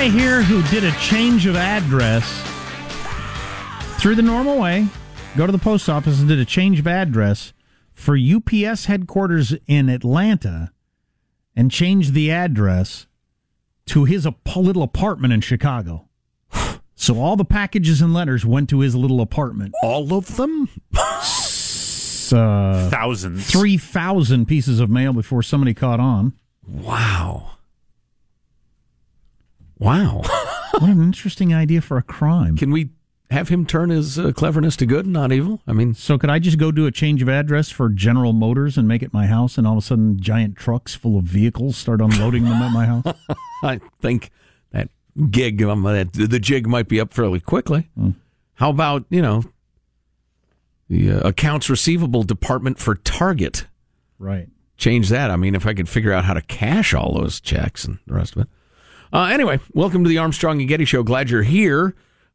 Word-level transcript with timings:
Guy 0.00 0.08
here 0.08 0.40
who 0.40 0.62
did 0.70 0.82
a 0.82 0.92
change 0.92 1.44
of 1.44 1.54
address 1.56 2.24
through 4.00 4.14
the 4.14 4.22
normal 4.22 4.58
way. 4.58 4.86
Go 5.36 5.44
to 5.44 5.52
the 5.52 5.58
post 5.58 5.90
office 5.90 6.20
and 6.20 6.26
did 6.26 6.38
a 6.38 6.46
change 6.46 6.78
of 6.78 6.86
address 6.86 7.52
for 7.92 8.16
UPS 8.16 8.86
headquarters 8.86 9.54
in 9.66 9.90
Atlanta 9.90 10.72
and 11.54 11.70
changed 11.70 12.14
the 12.14 12.30
address 12.30 13.08
to 13.86 14.06
his 14.06 14.26
little 14.56 14.82
apartment 14.82 15.34
in 15.34 15.42
Chicago. 15.42 16.08
So 16.94 17.18
all 17.18 17.36
the 17.36 17.46
packages 17.46 18.02
and 18.02 18.12
letters 18.12 18.44
went 18.44 18.68
to 18.70 18.80
his 18.80 18.94
little 18.94 19.22
apartment. 19.22 19.74
All 19.82 20.12
of 20.12 20.36
them? 20.36 20.68
Uh, 20.94 22.90
Thousands. 22.90 23.50
3,000 23.50 24.46
pieces 24.46 24.80
of 24.80 24.90
mail 24.90 25.14
before 25.14 25.42
somebody 25.42 25.72
caught 25.72 25.98
on. 25.98 26.34
Wow. 26.68 27.52
Wow. 29.80 30.22
What 30.74 30.88
an 30.90 31.02
interesting 31.02 31.52
idea 31.52 31.80
for 31.80 31.96
a 31.96 32.02
crime. 32.02 32.56
Can 32.56 32.70
we 32.70 32.90
have 33.30 33.48
him 33.48 33.64
turn 33.64 33.90
his 33.90 34.18
uh, 34.18 34.32
cleverness 34.32 34.76
to 34.76 34.86
good, 34.86 35.06
not 35.06 35.32
evil? 35.32 35.60
I 35.66 35.72
mean, 35.72 35.94
So 35.94 36.18
could 36.18 36.30
I 36.30 36.38
just 36.38 36.58
go 36.58 36.70
do 36.70 36.86
a 36.86 36.90
change 36.90 37.22
of 37.22 37.28
address 37.28 37.70
for 37.70 37.88
General 37.88 38.32
Motors 38.32 38.76
and 38.76 38.86
make 38.86 39.02
it 39.02 39.12
my 39.12 39.26
house, 39.26 39.56
and 39.56 39.66
all 39.66 39.74
of 39.74 39.78
a 39.78 39.86
sudden 39.86 40.20
giant 40.20 40.56
trucks 40.56 40.94
full 40.94 41.18
of 41.18 41.24
vehicles 41.24 41.76
start 41.76 42.00
unloading 42.00 42.44
them 42.44 42.60
at 42.62 42.72
my 42.72 42.86
house? 42.86 43.04
I 43.62 43.80
think 44.00 44.30
that 44.70 44.90
gig, 45.30 45.62
um, 45.62 45.82
that 45.82 46.12
the 46.12 46.38
jig 46.38 46.66
might 46.66 46.88
be 46.88 47.00
up 47.00 47.12
fairly 47.12 47.40
quickly. 47.40 47.88
How 48.54 48.70
about 48.70 49.06
you 49.10 49.22
know 49.22 49.44
the 50.88 51.12
uh, 51.12 51.28
accounts 51.28 51.70
receivable 51.70 52.22
department 52.22 52.78
for 52.78 52.96
Target? 52.96 53.66
Right. 54.18 54.48
Change 54.76 55.08
that. 55.08 55.30
I 55.30 55.36
mean, 55.36 55.54
if 55.54 55.66
I 55.66 55.74
could 55.74 55.88
figure 55.88 56.12
out 56.12 56.24
how 56.24 56.34
to 56.34 56.42
cash 56.42 56.94
all 56.94 57.14
those 57.14 57.40
checks 57.40 57.84
and 57.84 57.98
the 58.06 58.14
rest 58.14 58.36
of 58.36 58.42
it. 58.42 58.48
Uh, 59.12 59.24
anyway, 59.24 59.58
welcome 59.72 60.04
to 60.04 60.08
the 60.08 60.18
Armstrong 60.18 60.60
and 60.60 60.68
Getty 60.68 60.84
Show. 60.84 61.02
Glad 61.02 61.30
you're 61.30 61.42
here. 61.42 61.94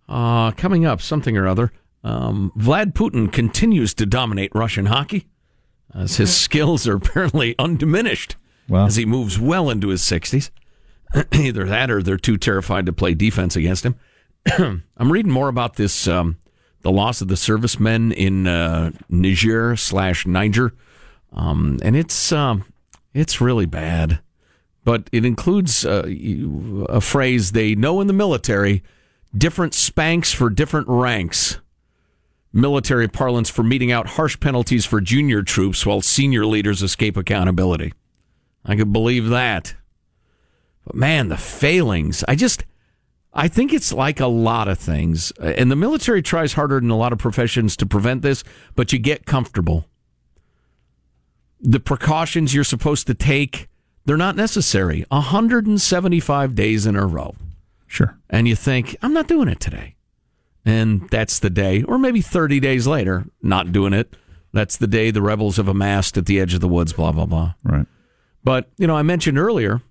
Uh, 0.09 0.51
coming 0.51 0.85
up, 0.85 1.01
something 1.01 1.37
or 1.37 1.47
other. 1.47 1.71
Um, 2.03 2.51
Vlad 2.57 2.93
Putin 2.93 3.31
continues 3.31 3.93
to 3.95 4.05
dominate 4.05 4.51
Russian 4.53 4.87
hockey 4.87 5.27
as 5.93 6.17
his 6.17 6.35
skills 6.35 6.87
are 6.87 6.95
apparently 6.97 7.55
undiminished 7.57 8.35
Well. 8.67 8.85
as 8.85 8.97
he 8.97 9.05
moves 9.05 9.39
well 9.39 9.69
into 9.69 9.87
his 9.87 10.01
60s. 10.01 10.51
Either 11.33 11.65
that 11.65 11.89
or 11.89 12.03
they're 12.03 12.17
too 12.17 12.37
terrified 12.37 12.85
to 12.85 12.93
play 12.93 13.13
defense 13.13 13.55
against 13.55 13.85
him. 13.85 13.95
I'm 14.97 15.11
reading 15.11 15.31
more 15.31 15.47
about 15.47 15.75
this, 15.77 16.07
um, 16.07 16.37
the 16.81 16.91
loss 16.91 17.21
of 17.21 17.29
the 17.29 17.37
servicemen 17.37 18.11
in 18.11 18.45
uh, 18.47 18.91
Niger 19.09 19.75
slash 19.75 20.27
Niger, 20.27 20.73
um, 21.33 21.79
and 21.81 21.95
it's 21.95 22.31
um, 22.31 22.63
it's 23.13 23.41
really 23.41 23.65
bad. 23.65 24.19
But 24.85 25.09
it 25.11 25.25
includes 25.25 25.85
uh, 25.85 26.05
a 26.87 27.01
phrase 27.01 27.51
they 27.51 27.75
know 27.75 27.99
in 27.99 28.07
the 28.07 28.13
military: 28.13 28.83
different 29.37 29.73
spanks 29.73 30.31
for 30.31 30.49
different 30.49 30.87
ranks. 30.87 31.59
Military 32.53 33.09
parlance 33.09 33.49
for 33.49 33.63
meting 33.63 33.91
out 33.91 34.07
harsh 34.07 34.39
penalties 34.39 34.85
for 34.85 35.01
junior 35.01 35.43
troops 35.43 35.85
while 35.85 36.01
senior 36.01 36.45
leaders 36.45 36.81
escape 36.81 37.17
accountability. 37.17 37.91
I 38.63 38.77
could 38.77 38.93
believe 38.93 39.27
that. 39.27 39.75
But 40.85 40.95
man, 40.95 41.27
the 41.27 41.37
failings. 41.37 42.23
I 42.27 42.35
just, 42.35 42.63
I 43.33 43.47
think 43.47 43.73
it's 43.73 43.91
like 43.91 44.19
a 44.19 44.27
lot 44.27 44.67
of 44.67 44.79
things. 44.79 45.31
And 45.31 45.69
the 45.69 45.75
military 45.75 46.21
tries 46.21 46.53
harder 46.53 46.79
than 46.79 46.91
a 46.91 46.97
lot 46.97 47.11
of 47.11 47.19
professions 47.19 47.75
to 47.77 47.85
prevent 47.85 48.21
this, 48.21 48.43
but 48.75 48.93
you 48.93 48.99
get 48.99 49.25
comfortable. 49.25 49.85
The 51.59 51.79
precautions 51.79 52.53
you're 52.53 52.63
supposed 52.63 53.07
to 53.07 53.13
take, 53.13 53.67
they're 54.05 54.17
not 54.17 54.35
necessary. 54.35 55.05
175 55.09 56.55
days 56.55 56.85
in 56.85 56.95
a 56.95 57.05
row. 57.05 57.35
Sure. 57.87 58.17
And 58.29 58.47
you 58.47 58.55
think, 58.55 58.95
I'm 59.01 59.13
not 59.13 59.27
doing 59.27 59.47
it 59.47 59.59
today. 59.59 59.95
And 60.65 61.07
that's 61.09 61.39
the 61.39 61.49
day, 61.49 61.83
or 61.83 61.97
maybe 61.97 62.21
30 62.21 62.59
days 62.59 62.87
later, 62.87 63.25
not 63.41 63.71
doing 63.71 63.93
it. 63.93 64.15
That's 64.51 64.77
the 64.77 64.87
day 64.87 65.11
the 65.11 65.21
rebels 65.21 65.57
have 65.57 65.67
amassed 65.67 66.17
at 66.17 66.25
the 66.25 66.39
edge 66.39 66.53
of 66.53 66.61
the 66.61 66.67
woods, 66.67 66.93
blah, 66.93 67.11
blah, 67.11 67.25
blah. 67.25 67.53
Right. 67.63 67.85
But, 68.43 68.69
you 68.77 68.87
know, 68.87 68.95
I 68.95 69.03
mentioned 69.03 69.37
earlier, 69.37 69.81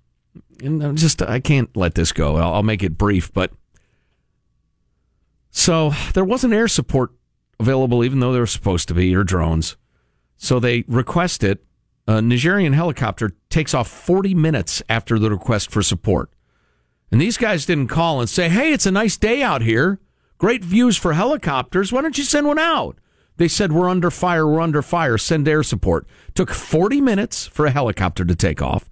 and 0.61 0.83
I'm 0.83 0.95
just, 0.95 1.21
I 1.21 1.39
can't 1.39 1.75
let 1.77 1.95
this 1.95 2.11
go. 2.11 2.37
I'll, 2.37 2.55
I'll 2.55 2.63
make 2.63 2.83
it 2.83 2.97
brief, 2.97 3.31
but 3.33 3.51
so 5.51 5.93
there 6.13 6.25
wasn't 6.25 6.53
air 6.53 6.67
support 6.67 7.11
available, 7.59 8.03
even 8.03 8.19
though 8.19 8.33
there 8.33 8.41
was 8.41 8.51
supposed 8.51 8.87
to 8.89 8.93
be, 8.93 9.15
or 9.15 9.23
drones. 9.23 9.77
So 10.37 10.59
they 10.59 10.83
request 10.87 11.43
it. 11.43 11.64
A 12.07 12.21
Nigerian 12.21 12.73
helicopter 12.73 13.31
takes 13.49 13.73
off 13.73 13.87
40 13.87 14.35
minutes 14.35 14.83
after 14.87 15.17
the 15.17 15.31
request 15.31 15.71
for 15.71 15.81
support. 15.81 16.29
And 17.11 17.19
these 17.19 17.37
guys 17.37 17.65
didn't 17.65 17.87
call 17.87 18.19
and 18.19 18.29
say, 18.29 18.49
hey, 18.49 18.73
it's 18.73 18.85
a 18.85 18.91
nice 18.91 19.17
day 19.17 19.41
out 19.41 19.61
here. 19.61 19.99
Great 20.37 20.63
views 20.63 20.97
for 20.97 21.13
helicopters. 21.13 21.91
Why 21.91 22.01
don't 22.01 22.17
you 22.17 22.23
send 22.23 22.45
one 22.45 22.59
out? 22.59 22.97
They 23.37 23.47
said, 23.47 23.71
We're 23.71 23.89
under 23.89 24.11
fire, 24.11 24.47
we're 24.47 24.61
under 24.61 24.81
fire, 24.81 25.17
send 25.17 25.47
air 25.47 25.63
support. 25.63 26.07
Took 26.33 26.51
40 26.51 27.01
minutes 27.01 27.47
for 27.47 27.65
a 27.65 27.71
helicopter 27.71 28.23
to 28.25 28.35
take 28.35 28.61
off. 28.61 28.89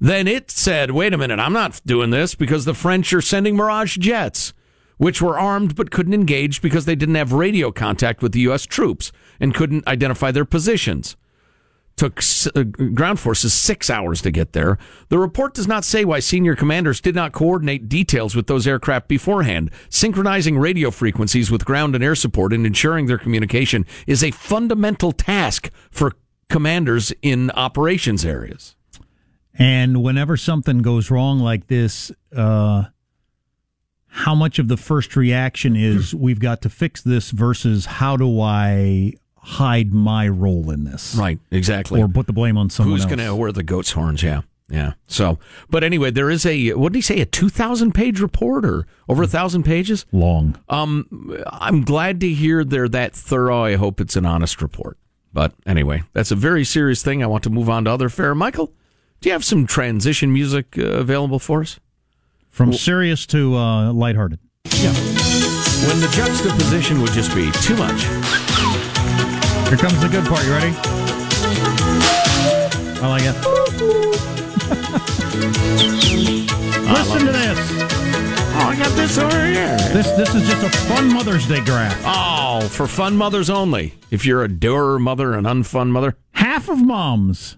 Then 0.00 0.26
it 0.26 0.50
said, 0.50 0.90
Wait 0.92 1.12
a 1.12 1.18
minute, 1.18 1.38
I'm 1.38 1.52
not 1.52 1.80
doing 1.84 2.10
this 2.10 2.34
because 2.34 2.64
the 2.64 2.74
French 2.74 3.12
are 3.12 3.20
sending 3.20 3.56
Mirage 3.56 3.98
jets, 3.98 4.52
which 4.96 5.20
were 5.20 5.38
armed 5.38 5.76
but 5.76 5.90
couldn't 5.90 6.14
engage 6.14 6.62
because 6.62 6.84
they 6.84 6.94
didn't 6.94 7.14
have 7.16 7.32
radio 7.32 7.70
contact 7.70 8.22
with 8.22 8.32
the 8.32 8.40
U.S. 8.40 8.64
troops 8.64 9.12
and 9.40 9.54
couldn't 9.54 9.86
identify 9.86 10.30
their 10.30 10.44
positions. 10.44 11.16
Took 11.96 12.20
uh, 12.56 12.62
ground 12.62 13.20
forces 13.20 13.52
six 13.52 13.90
hours 13.90 14.22
to 14.22 14.30
get 14.30 14.52
there. 14.52 14.78
The 15.08 15.18
report 15.18 15.54
does 15.54 15.68
not 15.68 15.84
say 15.84 16.04
why 16.04 16.20
senior 16.20 16.56
commanders 16.56 17.00
did 17.00 17.14
not 17.14 17.32
coordinate 17.32 17.88
details 17.88 18.34
with 18.34 18.46
those 18.46 18.66
aircraft 18.66 19.08
beforehand. 19.08 19.70
Synchronizing 19.88 20.58
radio 20.58 20.90
frequencies 20.90 21.50
with 21.50 21.64
ground 21.64 21.94
and 21.94 22.02
air 22.02 22.14
support 22.14 22.52
and 22.52 22.66
ensuring 22.66 23.06
their 23.06 23.18
communication 23.18 23.86
is 24.06 24.24
a 24.24 24.30
fundamental 24.30 25.12
task 25.12 25.70
for 25.90 26.14
commanders 26.48 27.12
in 27.22 27.50
operations 27.52 28.24
areas. 28.24 28.74
And 29.54 30.02
whenever 30.02 30.36
something 30.36 30.78
goes 30.78 31.10
wrong 31.10 31.38
like 31.38 31.66
this, 31.66 32.10
uh, 32.34 32.84
how 34.06 34.34
much 34.34 34.58
of 34.58 34.68
the 34.68 34.76
first 34.76 35.16
reaction 35.16 35.74
is 35.74 36.14
we've 36.14 36.40
got 36.40 36.60
to 36.62 36.68
fix 36.68 37.00
this 37.00 37.30
versus 37.30 37.86
how 37.86 38.16
do 38.16 38.40
I 38.40 39.14
hide 39.42 39.92
my 39.92 40.28
role 40.28 40.70
in 40.70 40.84
this. 40.84 41.14
Right, 41.14 41.38
exactly. 41.50 42.00
Or 42.00 42.08
put 42.08 42.26
the 42.26 42.32
blame 42.32 42.56
on 42.56 42.70
someone 42.70 42.96
Who's 42.96 43.06
going 43.06 43.18
to 43.18 43.34
wear 43.34 43.52
the 43.52 43.62
goat's 43.62 43.92
horns? 43.92 44.22
Yeah. 44.22 44.42
Yeah. 44.68 44.94
So, 45.06 45.38
but 45.68 45.84
anyway, 45.84 46.10
there 46.10 46.30
is 46.30 46.46
a 46.46 46.72
what 46.72 46.92
did 46.92 46.98
he 46.98 47.02
say? 47.02 47.20
A 47.20 47.26
two 47.26 47.50
thousand 47.50 47.92
page 47.92 48.20
report 48.20 48.64
or 48.64 48.86
over 49.06 49.22
a 49.22 49.26
thousand 49.26 49.64
pages? 49.64 50.06
Long. 50.12 50.58
Um, 50.70 51.36
I'm 51.46 51.82
glad 51.82 52.20
to 52.20 52.28
hear 52.28 52.64
they're 52.64 52.88
that 52.88 53.12
thorough. 53.12 53.64
I 53.64 53.76
hope 53.76 54.00
it's 54.00 54.16
an 54.16 54.24
honest 54.24 54.62
report. 54.62 54.96
But 55.30 55.52
anyway, 55.66 56.04
that's 56.14 56.30
a 56.30 56.36
very 56.36 56.64
serious 56.64 57.02
thing. 57.02 57.22
I 57.22 57.26
want 57.26 57.44
to 57.44 57.50
move 57.50 57.68
on 57.68 57.84
to 57.84 57.90
other 57.90 58.08
fare. 58.08 58.34
Michael, 58.34 58.72
do 59.20 59.28
you 59.28 59.32
have 59.32 59.44
some 59.44 59.66
transition 59.66 60.32
music 60.32 60.78
uh, 60.78 60.82
available 60.82 61.38
for 61.38 61.60
us? 61.60 61.78
From 62.48 62.70
well, 62.70 62.78
serious 62.78 63.26
to 63.26 63.56
uh, 63.56 63.92
lighthearted. 63.92 64.38
Yeah. 64.76 64.92
When 65.88 66.00
the 66.00 66.10
juxtaposition 66.14 67.02
would 67.02 67.12
just 67.12 67.34
be 67.34 67.50
too 67.60 67.76
much. 67.76 68.06
Here 69.72 69.78
comes 69.78 70.02
the 70.02 70.08
good 70.08 70.26
part. 70.26 70.44
You 70.44 70.52
ready? 70.52 70.74
I 73.00 73.08
like 73.08 73.22
it. 73.22 73.32
Listen 76.92 77.24
to 77.24 77.32
this. 77.32 77.58
Oh, 78.52 78.68
I 78.68 78.76
got 78.76 78.94
this 78.94 79.16
over 79.16 79.46
here. 79.46 79.78
This 79.94 80.10
this 80.10 80.34
is 80.34 80.46
just 80.46 80.62
a 80.62 80.68
fun 80.88 81.10
Mother's 81.10 81.48
Day 81.48 81.64
graph. 81.64 81.98
Oh, 82.04 82.68
for 82.68 82.86
fun 82.86 83.16
mothers 83.16 83.48
only. 83.48 83.94
If 84.10 84.26
you're 84.26 84.44
a 84.44 84.48
doer 84.48 84.98
mother, 84.98 85.32
an 85.32 85.44
unfun 85.44 85.88
mother. 85.88 86.18
Half 86.32 86.68
of 86.68 86.84
moms 86.84 87.56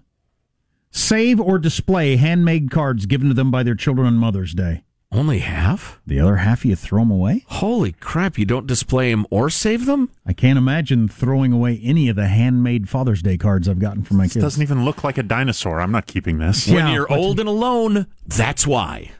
save 0.91 1.41
or 1.41 1.59
display 1.59 2.15
handmade 2.15 2.71
cards 2.71 3.07
given 3.07 3.27
to 3.27 3.33
them 3.33 3.51
by 3.51 3.61
their 3.61 3.75
children 3.75 4.07
on 4.07 4.15
Mother's 4.15 4.53
Day. 4.53 4.85
Only 5.11 5.39
half? 5.39 5.99
The 6.05 6.19
other 6.19 6.37
half 6.37 6.65
you 6.65 6.75
throw 6.75 6.99
them 7.01 7.11
away? 7.11 7.45
Holy 7.47 7.93
crap, 7.93 8.37
you 8.37 8.45
don't 8.45 8.67
display 8.67 9.11
them 9.11 9.25
or 9.29 9.49
save 9.49 9.85
them? 9.85 10.09
I 10.25 10.33
can't 10.33 10.57
imagine 10.57 11.07
throwing 11.07 11.53
away 11.53 11.79
any 11.83 12.09
of 12.09 12.15
the 12.15 12.27
handmade 12.27 12.89
Father's 12.89 13.21
Day 13.21 13.37
cards 13.37 13.69
I've 13.69 13.79
gotten 13.79 14.03
from 14.03 14.17
my 14.17 14.25
this 14.25 14.33
kids. 14.33 14.43
doesn't 14.43 14.61
even 14.61 14.83
look 14.83 15.03
like 15.03 15.17
a 15.17 15.23
dinosaur. 15.23 15.79
I'm 15.79 15.91
not 15.91 16.05
keeping 16.05 16.39
this. 16.39 16.67
When 16.67 16.87
you're 16.91 17.11
old 17.11 17.39
and 17.39 17.47
alone, 17.47 18.07
that's 18.27 18.67
why. 18.67 19.11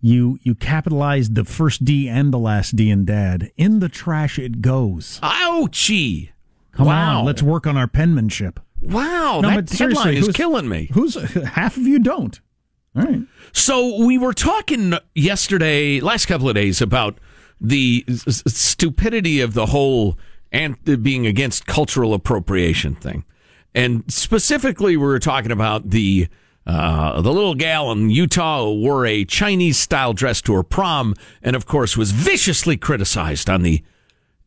You 0.00 0.38
you 0.42 0.54
capitalized 0.54 1.34
the 1.34 1.44
first 1.44 1.84
D 1.84 2.08
and 2.08 2.32
the 2.32 2.38
last 2.38 2.76
D 2.76 2.90
in 2.90 3.04
dad. 3.04 3.50
In 3.56 3.80
the 3.80 3.88
trash 3.88 4.38
it 4.38 4.60
goes. 4.60 5.18
Ouchie. 5.22 6.30
Come 6.72 6.86
wow. 6.86 7.20
on, 7.20 7.24
let's 7.24 7.42
work 7.42 7.66
on 7.66 7.76
our 7.76 7.88
penmanship. 7.88 8.60
Wow, 8.82 9.40
no, 9.42 9.60
that 9.60 9.70
headline 9.70 10.14
is 10.14 10.28
killing 10.28 10.68
me. 10.68 10.90
Who's 10.92 11.14
half 11.44 11.76
of 11.76 11.84
you 11.84 11.98
don't? 11.98 12.40
All 12.96 13.02
right. 13.02 13.20
So 13.52 14.04
we 14.04 14.18
were 14.18 14.32
talking 14.32 14.94
yesterday, 15.14 16.00
last 16.00 16.26
couple 16.26 16.48
of 16.48 16.54
days, 16.54 16.80
about 16.80 17.18
the 17.60 18.04
stupidity 18.08 19.40
of 19.40 19.54
the 19.54 19.66
whole 19.66 20.18
and 20.52 20.76
being 21.02 21.26
against 21.26 21.66
cultural 21.66 22.14
appropriation 22.14 22.94
thing, 22.94 23.24
and 23.74 24.04
specifically, 24.10 24.96
we 24.96 25.04
were 25.04 25.18
talking 25.18 25.50
about 25.50 25.90
the 25.90 26.28
uh, 26.66 27.20
the 27.20 27.32
little 27.32 27.54
gal 27.54 27.92
in 27.92 28.10
Utah 28.10 28.64
who 28.64 28.80
wore 28.80 29.06
a 29.06 29.24
Chinese 29.24 29.78
style 29.78 30.12
dress 30.12 30.40
to 30.42 30.54
her 30.54 30.62
prom, 30.62 31.14
and 31.42 31.54
of 31.54 31.66
course 31.66 31.96
was 31.96 32.12
viciously 32.12 32.76
criticized 32.76 33.50
on 33.50 33.62
the 33.62 33.82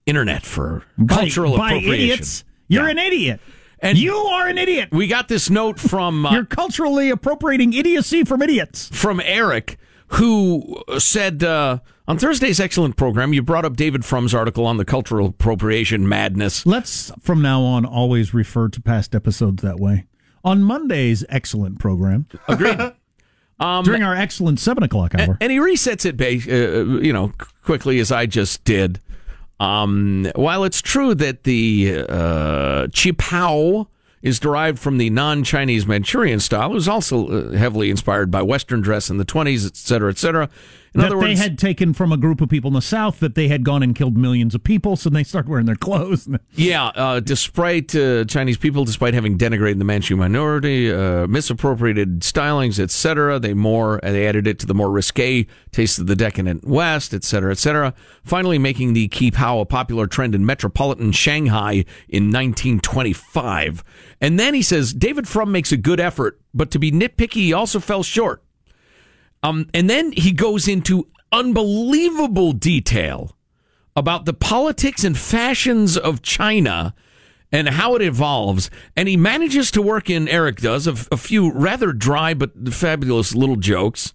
internet 0.06 0.46
for 0.46 0.84
by, 0.98 1.16
cultural 1.16 1.58
by 1.58 1.74
appropriation. 1.74 2.12
Idiots. 2.12 2.44
You're 2.68 2.86
yeah. 2.86 2.92
an 2.92 2.98
idiot. 2.98 3.40
And 3.82 3.98
you 3.98 4.16
are 4.16 4.48
an 4.48 4.58
idiot. 4.58 4.90
We 4.92 5.08
got 5.08 5.28
this 5.28 5.50
note 5.50 5.80
from. 5.80 6.26
Uh, 6.26 6.34
You're 6.34 6.46
culturally 6.46 7.10
appropriating 7.10 7.74
idiocy 7.74 8.24
from 8.24 8.42
idiots. 8.42 8.90
From 8.92 9.22
Eric, 9.24 9.78
who 10.08 10.84
said 10.98 11.44
uh, 11.44 11.80
on 12.08 12.18
Thursday's 12.18 12.60
excellent 12.60 12.98
program, 12.98 13.34
you 13.34 13.42
brought 13.42 13.66
up 13.66 13.78
David 13.78 14.04
Frum's 14.04 14.34
article 14.34 14.66
on 14.66 14.78
the 14.78 14.86
cultural 14.86 15.28
appropriation 15.28 16.08
madness. 16.10 16.66
Let's, 16.66 17.12
from 17.22 17.42
now 17.42 17.62
on, 17.62 17.86
always 17.86 18.34
refer 18.34 18.68
to 18.70 18.82
past 18.82 19.16
episodes 19.16 19.64
that 19.64 19.80
way. 19.80 20.06
On 20.44 20.64
Monday's 20.64 21.24
excellent 21.30 21.80
program. 21.80 22.28
Agreed. 22.48 22.80
Um, 23.62 23.84
During 23.84 24.04
our 24.04 24.16
excellent 24.16 24.58
seven 24.58 24.84
o'clock 24.84 25.14
hour, 25.16 25.38
and, 25.42 25.52
he 25.52 25.58
resets 25.58 26.06
it, 26.06 26.22
uh, 26.22 27.02
you 27.02 27.12
know, 27.12 27.34
quickly 27.62 28.00
as 28.00 28.10
I 28.10 28.26
just 28.26 28.64
did. 28.64 29.02
Um, 29.60 30.32
while 30.36 30.64
it's 30.64 30.82
true 30.82 31.14
that 31.16 31.44
the 31.44 32.06
uh, 32.08 32.88
qipao 32.88 33.88
is 34.22 34.40
derived 34.40 34.80
from 34.80 34.98
the 34.98 35.10
non-Chinese 35.10 35.86
Manchurian 35.86 36.40
style, 36.40 36.72
it 36.72 36.74
was 36.74 36.88
also 36.88 37.28
uh, 37.28 37.52
heavily 37.52 37.90
inspired 37.90 38.32
by 38.32 38.42
Western 38.42 38.82
dress 38.82 39.10
in 39.10 39.18
the 39.18 39.26
20s, 39.26 39.66
et 39.66 39.76
cetera, 39.76 40.10
et 40.12 40.18
cetera. 40.18 40.50
In 40.94 41.02
that 41.02 41.12
words, 41.12 41.24
they 41.24 41.36
had 41.36 41.60
taken 41.60 41.94
from 41.94 42.12
a 42.12 42.18
group 42.18 42.42
of 42.42 42.50
people 42.50 42.70
in 42.70 42.74
the 42.74 42.82
South 42.82 43.20
that 43.20 43.36
they 43.36 43.48
had 43.48 43.64
gone 43.64 43.84
and 43.84 43.96
killed 43.96 44.18
millions 44.18 44.56
of 44.56 44.64
people, 44.64 44.96
so 44.96 45.10
they 45.10 45.24
started 45.24 45.50
wearing 45.50 45.66
their 45.66 45.76
clothes. 45.76 46.28
yeah, 46.56 46.88
uh, 46.88 47.20
despite 47.20 47.96
uh, 47.96 48.26
Chinese 48.26 48.58
people, 48.58 48.86
despite 48.86 49.14
having 49.14 49.38
denigrated 49.38 49.78
the 49.78 49.86
Manchu 49.86 50.16
minority, 50.16 50.92
uh, 50.92 51.28
misappropriated 51.28 52.22
stylings, 52.22 52.80
etc., 52.80 53.40
they 53.40 53.54
more 53.54 54.00
they 54.02 54.28
added 54.28 54.48
it 54.48 54.58
to 54.60 54.66
the 54.66 54.74
more 54.74 54.90
risque 54.90 55.46
taste 55.72 56.00
of 56.00 56.08
the 56.08 56.16
decadent 56.16 56.68
West, 56.68 57.14
etc., 57.14 57.52
etc. 57.52 57.94
Finally, 58.24 58.58
making 58.58 58.94
the 58.94 59.08
qipao 59.10 59.62
a 59.62 59.66
popular 59.66 60.08
trend 60.08 60.34
in 60.34 60.46
metropolitan 60.46 61.12
Shanghai 61.12 61.86
in 62.08 62.32
1925. 62.32 63.84
And 64.22 64.40
then 64.40 64.54
he 64.54 64.62
says 64.62 64.94
David 64.94 65.28
Frum 65.28 65.52
makes 65.52 65.72
a 65.72 65.78
good 65.78 66.00
effort, 66.00 66.40
but 66.54 66.72
to 66.72 66.80
be 66.80 66.92
nitpicky, 66.92 67.34
he 67.34 67.54
also 67.54 67.80
fell 67.80 68.04
short. 68.04 68.44
Um, 69.44 69.70
and 69.74 69.90
then 69.90 70.12
he 70.12 70.32
goes 70.32 70.68
into 70.68 71.08
unbelievable 71.32 72.52
detail 72.52 73.36
about 73.96 74.26
the 74.26 74.34
politics 74.34 75.04
and 75.04 75.18
fashions 75.18 75.98
of 75.98 76.22
China 76.22 76.94
and 77.52 77.70
how 77.70 77.96
it 77.96 78.02
evolves. 78.02 78.70
And 78.96 79.08
he 79.08 79.18
manages 79.18 79.72
to 79.72 79.82
work 79.82 80.10
in, 80.10 80.28
Eric 80.28 80.58
does, 80.58 80.88
a, 80.88 80.96
a 81.12 81.18
few 81.18 81.52
rather 81.52 81.92
dry 81.94 82.34
but 82.34 82.52
fabulous 82.74 83.34
little 83.34 83.56
jokes 83.56 84.14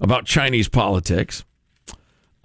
about 0.00 0.26
Chinese 0.26 0.68
politics. 0.68 1.44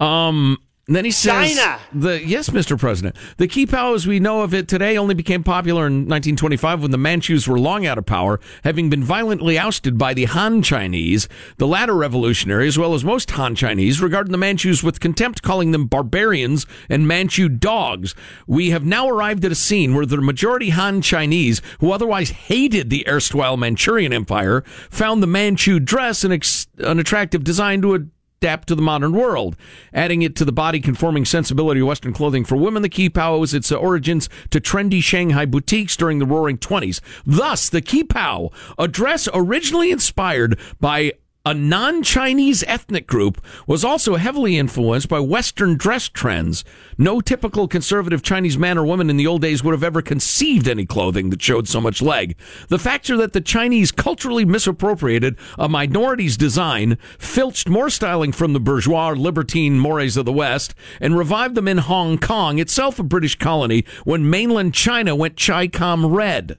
Um, 0.00 0.58
and 0.86 0.94
then 0.94 1.06
he 1.06 1.10
says, 1.10 1.56
China. 1.56 1.80
The 1.94 2.22
yes, 2.22 2.50
Mr. 2.50 2.78
President. 2.78 3.16
The 3.38 3.48
qipao, 3.48 3.94
as 3.94 4.06
we 4.06 4.20
know 4.20 4.42
of 4.42 4.52
it 4.52 4.68
today, 4.68 4.98
only 4.98 5.14
became 5.14 5.42
popular 5.42 5.86
in 5.86 6.00
1925 6.00 6.82
when 6.82 6.90
the 6.90 6.98
Manchus 6.98 7.48
were 7.48 7.58
long 7.58 7.86
out 7.86 7.96
of 7.96 8.04
power, 8.04 8.38
having 8.64 8.90
been 8.90 9.02
violently 9.02 9.58
ousted 9.58 9.96
by 9.96 10.12
the 10.12 10.26
Han 10.26 10.62
Chinese. 10.62 11.26
The 11.56 11.66
latter 11.66 11.94
revolutionary, 11.94 12.68
as 12.68 12.76
well 12.76 12.92
as 12.92 13.02
most 13.02 13.30
Han 13.30 13.54
Chinese, 13.54 14.02
regarded 14.02 14.30
the 14.30 14.38
Manchus 14.38 14.82
with 14.82 15.00
contempt, 15.00 15.40
calling 15.40 15.70
them 15.70 15.86
barbarians 15.86 16.66
and 16.90 17.08
Manchu 17.08 17.48
dogs. 17.48 18.14
We 18.46 18.68
have 18.70 18.84
now 18.84 19.08
arrived 19.08 19.42
at 19.46 19.52
a 19.52 19.56
scene 19.56 19.94
where 19.94 20.04
the 20.04 20.18
majority 20.18 20.68
Han 20.68 21.00
Chinese, 21.00 21.62
who 21.80 21.92
otherwise 21.92 22.28
hated 22.28 22.90
the 22.90 23.08
erstwhile 23.08 23.56
Manchurian 23.56 24.12
Empire, 24.12 24.62
found 24.90 25.22
the 25.22 25.26
Manchu 25.26 25.80
dress 25.80 26.24
an, 26.24 26.32
ex- 26.32 26.66
an 26.76 26.98
attractive 26.98 27.42
design 27.42 27.80
to 27.80 28.10
adapt 28.44 28.68
to 28.68 28.74
the 28.74 28.82
modern 28.82 29.12
world. 29.12 29.56
Adding 29.94 30.20
it 30.20 30.36
to 30.36 30.44
the 30.44 30.52
body 30.52 30.78
conforming 30.78 31.24
sensibility 31.24 31.80
of 31.80 31.86
Western 31.86 32.12
clothing 32.12 32.44
for 32.44 32.56
women, 32.56 32.82
the 32.82 32.90
qipao 32.90 33.30
owes 33.30 33.54
its 33.54 33.72
origins 33.72 34.28
to 34.50 34.60
trendy 34.60 35.02
Shanghai 35.02 35.46
boutiques 35.46 35.96
during 35.96 36.18
the 36.18 36.26
roaring 36.26 36.58
20s. 36.58 37.00
Thus, 37.24 37.70
the 37.70 37.80
qipao, 37.80 38.52
a 38.78 38.86
dress 38.86 39.30
originally 39.32 39.90
inspired 39.90 40.58
by 40.78 41.14
a 41.46 41.52
non 41.52 42.02
Chinese 42.02 42.64
ethnic 42.66 43.06
group, 43.06 43.44
was 43.66 43.84
also 43.84 44.16
heavily 44.16 44.56
influenced 44.56 45.10
by 45.10 45.20
Western 45.20 45.76
dress 45.76 46.08
trends. 46.08 46.64
No 46.96 47.20
typical 47.20 47.68
conservative 47.68 48.22
Chinese 48.22 48.56
man 48.56 48.78
or 48.78 48.86
woman 48.86 49.10
in 49.10 49.18
the 49.18 49.26
old 49.26 49.42
days 49.42 49.62
would 49.62 49.72
have 49.72 49.84
ever 49.84 50.00
conceived 50.00 50.66
any 50.66 50.86
clothing 50.86 51.28
that 51.28 51.42
showed 51.42 51.68
so 51.68 51.82
much 51.82 52.00
leg. 52.00 52.34
The 52.68 52.78
facts 52.78 53.10
are 53.10 53.18
that 53.18 53.34
the 53.34 53.42
Chinese 53.42 53.92
culturally 53.92 54.46
misappropriated 54.46 55.36
a 55.58 55.68
minority's 55.68 56.38
design, 56.38 56.96
filched 57.18 57.68
more 57.68 57.90
styling 57.90 58.32
from 58.32 58.54
the 58.54 58.60
bourgeois 58.60 59.10
libertine 59.10 59.78
mores 59.78 60.16
of 60.16 60.24
the 60.24 60.32
West, 60.32 60.74
and 60.98 61.18
revived 61.18 61.56
them 61.56 61.68
in 61.68 61.78
Hong 61.78 62.16
Kong, 62.16 62.58
itself 62.58 62.98
a 62.98 63.02
British 63.02 63.36
colony, 63.36 63.84
when 64.04 64.30
mainland 64.30 64.72
China 64.72 65.14
went 65.14 65.38
Chi 65.38 65.66
Com 65.66 66.06
red. 66.06 66.56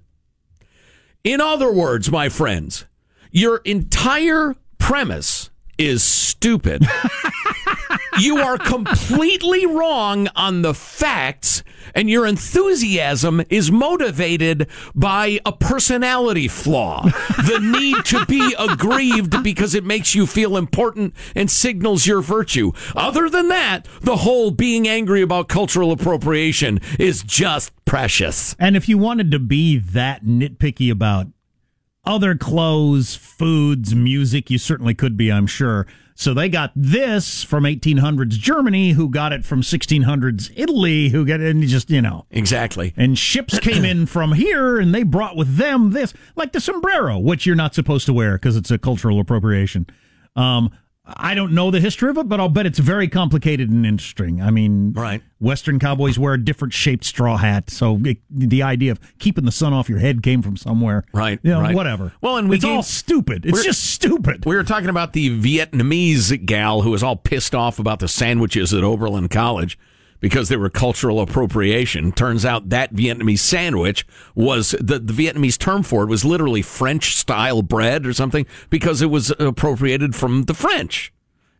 In 1.23 1.41
other 1.41 1.73
words, 1.73 2.11
my 2.11 2.29
friends, 2.29 2.85
your 3.31 3.57
entire 3.65 4.55
premise 4.85 5.49
is 5.79 6.03
stupid. 6.03 6.85
you 8.19 8.37
are 8.37 8.59
completely 8.59 9.65
wrong 9.65 10.27
on 10.35 10.61
the 10.61 10.75
facts, 10.75 11.63
and 11.95 12.07
your 12.07 12.27
enthusiasm 12.27 13.41
is 13.49 13.71
motivated 13.71 14.69
by 14.93 15.39
a 15.43 15.51
personality 15.51 16.47
flaw. 16.47 17.01
the 17.47 17.59
need 17.59 18.05
to 18.05 18.23
be 18.27 18.53
aggrieved 18.59 19.41
because 19.41 19.73
it 19.73 19.83
makes 19.83 20.13
you 20.13 20.27
feel 20.27 20.55
important 20.55 21.15
and 21.35 21.49
signals 21.49 22.05
your 22.05 22.21
virtue. 22.21 22.71
Other 22.95 23.27
than 23.27 23.47
that, 23.47 23.87
the 24.01 24.17
whole 24.17 24.51
being 24.51 24.87
angry 24.87 25.23
about 25.23 25.49
cultural 25.49 25.91
appropriation 25.91 26.79
is 26.99 27.23
just 27.23 27.71
precious. 27.85 28.55
And 28.59 28.75
if 28.77 28.87
you 28.87 28.99
wanted 28.99 29.31
to 29.31 29.39
be 29.39 29.79
that 29.79 30.23
nitpicky 30.23 30.91
about 30.91 31.25
other 32.05 32.35
clothes, 32.35 33.15
foods, 33.15 33.95
music, 33.95 34.49
you 34.49 34.57
certainly 34.57 34.93
could 34.93 35.17
be, 35.17 35.31
I'm 35.31 35.47
sure. 35.47 35.87
So 36.17 36.33
they 36.33 36.47
got 36.47 36.71
this 36.75 37.43
from 37.43 37.65
1800s 37.65 38.29
Germany, 38.29 38.91
who 38.91 39.09
got 39.09 39.33
it 39.33 39.43
from 39.43 39.61
1600s 39.61 40.51
Italy, 40.55 41.09
who 41.09 41.25
got 41.25 41.41
it, 41.41 41.53
and 41.53 41.61
just, 41.63 41.89
you 41.89 42.01
know. 42.01 42.25
Exactly. 42.31 42.93
And 42.95 43.17
ships 43.17 43.59
came 43.59 43.83
in 43.83 44.05
from 44.05 44.31
here, 44.31 44.79
and 44.79 44.95
they 44.95 45.03
brought 45.03 45.35
with 45.35 45.57
them 45.57 45.91
this, 45.91 46.13
like 46.37 46.53
the 46.53 46.61
sombrero, 46.61 47.19
which 47.19 47.45
you're 47.45 47.55
not 47.55 47.75
supposed 47.75 48.05
to 48.05 48.13
wear 48.13 48.37
because 48.37 48.55
it's 48.55 48.71
a 48.71 48.77
cultural 48.77 49.19
appropriation. 49.19 49.87
Um, 50.37 50.71
I 51.07 51.35
don't 51.35 51.53
know 51.53 51.69
the 51.69 51.79
history 51.79 52.09
of 52.09 52.17
it, 52.17 52.27
but 52.27 52.39
I'll 52.39 52.49
bet 52.49 52.65
it's 52.65 52.79
very 52.79 53.07
complicated 53.07 53.69
and 53.69 53.85
interesting. 53.85 54.41
I 54.41 54.49
mean, 54.49 54.93
right. 54.93 55.21
Western 55.39 55.77
cowboys 55.77 56.17
wear 56.17 56.33
a 56.33 56.43
different 56.43 56.73
shaped 56.73 57.05
straw 57.05 57.37
hat, 57.37 57.69
so 57.69 57.99
it, 58.03 58.17
the 58.29 58.63
idea 58.63 58.91
of 58.91 58.99
keeping 59.19 59.45
the 59.45 59.51
sun 59.51 59.71
off 59.71 59.87
your 59.87 59.99
head 59.99 60.23
came 60.23 60.41
from 60.41 60.57
somewhere. 60.57 61.05
Right. 61.13 61.39
You 61.43 61.51
know, 61.51 61.61
right. 61.61 61.75
whatever. 61.75 62.13
Well, 62.21 62.37
and 62.37 62.49
we 62.49 62.55
it's 62.55 62.65
gave, 62.65 62.75
all 62.75 62.83
stupid. 62.83 63.45
It's 63.45 63.63
just 63.63 63.83
stupid. 63.83 64.45
We 64.45 64.55
were 64.55 64.63
talking 64.63 64.89
about 64.89 65.13
the 65.13 65.39
Vietnamese 65.39 66.43
gal 66.45 66.81
who 66.81 66.91
was 66.91 67.03
all 67.03 67.15
pissed 67.15 67.53
off 67.53 67.77
about 67.77 67.99
the 67.99 68.07
sandwiches 68.07 68.73
at 68.73 68.83
Oberlin 68.83 69.27
College 69.27 69.77
because 70.19 70.49
they 70.49 70.57
were 70.57 70.69
cultural 70.69 71.19
appropriation. 71.19 72.11
Turns 72.11 72.45
out 72.45 72.69
that 72.69 72.93
Vietnamese 72.93 73.39
sandwich 73.39 74.05
was 74.33 74.71
the, 74.71 74.99
the 74.99 75.13
Vietnamese 75.13 75.57
term 75.57 75.83
for 75.83 76.03
it 76.03 76.09
was 76.09 76.25
literally 76.25 76.61
French 76.61 77.15
style 77.15 77.61
bread 77.61 78.05
or 78.05 78.13
something 78.13 78.45
because 78.69 79.01
it 79.01 79.09
was 79.09 79.31
appropriated 79.39 80.15
from 80.15 80.43
the 80.43 80.53
French. 80.53 81.11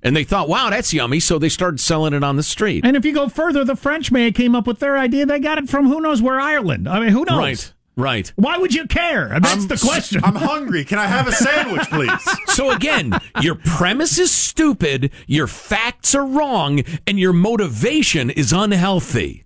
And 0.04 0.16
they 0.16 0.24
thought, 0.24 0.48
wow, 0.48 0.70
that's 0.70 0.94
yummy. 0.94 1.20
So 1.20 1.40
they 1.40 1.50
started 1.50 1.80
selling 1.80 2.14
it 2.14 2.24
on 2.24 2.36
the 2.36 2.44
street. 2.44 2.86
And 2.86 2.96
if 2.96 3.06
you 3.06 3.14
go 3.14 3.28
further, 3.28 3.64
the 3.64 3.76
French 3.76 4.12
may 4.12 4.26
have 4.26 4.36
came 4.36 4.56
up 4.56 4.68
with 4.68 4.78
their 4.78 4.98
idea. 4.98 5.26
They 5.26 5.40
got 5.40 5.58
it 5.58 5.68
from 5.68 5.88
who 5.88 6.00
knows 6.00 6.22
where 6.22 6.40
Ireland. 6.40 6.88
I 6.88 7.00
mean, 7.00 7.10
who 7.10 7.26
knows? 7.26 7.38
Right. 7.38 7.74
Right. 7.98 8.32
Why 8.36 8.58
would 8.58 8.74
you 8.74 8.88
care? 8.88 9.30
That's 9.30 9.54
I'm, 9.54 9.68
the 9.68 9.78
question. 9.78 10.22
I'm 10.24 10.36
hungry. 10.36 10.84
Can 10.84 11.00
I 11.00 11.06
have 11.06 11.28
a 11.28 11.32
sandwich, 11.32 11.90
please? 11.90 12.12
So 12.56 12.72
again, 12.72 13.12
your 13.42 13.56
premise 13.56 14.18
is 14.18 14.32
stupid, 14.32 15.12
your 15.28 15.46
facts 15.46 16.16
are 16.16 16.26
wrong, 16.26 16.84
and 17.06 17.20
your 17.20 17.34
motivation 17.34 18.30
is 18.30 18.54
unhealthy. 18.54 19.44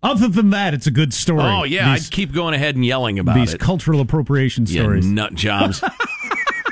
Other 0.00 0.28
than 0.28 0.50
that, 0.50 0.74
it's 0.74 0.86
a 0.86 0.92
good 0.92 1.12
story. 1.12 1.42
Oh 1.42 1.64
yeah, 1.64 1.92
these, 1.94 2.06
I'd 2.06 2.12
keep 2.12 2.32
going 2.32 2.54
ahead 2.54 2.76
and 2.76 2.84
yelling 2.84 3.18
about 3.18 3.34
these 3.34 3.54
it. 3.54 3.60
cultural 3.60 4.00
appropriation 4.00 4.66
stories. 4.66 5.06
You 5.06 5.12
nut 5.12 5.34
jobs. 5.34 5.82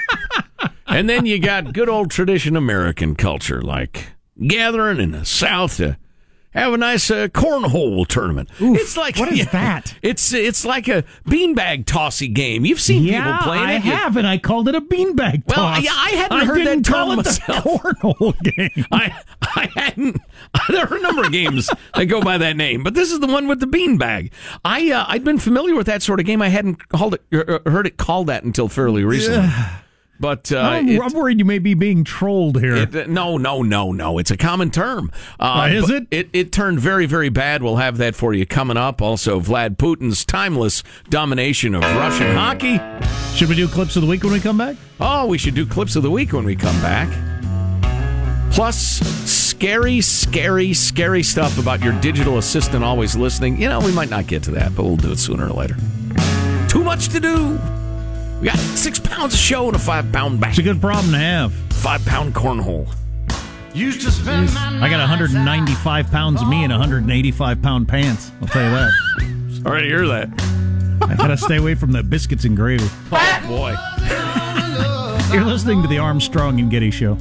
and 0.87 1.08
then 1.08 1.26
you 1.26 1.40
got 1.40 1.72
good 1.72 1.88
old 1.88 2.12
tradition 2.12 2.56
American 2.56 3.16
culture, 3.16 3.60
like 3.60 4.12
gathering 4.46 5.00
in 5.00 5.10
the 5.10 5.25
South 5.25 5.78
to 5.78 5.96
have 6.52 6.73
a 6.73 6.76
nice 6.76 7.11
uh, 7.11 7.28
cornhole 7.28 8.07
tournament. 8.07 8.49
Oof, 8.61 8.78
it's 8.78 8.97
like 8.97 9.16
what 9.19 9.33
is 9.33 9.47
that? 9.52 9.95
It's 10.02 10.33
it's 10.33 10.64
like 10.64 10.88
a 10.88 11.04
beanbag 11.26 11.87
tossy 11.87 12.28
game. 12.28 12.64
You've 12.64 12.80
seen 12.80 13.02
yeah, 13.04 13.25
people 13.38 13.52
playing 13.52 13.64
I 13.64 13.73
it. 13.75 13.85
You- 13.85 13.92
have, 13.92 14.16
and 14.16 14.26
I 14.26 14.38
called 14.38 14.69
it 14.69 14.75
a 14.75 14.80
beanbag 14.80 15.45
Well, 15.47 15.57
toss. 15.57 15.83
yeah, 15.85 15.92
I 15.95 16.11
hadn't 16.11 16.38
I 16.40 16.45
heard 16.45 16.66
that 16.66 16.85
term 16.85 16.95
call 16.95 17.12
it 17.12 17.16
myself. 17.16 17.64
the 17.64 17.71
cornhole 17.71 18.40
game. 18.57 18.85
I 18.92 19.14
I 19.42 19.69
hadn't. 19.75 20.21
There 20.69 20.85
are 20.85 20.97
a 20.97 21.00
number 21.00 21.23
of 21.23 21.33
games 21.33 21.71
that 21.95 22.04
go 22.07 22.21
by 22.23 22.38
that 22.38 22.57
name, 22.57 22.83
but 22.83 22.95
this 22.95 23.12
is 23.12 23.21
the 23.21 23.26
one 23.26 23.47
with 23.47 23.61
the 23.61 23.66
beanbag. 23.66 24.33
I 24.64 24.90
uh, 24.90 25.04
I'd 25.09 25.23
been 25.25 25.38
familiar 25.38 25.75
with 25.76 25.87
that 25.87 26.02
sort 26.02 26.19
of 26.21 26.26
game. 26.26 26.42
I 26.42 26.49
hadn't 26.49 26.88
called 26.88 27.14
it 27.14 27.23
er, 27.33 27.61
er, 27.66 27.71
heard 27.71 27.87
it 27.87 27.97
called 27.97 28.26
that 28.28 28.42
until 28.42 28.69
fairly 28.69 29.04
recently. 29.04 29.49
But 30.20 30.52
uh, 30.52 30.58
I'm, 30.60 30.88
it- 30.88 31.00
I'm 31.00 31.12
worried 31.14 31.38
you 31.38 31.44
may 31.46 31.58
be 31.58 31.72
being 31.74 32.04
trolled 32.04 32.60
here. 32.60 32.76
it- 32.76 33.08
no, 33.08 33.38
no, 33.38 33.62
no, 33.62 33.90
no. 33.90 34.18
It's 34.18 34.30
a 34.30 34.36
common 34.36 34.70
term. 34.70 35.10
Uh, 35.40 35.62
Uh, 35.62 35.68
is 35.72 35.88
it? 35.90 36.06
it? 36.10 36.28
It 36.34 36.52
turned 36.52 36.78
very, 36.78 37.06
very 37.06 37.30
bad. 37.30 37.62
We'll 37.62 37.76
have 37.76 37.96
that 37.98 38.14
for 38.14 38.34
you 38.34 38.44
coming 38.44 38.76
up. 38.76 39.00
Also, 39.00 39.40
Vlad 39.40 39.76
Putin's 39.78 40.24
timeless 40.26 40.82
domination 41.08 41.74
of 41.74 41.82
Russian 41.82 42.36
hockey. 42.36 42.78
Should 43.34 43.48
we 43.48 43.54
do 43.56 43.66
clips 43.66 43.96
of 43.96 44.02
the 44.02 44.08
week 44.08 44.22
when 44.22 44.32
we 44.34 44.40
come 44.40 44.58
back? 44.58 44.76
Oh, 45.00 45.26
we 45.26 45.38
should 45.38 45.54
do 45.54 45.64
clips 45.64 45.96
of 45.96 46.02
the 46.02 46.10
week 46.10 46.32
when 46.34 46.44
we 46.44 46.54
come 46.54 46.78
back. 46.82 47.08
Plus, 48.52 48.76
scary, 49.30 50.00
scary, 50.00 50.74
scary 50.74 51.22
stuff 51.22 51.56
about 51.58 51.82
your 51.82 51.92
digital 52.00 52.36
assistant 52.38 52.84
always 52.84 53.16
listening. 53.16 53.60
You 53.62 53.68
know, 53.68 53.80
we 53.80 53.92
might 53.92 54.10
not 54.10 54.26
get 54.26 54.42
to 54.44 54.50
that, 54.52 54.74
but 54.74 54.82
we'll 54.82 54.96
do 54.96 55.12
it 55.12 55.18
sooner 55.18 55.46
or 55.46 55.52
later. 55.52 55.76
Too 56.68 56.82
much 56.84 57.08
to 57.10 57.20
do. 57.20 57.58
We 58.40 58.47
got 58.47 58.59
six 58.59 58.99
pounds 58.99 59.35
of 59.35 59.38
show 59.40 59.66
and 59.66 59.76
a 59.76 59.78
five 59.78 60.11
pound 60.12 60.40
bag. 60.40 60.50
It's 60.50 60.59
a 60.59 60.62
good 60.62 60.80
problem 60.80 61.12
to 61.12 61.18
have. 61.18 61.52
Five 61.75 62.04
pound 62.06 62.35
cornhole. 62.35 62.88
Used 63.75 64.00
to 64.00 64.11
spend 64.11 64.52
my 64.54 64.80
I 64.82 64.88
got 64.88 64.99
195 65.00 66.11
pounds 66.11 66.40
of 66.42 66.49
me 66.49 66.64
and 66.64 66.73
185 66.73 67.62
pound 67.62 67.87
pants. 67.88 68.32
I'll 68.40 68.49
tell 68.49 68.64
you 68.64 68.70
that. 68.70 69.61
Sorry 69.62 69.82
to 69.82 69.87
hear 69.88 70.06
that. 70.09 70.28
I 71.02 71.14
gotta 71.16 71.37
stay 71.37 71.56
away 71.56 71.75
from 71.75 71.92
the 71.92 72.02
biscuits 72.02 72.44
and 72.44 72.56
gravy. 72.56 72.88
Oh, 73.12 73.44
boy. 73.47 73.76
You're 75.35 75.44
listening 75.44 75.82
to 75.82 75.88
the 75.88 75.99
Armstrong 75.99 76.59
and 76.61 76.70
Getty 76.70 76.90
Show. 76.90 77.12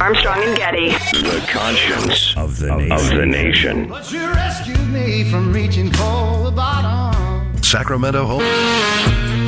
Armstrong 0.00 0.42
and 0.42 0.56
Getty. 0.56 0.90
The 0.90 1.44
conscience 1.50 2.36
Of 2.36 2.58
the 2.58 2.72
of, 2.74 2.78
nation. 2.80 2.92
of 2.94 3.16
the 3.16 3.26
nation. 3.26 3.88
But 3.88 4.12
you 4.12 4.20
rescued 4.26 4.88
me 4.90 5.24
from 5.30 5.52
reaching 5.52 5.90
for 5.92 6.44
the 6.44 6.52
bottom. 6.54 7.62
Sacramento 7.62 8.24
home. 8.26 9.45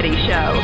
Getty 0.00 0.16
Show. 0.16 0.54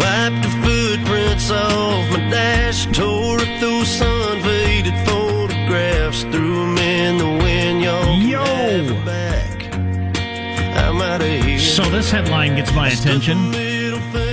Wiped 0.00 0.42
the 0.42 0.50
footprints 0.64 1.48
off 1.48 2.10
my 2.10 2.28
dash, 2.28 2.86
tore 2.86 3.38
up 3.38 3.60
those 3.60 3.86
sun-faded 3.86 4.94
photographs, 5.06 6.22
threw 6.22 6.64
'em 6.64 6.76
in 6.76 7.18
the 7.18 7.44
wind, 7.44 7.82
y'all 7.82 8.20
Yo! 8.20 9.04
back. 9.04 9.76
I'm 10.76 11.00
out 11.00 11.20
of 11.20 11.28
here. 11.28 11.60
So 11.60 11.84
this 11.84 12.10
headline 12.10 12.56
gets 12.56 12.74
my 12.74 12.88
attention. 12.88 13.52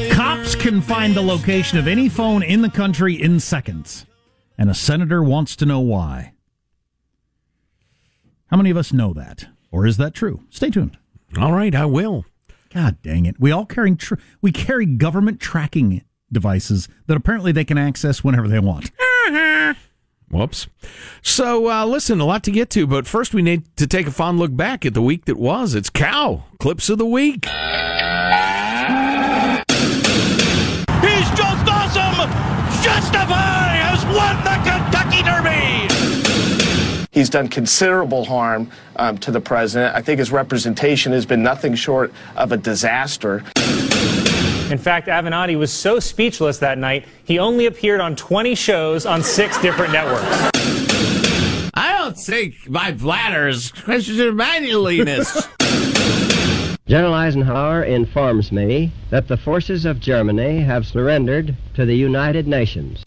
Cops 0.10 0.56
can 0.56 0.82
find 0.82 1.14
the 1.14 1.22
location 1.22 1.78
of 1.78 1.88
any 1.88 2.10
phone 2.10 2.42
in 2.42 2.64
the 2.64 2.70
country 2.72 3.14
in 3.14 3.40
seconds, 3.40 4.08
and 4.58 4.72
a 4.72 4.74
senator 4.74 5.22
wants 5.22 5.56
to 5.58 5.68
know 5.68 5.82
why. 5.82 6.34
How 8.48 8.58
many 8.58 8.72
of 8.72 8.78
us 8.78 8.92
know 8.92 9.14
that? 9.14 9.46
Or 9.70 9.86
is 9.86 9.98
that 9.98 10.16
true? 10.16 10.42
Stay 10.50 10.72
tuned. 10.72 10.98
All 11.38 11.54
right, 11.54 11.76
I 11.76 11.86
will. 11.86 12.26
God 12.74 13.01
dang 13.01 13.25
it. 13.25 13.40
We 13.40 13.51
all 13.51 13.66
carry 13.66 13.96
tr- 13.96 14.16
we 14.42 14.51
carry 14.51 14.86
government 14.86 15.40
tracking 15.40 16.04
devices 16.32 16.88
that 17.08 17.18
apparently 17.18 17.51
they 17.51 17.66
can 17.66 17.78
access 17.78 18.24
whenever 18.24 18.48
they 18.48 18.60
want. 18.60 18.92
Whoops. 20.32 20.68
So, 21.22 21.70
uh, 21.70 21.86
listen, 21.86 22.22
a 22.22 22.25
lot 22.25 22.46
to 22.46 22.51
get 22.51 22.70
to, 22.72 22.88
but 22.88 23.06
first 23.06 23.34
we 23.34 23.42
need 23.42 23.75
to 23.75 23.86
take 23.86 24.08
a 24.08 24.12
fond 24.12 24.40
look 24.40 24.56
back 24.56 24.86
at 24.86 24.94
the 24.94 25.01
week 25.01 25.25
that 25.25 25.36
was. 25.36 25.75
It's 25.75 25.90
Cow, 25.90 26.46
Clips 26.60 26.90
of 26.90 26.98
the 27.00 27.06
Week. 27.06 27.46
He's 31.04 31.30
just 31.36 31.68
awesome! 31.68 32.32
Justify 32.82 33.75
has 33.84 34.06
won 34.06 34.38
the 34.46 34.56
Kentucky 34.63 35.22
Derby! 35.24 35.91
He's 37.22 37.30
done 37.30 37.50
considerable 37.50 38.25
harm 38.25 38.72
um, 38.96 39.16
to 39.20 39.30
the 39.30 39.40
president. 39.40 39.96
I 39.96 40.01
think 40.01 40.18
his 40.18 40.32
representation 40.32 41.12
has 41.12 41.24
been 41.24 41.44
nothing 41.44 41.75
short 41.75 42.12
of 42.36 42.51
a 42.51 42.58
disaster. 42.58 43.44
In 44.72 44.80
fact, 44.80 45.08
Avenatti 45.08 45.56
was 45.56 45.72
so 45.72 46.00
speechless 46.00 46.58
that 46.58 46.80
night, 46.80 47.08
he 47.24 47.38
only 47.38 47.68
appeared 47.68 48.01
on 48.01 48.16
20 48.16 48.56
shows 48.56 49.06
on 49.06 49.22
six 49.22 49.62
different 49.62 49.94
networks. 49.94 50.50
I 51.75 51.96
don't 52.00 52.18
think 52.18 52.68
my 52.68 52.92
bladder 52.92 53.48
is 53.48 53.72
question 53.72 54.20
of 54.22 54.34
manliness. 54.34 55.48
General 56.88 57.13
Eisenhower 57.13 57.84
informs 57.84 58.51
me 58.51 58.92
that 59.12 59.28
the 59.28 59.38
forces 59.38 59.86
of 59.86 60.00
Germany 60.00 60.62
have 60.62 60.88
surrendered 60.88 61.56
to 61.75 61.86
the 61.86 61.96
United 61.96 62.48
Nations. 62.48 63.04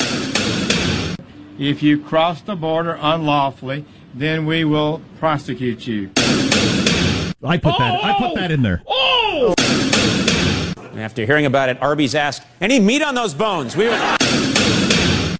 If 1.59 1.85
you 1.85 2.01
cross 2.01 2.41
the 2.41 2.57
border 2.57 2.99
unlawfully, 3.01 3.85
then 4.15 4.47
we 4.47 4.65
will 4.65 5.03
prosecute 5.19 5.87
you. 5.87 6.11
I 6.17 7.59
put 7.59 7.77
that. 7.79 8.03
I 8.03 8.15
put 8.19 8.35
that 8.37 8.51
in 8.51 8.63
there. 8.63 8.83
Oh! 8.87 9.55
oh! 9.59 10.91
After 10.97 11.27
hearing 11.27 11.45
about 11.45 11.69
it, 11.69 11.83
Arby's 11.83 12.15
asked, 12.15 12.43
"Any 12.61 12.81
meat 12.81 13.03
on 13.03 13.15
those 13.15 13.35
bones?" 13.35 13.77
We. 13.77 13.91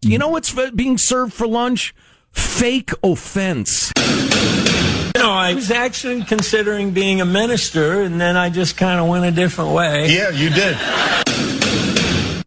You 0.03 0.19
know 0.19 0.29
what's 0.29 0.55
being 0.73 0.99
served 0.99 1.33
for 1.33 1.47
lunch? 1.47 1.95
Fake 2.31 2.91
offense. 3.03 3.91
You 3.97 5.23
know, 5.23 5.31
I 5.31 5.53
was 5.55 5.71
actually 5.71 6.25
considering 6.25 6.91
being 6.91 7.21
a 7.23 7.25
minister, 7.25 8.03
and 8.03 8.21
then 8.21 8.37
I 8.37 8.51
just 8.51 8.77
kind 8.77 9.01
of 9.01 9.09
went 9.09 9.25
a 9.25 9.31
different 9.31 9.71
way. 9.71 10.15
Yeah, 10.15 10.29
you 10.31 10.51
did. 10.51 10.77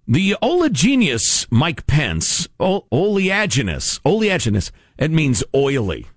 The 0.07 0.35
oleaginous 0.41 1.47
Mike 1.49 1.87
Pence, 1.87 2.47
o- 2.59 2.85
oleaginous, 2.91 3.99
oleaginous, 4.01 4.71
it 4.97 5.11
means 5.11 5.43
oily. 5.53 6.07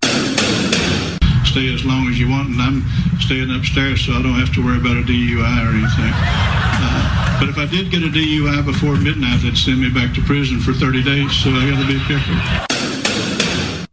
Stay 1.44 1.74
as 1.74 1.84
long 1.84 2.08
as 2.08 2.18
you 2.18 2.28
want, 2.30 2.48
and 2.48 2.60
I'm 2.60 2.84
staying 3.20 3.50
upstairs, 3.54 4.06
so 4.06 4.12
I 4.12 4.22
don't 4.22 4.38
have 4.38 4.54
to 4.54 4.64
worry 4.64 4.78
about 4.78 4.96
a 4.96 5.02
DUI 5.02 5.66
or 5.66 5.70
anything. 5.76 6.12
Uh, 6.14 7.40
but 7.40 7.48
if 7.48 7.58
I 7.58 7.66
did 7.66 7.90
get 7.90 8.02
a 8.02 8.08
DUI 8.08 8.64
before 8.64 8.96
midnight, 8.96 9.42
they'd 9.42 9.56
send 9.56 9.80
me 9.80 9.90
back 9.90 10.14
to 10.14 10.22
prison 10.22 10.60
for 10.60 10.72
30 10.72 11.02
days, 11.02 11.32
so 11.32 11.50
I 11.50 11.68
got 11.68 11.80
to 11.80 11.86
be 11.86 11.98
careful. 12.06 12.36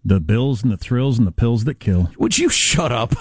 The 0.05 0.19
bills 0.19 0.63
and 0.63 0.71
the 0.71 0.77
thrills 0.77 1.17
and 1.17 1.27
the 1.27 1.31
pills 1.31 1.65
that 1.65 1.79
kill. 1.79 2.09
Would 2.17 2.37
you 2.37 2.49
shut 2.49 2.91
up? 2.91 3.13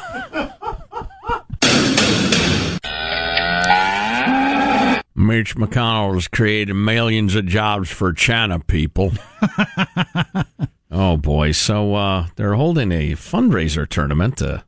Mitch 5.17 5.57
McConnell 5.57 6.15
has 6.15 6.29
created 6.29 6.75
millions 6.75 7.35
of 7.35 7.47
jobs 7.47 7.91
for 7.91 8.13
China 8.13 8.61
people. 8.61 9.13
oh 10.97 11.17
boy! 11.17 11.53
So 11.53 11.95
uh, 11.95 12.27
they're 12.37 12.55
holding 12.55 12.91
a 12.93 13.13
fundraiser 13.13 13.89
tournament 13.89 14.41
uh, 14.43 14.63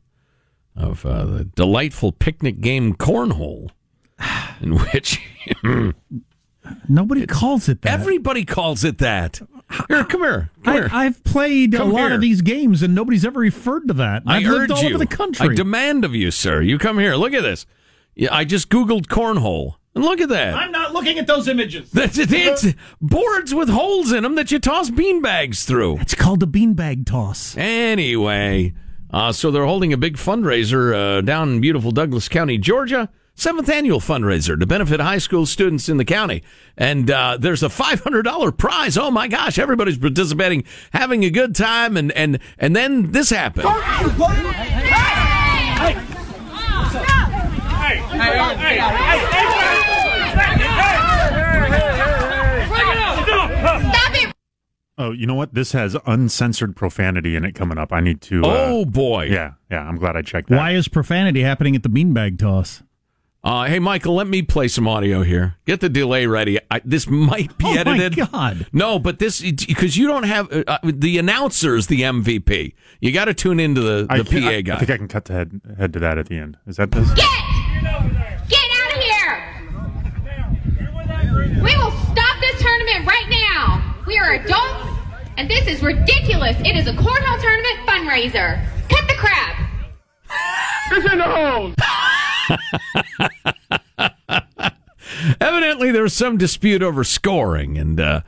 of 0.75 1.05
uh, 1.05 1.25
the 1.25 1.43
delightful 1.45 2.11
picnic 2.11 2.61
game 2.61 2.93
cornhole, 2.95 3.71
in 4.61 4.77
which 4.77 5.19
Nobody 6.87 7.25
calls 7.25 7.67
it 7.69 7.81
that. 7.81 7.99
everybody 7.99 8.45
calls 8.45 8.83
it 8.83 8.99
that. 8.99 9.41
Here, 9.87 10.03
come 10.03 10.21
here, 10.21 10.49
come 10.63 10.73
here. 10.73 10.89
I, 10.91 11.03
have 11.05 11.23
played 11.23 11.73
Come 11.73 11.89
a 11.91 11.93
lot 11.93 11.99
here. 12.07 12.13
of 12.15 12.21
these 12.21 12.41
games, 12.41 12.81
and 12.81 12.95
nobody's 12.95 13.23
ever 13.25 13.39
referred 13.39 13.87
to 13.87 13.93
that. 13.95 14.23
I 14.25 14.37
I've 14.37 14.43
lived 14.43 14.63
urge 14.63 14.71
all 14.71 14.83
you. 14.83 14.89
over 14.89 14.97
the 14.97 15.05
country. 15.07 15.49
I 15.49 15.53
demand 15.53 16.03
of 16.05 16.15
you, 16.15 16.31
sir. 16.31 16.61
You 16.61 16.77
come 16.77 16.97
here. 16.99 17.15
Look 17.15 17.33
at 17.33 17.41
this. 17.43 17.65
Yeah, 18.15 18.29
I 18.31 18.45
just 18.45 18.69
googled 18.69 19.07
cornhole, 19.07 19.75
look 20.01 20.21
at 20.21 20.29
that. 20.29 20.53
I'm 20.53 20.71
not 20.71 20.93
looking 20.93 21.17
at 21.19 21.27
those 21.27 21.47
images. 21.47 21.91
That's 21.91 22.17
it. 22.17 22.31
It's 22.31 22.67
boards 23.01 23.53
with 23.53 23.69
holes 23.69 24.11
in 24.11 24.23
them 24.23 24.35
that 24.35 24.51
you 24.51 24.59
toss 24.59 24.89
beanbags 24.89 25.65
through. 25.65 25.97
It's 25.99 26.15
called 26.15 26.43
a 26.43 26.45
beanbag 26.45 27.05
toss. 27.05 27.55
Anyway, 27.57 28.73
uh, 29.11 29.31
so 29.31 29.51
they're 29.51 29.65
holding 29.65 29.93
a 29.93 29.97
big 29.97 30.17
fundraiser 30.17 30.93
uh, 31.19 31.21
down 31.21 31.49
in 31.49 31.61
beautiful 31.61 31.91
Douglas 31.91 32.27
County, 32.29 32.57
Georgia. 32.57 33.09
Seventh 33.35 33.69
annual 33.69 34.01
fundraiser 34.01 34.59
to 34.59 34.65
benefit 34.65 34.99
high 34.99 35.17
school 35.17 35.45
students 35.45 35.87
in 35.87 35.95
the 35.95 36.03
county. 36.03 36.43
And 36.75 37.09
uh, 37.09 37.37
there's 37.39 37.63
a 37.63 37.69
$500 37.69 38.57
prize. 38.57 38.97
Oh 38.97 39.11
my 39.11 39.29
gosh, 39.29 39.57
everybody's 39.57 39.97
participating, 39.97 40.65
having 40.91 41.23
a 41.23 41.29
good 41.29 41.55
time. 41.55 41.95
And, 41.95 42.11
and, 42.11 42.39
and 42.57 42.75
then 42.75 43.13
this 43.13 43.29
happened. 43.29 43.63
Stop 43.63 44.19
Oh, 54.99 55.11
you 55.11 55.25
know 55.25 55.33
what? 55.35 55.53
This 55.53 55.71
has 55.71 55.95
uncensored 56.05 56.75
profanity 56.75 57.35
in 57.37 57.45
it 57.45 57.55
coming 57.55 57.77
up. 57.77 57.93
I 57.93 58.01
need 58.01 58.19
to. 58.23 58.43
Uh, 58.43 58.47
Oh, 58.69 58.85
boy. 58.85 59.23
Yeah, 59.31 59.53
yeah. 59.71 59.81
I'm 59.87 59.95
glad 59.97 60.15
I 60.17 60.21
checked 60.21 60.49
that. 60.49 60.57
Why 60.57 60.71
is 60.71 60.87
profanity 60.89 61.41
happening 61.41 61.73
at 61.75 61.83
the 61.83 61.89
beanbag 61.89 62.37
toss? 62.37 62.83
Uh, 63.41 63.63
hey, 63.67 63.79
Michael, 63.79 64.15
let 64.15 64.27
me 64.27 64.41
play 64.41 64.67
some 64.67 64.85
audio 64.85 65.23
here. 65.23 65.55
Get 65.65 65.79
the 65.79 65.87
delay 65.87 66.27
ready. 66.27 66.59
I, 66.69 66.81
this 66.83 67.07
might 67.09 67.57
be 67.57 67.65
edited. 67.77 68.19
Oh, 68.19 68.23
my. 68.23 68.27
God. 68.53 68.67
No, 68.73 68.99
but 68.99 69.19
this 69.19 69.39
because 69.41 69.95
you 69.95 70.07
don't 70.07 70.23
have 70.23 70.51
uh, 70.51 70.63
uh, 70.67 70.77
the 70.83 71.17
announcer's 71.17 71.87
the 71.87 72.01
MVP. 72.01 72.73
You 72.99 73.13
got 73.13 73.25
to 73.25 73.33
tune 73.33 73.61
into 73.61 73.79
the, 73.79 74.05
the 74.13 74.25
can- 74.25 74.43
PA 74.43 74.49
I, 74.49 74.61
guy. 74.61 74.75
I 74.75 74.79
think 74.79 74.91
I 74.91 74.97
can 74.97 75.07
cut 75.07 75.23
the 75.25 75.33
head 75.33 75.61
head 75.77 75.93
to 75.93 75.99
that 75.99 76.17
at 76.17 76.25
the 76.27 76.37
end. 76.37 76.57
Is 76.67 76.75
that 76.75 76.91
this? 76.91 77.07
Get 77.13 77.25
Get 78.49 78.69
out 78.75 78.97
of 78.97 79.03
here! 79.03 79.55
We 81.63 81.77
will 81.77 81.91
stop 82.11 82.39
this 82.41 82.61
tournament 82.61 83.07
right 83.07 83.27
now. 83.29 83.95
We 84.05 84.17
are 84.17 84.33
adults, 84.33 84.68
and 85.39 85.49
this 85.49 85.67
is 85.67 85.81
ridiculous. 85.81 86.57
It 86.65 86.75
is 86.75 86.85
a 86.85 86.91
cornhole 86.91 87.41
tournament 87.41 87.87
fundraiser. 87.87 88.61
Cut 88.89 89.07
the 89.07 89.15
crap. 89.17 89.71
It's 90.91 91.09
in 91.09 91.17
the 91.17 91.23
hole. 91.23 91.73
Evidently, 95.39 95.91
there 95.91 96.03
was 96.03 96.13
some 96.13 96.37
dispute 96.37 96.83
over 96.83 97.05
scoring, 97.05 97.77
and 97.77 98.01
uh, 98.01 98.21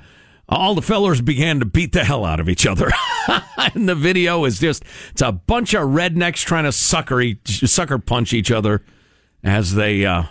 all 0.48 0.74
the 0.74 0.82
fellers 0.82 1.20
began 1.20 1.60
to 1.60 1.66
beat 1.66 1.92
the 1.92 2.06
hell 2.06 2.24
out 2.24 2.40
of 2.40 2.48
each 2.48 2.66
other. 2.66 2.90
and 3.58 3.90
the 3.90 3.96
video 3.96 4.46
is 4.46 4.60
just 4.60 4.86
it's 5.12 5.22
a 5.22 5.34
bunch 5.34 5.74
of 5.74 5.90
rednecks 5.90 6.46
trying 6.46 6.64
to 6.64 6.72
sucker 6.72 7.20
each, 7.20 7.68
sucker 7.68 7.98
punch 7.98 8.32
each 8.32 8.52
other 8.52 8.86
as 9.44 9.76
they 9.76 10.06
uh, 10.06 10.24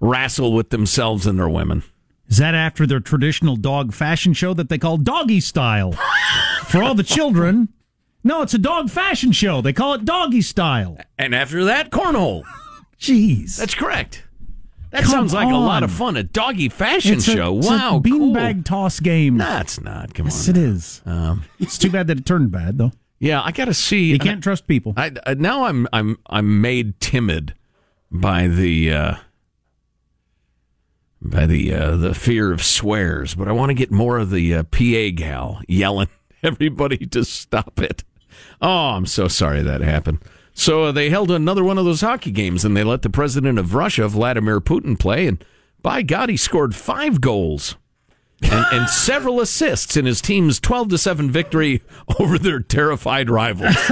wrestle 0.00 0.54
with 0.54 0.70
themselves 0.70 1.26
and 1.26 1.38
their 1.38 1.50
women. 1.50 1.82
Is 2.28 2.36
that 2.36 2.54
after 2.54 2.86
their 2.86 3.00
traditional 3.00 3.56
dog 3.56 3.94
fashion 3.94 4.34
show 4.34 4.52
that 4.54 4.68
they 4.68 4.78
call 4.78 4.98
Doggy 4.98 5.40
Style? 5.40 5.92
For 6.66 6.82
all 6.82 6.94
the 6.94 7.02
children. 7.02 7.70
No, 8.22 8.42
it's 8.42 8.52
a 8.54 8.58
dog 8.58 8.90
fashion 8.90 9.32
show. 9.32 9.62
They 9.62 9.72
call 9.72 9.94
it 9.94 10.04
Doggy 10.04 10.42
Style. 10.42 10.98
And 11.18 11.34
after 11.34 11.64
that, 11.64 11.90
cornhole. 11.90 12.42
Jeez. 13.00 13.56
That's 13.56 13.74
correct. 13.74 14.24
That 14.90 15.02
Come 15.04 15.10
sounds 15.10 15.34
like 15.34 15.48
a 15.48 15.56
lot 15.56 15.82
of 15.82 15.90
fun. 15.90 16.16
A 16.16 16.22
doggy 16.22 16.68
fashion 16.68 17.18
a- 17.18 17.22
show. 17.22 17.58
it's 17.58 17.66
a 17.66 17.70
wow, 17.70 18.00
beanbag 18.02 18.64
toss 18.64 19.00
game. 19.00 19.36
That's 19.38 19.80
not. 19.80 20.14
Come 20.14 20.26
yes, 20.26 20.48
on. 20.48 20.56
it 20.56 20.58
is. 20.62 21.02
Um, 21.04 21.44
it's 21.58 21.76
too 21.78 21.90
bad 21.90 22.06
that 22.06 22.18
it 22.18 22.26
turned 22.26 22.50
bad, 22.50 22.78
though. 22.78 22.92
Yeah, 23.18 23.42
I 23.42 23.52
got 23.52 23.66
to 23.66 23.74
see. 23.74 24.04
You 24.04 24.18
can't 24.18 24.42
trust 24.42 24.66
people. 24.66 24.94
I, 24.96 25.12
I, 25.26 25.34
now 25.34 25.64
I'm 25.64 25.88
I'm 25.92 26.18
I'm 26.26 26.60
made 26.60 27.00
timid 27.00 27.54
by 28.10 28.46
the 28.46 28.92
uh, 28.92 29.14
by 31.20 31.46
the 31.46 31.74
uh, 31.74 31.96
the 31.96 32.14
fear 32.14 32.52
of 32.52 32.62
swears, 32.62 33.34
but 33.34 33.48
I 33.48 33.52
want 33.52 33.70
to 33.70 33.74
get 33.74 33.90
more 33.90 34.18
of 34.18 34.30
the 34.30 34.54
uh, 34.54 34.62
PA 34.64 35.10
gal 35.14 35.60
yelling 35.66 36.08
everybody 36.42 36.98
to 37.06 37.24
stop 37.24 37.80
it. 37.80 38.04
Oh, 38.60 38.90
I'm 38.90 39.06
so 39.06 39.28
sorry 39.28 39.62
that 39.62 39.80
happened. 39.80 40.18
So 40.52 40.84
uh, 40.84 40.92
they 40.92 41.10
held 41.10 41.30
another 41.30 41.62
one 41.62 41.78
of 41.78 41.84
those 41.84 42.00
hockey 42.00 42.30
games, 42.32 42.64
and 42.64 42.76
they 42.76 42.84
let 42.84 43.02
the 43.02 43.10
president 43.10 43.58
of 43.58 43.74
Russia, 43.74 44.08
Vladimir 44.08 44.60
Putin, 44.60 44.98
play, 44.98 45.26
and 45.26 45.44
by 45.82 46.02
God, 46.02 46.28
he 46.28 46.36
scored 46.36 46.74
five 46.74 47.20
goals. 47.20 47.76
and, 48.42 48.66
and 48.72 48.88
several 48.90 49.40
assists 49.40 49.96
in 49.96 50.04
his 50.04 50.20
team's 50.20 50.58
12 50.58 50.88
to 50.90 50.98
7 50.98 51.30
victory 51.30 51.82
over 52.18 52.38
their 52.38 52.60
terrified 52.60 53.30
rivals. 53.30 53.76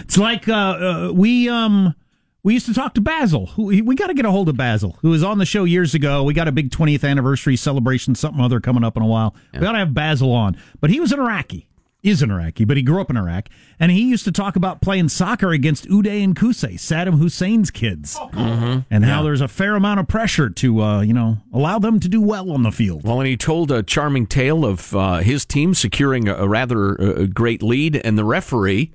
It's 0.00 0.16
like 0.16 0.48
uh, 0.48 0.52
uh, 0.52 1.12
we 1.14 1.48
um 1.48 1.94
we 2.42 2.54
used 2.54 2.66
to 2.66 2.74
talk 2.74 2.94
to 2.94 3.00
Basil. 3.00 3.46
Who, 3.46 3.64
we 3.84 3.94
got 3.94 4.06
to 4.08 4.14
get 4.14 4.24
a 4.24 4.30
hold 4.30 4.48
of 4.48 4.56
Basil, 4.56 4.96
who 5.02 5.10
was 5.10 5.22
on 5.22 5.38
the 5.38 5.46
show 5.46 5.64
years 5.64 5.94
ago. 5.94 6.22
We 6.22 6.34
got 6.34 6.48
a 6.48 6.52
big 6.52 6.70
20th 6.70 7.08
anniversary 7.08 7.56
celebration, 7.56 8.14
something 8.14 8.40
other 8.42 8.60
coming 8.60 8.84
up 8.84 8.96
in 8.96 9.02
a 9.02 9.06
while. 9.06 9.34
We 9.52 9.60
got 9.60 9.72
to 9.72 9.78
have 9.78 9.92
Basil 9.94 10.32
on, 10.32 10.56
but 10.80 10.90
he 10.90 11.00
was 11.00 11.12
an 11.12 11.20
Iraqi. 11.20 11.66
Is 12.00 12.22
an 12.22 12.30
Iraqi, 12.30 12.64
but 12.64 12.76
he 12.76 12.84
grew 12.84 13.00
up 13.00 13.10
in 13.10 13.16
Iraq, 13.16 13.48
and 13.80 13.90
he 13.90 14.02
used 14.02 14.24
to 14.26 14.30
talk 14.30 14.54
about 14.54 14.80
playing 14.80 15.08
soccer 15.08 15.50
against 15.50 15.88
Uday 15.88 16.22
and 16.22 16.34
Qusay, 16.36 16.74
Saddam 16.74 17.18
Hussein's 17.18 17.72
kids, 17.72 18.16
Mhm. 18.32 18.84
and 18.88 19.04
how 19.04 19.16
Yeah. 19.18 19.22
there's 19.24 19.40
a 19.40 19.48
fair 19.48 19.74
amount 19.74 19.98
of 19.98 20.06
pressure 20.06 20.48
to 20.48 20.80
uh, 20.80 21.00
you 21.00 21.12
know 21.12 21.38
allow 21.52 21.80
them 21.80 21.98
to 21.98 22.08
do 22.08 22.20
well 22.20 22.52
on 22.52 22.62
the 22.62 22.70
field. 22.70 23.02
Well, 23.02 23.18
and 23.20 23.26
he 23.28 23.36
told 23.36 23.72
a 23.72 23.82
charming 23.82 24.26
tale 24.28 24.64
of 24.64 24.94
uh, 24.94 25.18
his 25.18 25.44
team 25.44 25.74
securing 25.74 26.28
a, 26.28 26.34
a 26.36 26.46
rather 26.48 26.98
uh, 27.00 27.26
great 27.26 27.64
lead 27.64 27.96
and 27.96 28.16
the 28.16 28.24
referee 28.24 28.92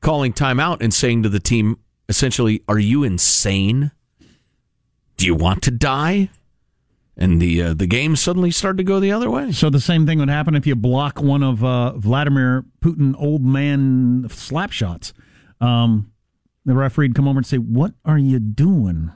calling 0.00 0.32
timeout 0.32 0.80
and 0.80 0.94
saying 0.94 1.24
to 1.24 1.28
the 1.28 1.40
team, 1.40 1.76
essentially, 2.08 2.62
Are 2.68 2.78
you 2.78 3.04
insane? 3.04 3.90
Do 5.16 5.26
you 5.26 5.34
want 5.34 5.62
to 5.62 5.70
die? 5.70 6.30
And 7.16 7.40
the 7.40 7.62
uh, 7.62 7.74
the 7.74 7.86
game 7.86 8.16
suddenly 8.16 8.50
started 8.50 8.78
to 8.78 8.84
go 8.84 8.98
the 8.98 9.12
other 9.12 9.30
way. 9.30 9.52
So 9.52 9.70
the 9.70 9.80
same 9.80 10.04
thing 10.04 10.18
would 10.18 10.28
happen 10.28 10.56
if 10.56 10.66
you 10.66 10.74
block 10.74 11.20
one 11.20 11.44
of 11.44 11.62
uh, 11.62 11.92
Vladimir 11.96 12.64
Putin 12.80 13.14
old 13.16 13.44
man 13.44 14.26
slap 14.28 14.72
shots. 14.72 15.12
Um, 15.60 16.10
the 16.64 16.74
referee'd 16.74 17.14
come 17.14 17.28
over 17.28 17.38
and 17.38 17.46
say, 17.46 17.58
"What 17.58 17.94
are 18.04 18.18
you 18.18 18.40
doing?" 18.40 19.12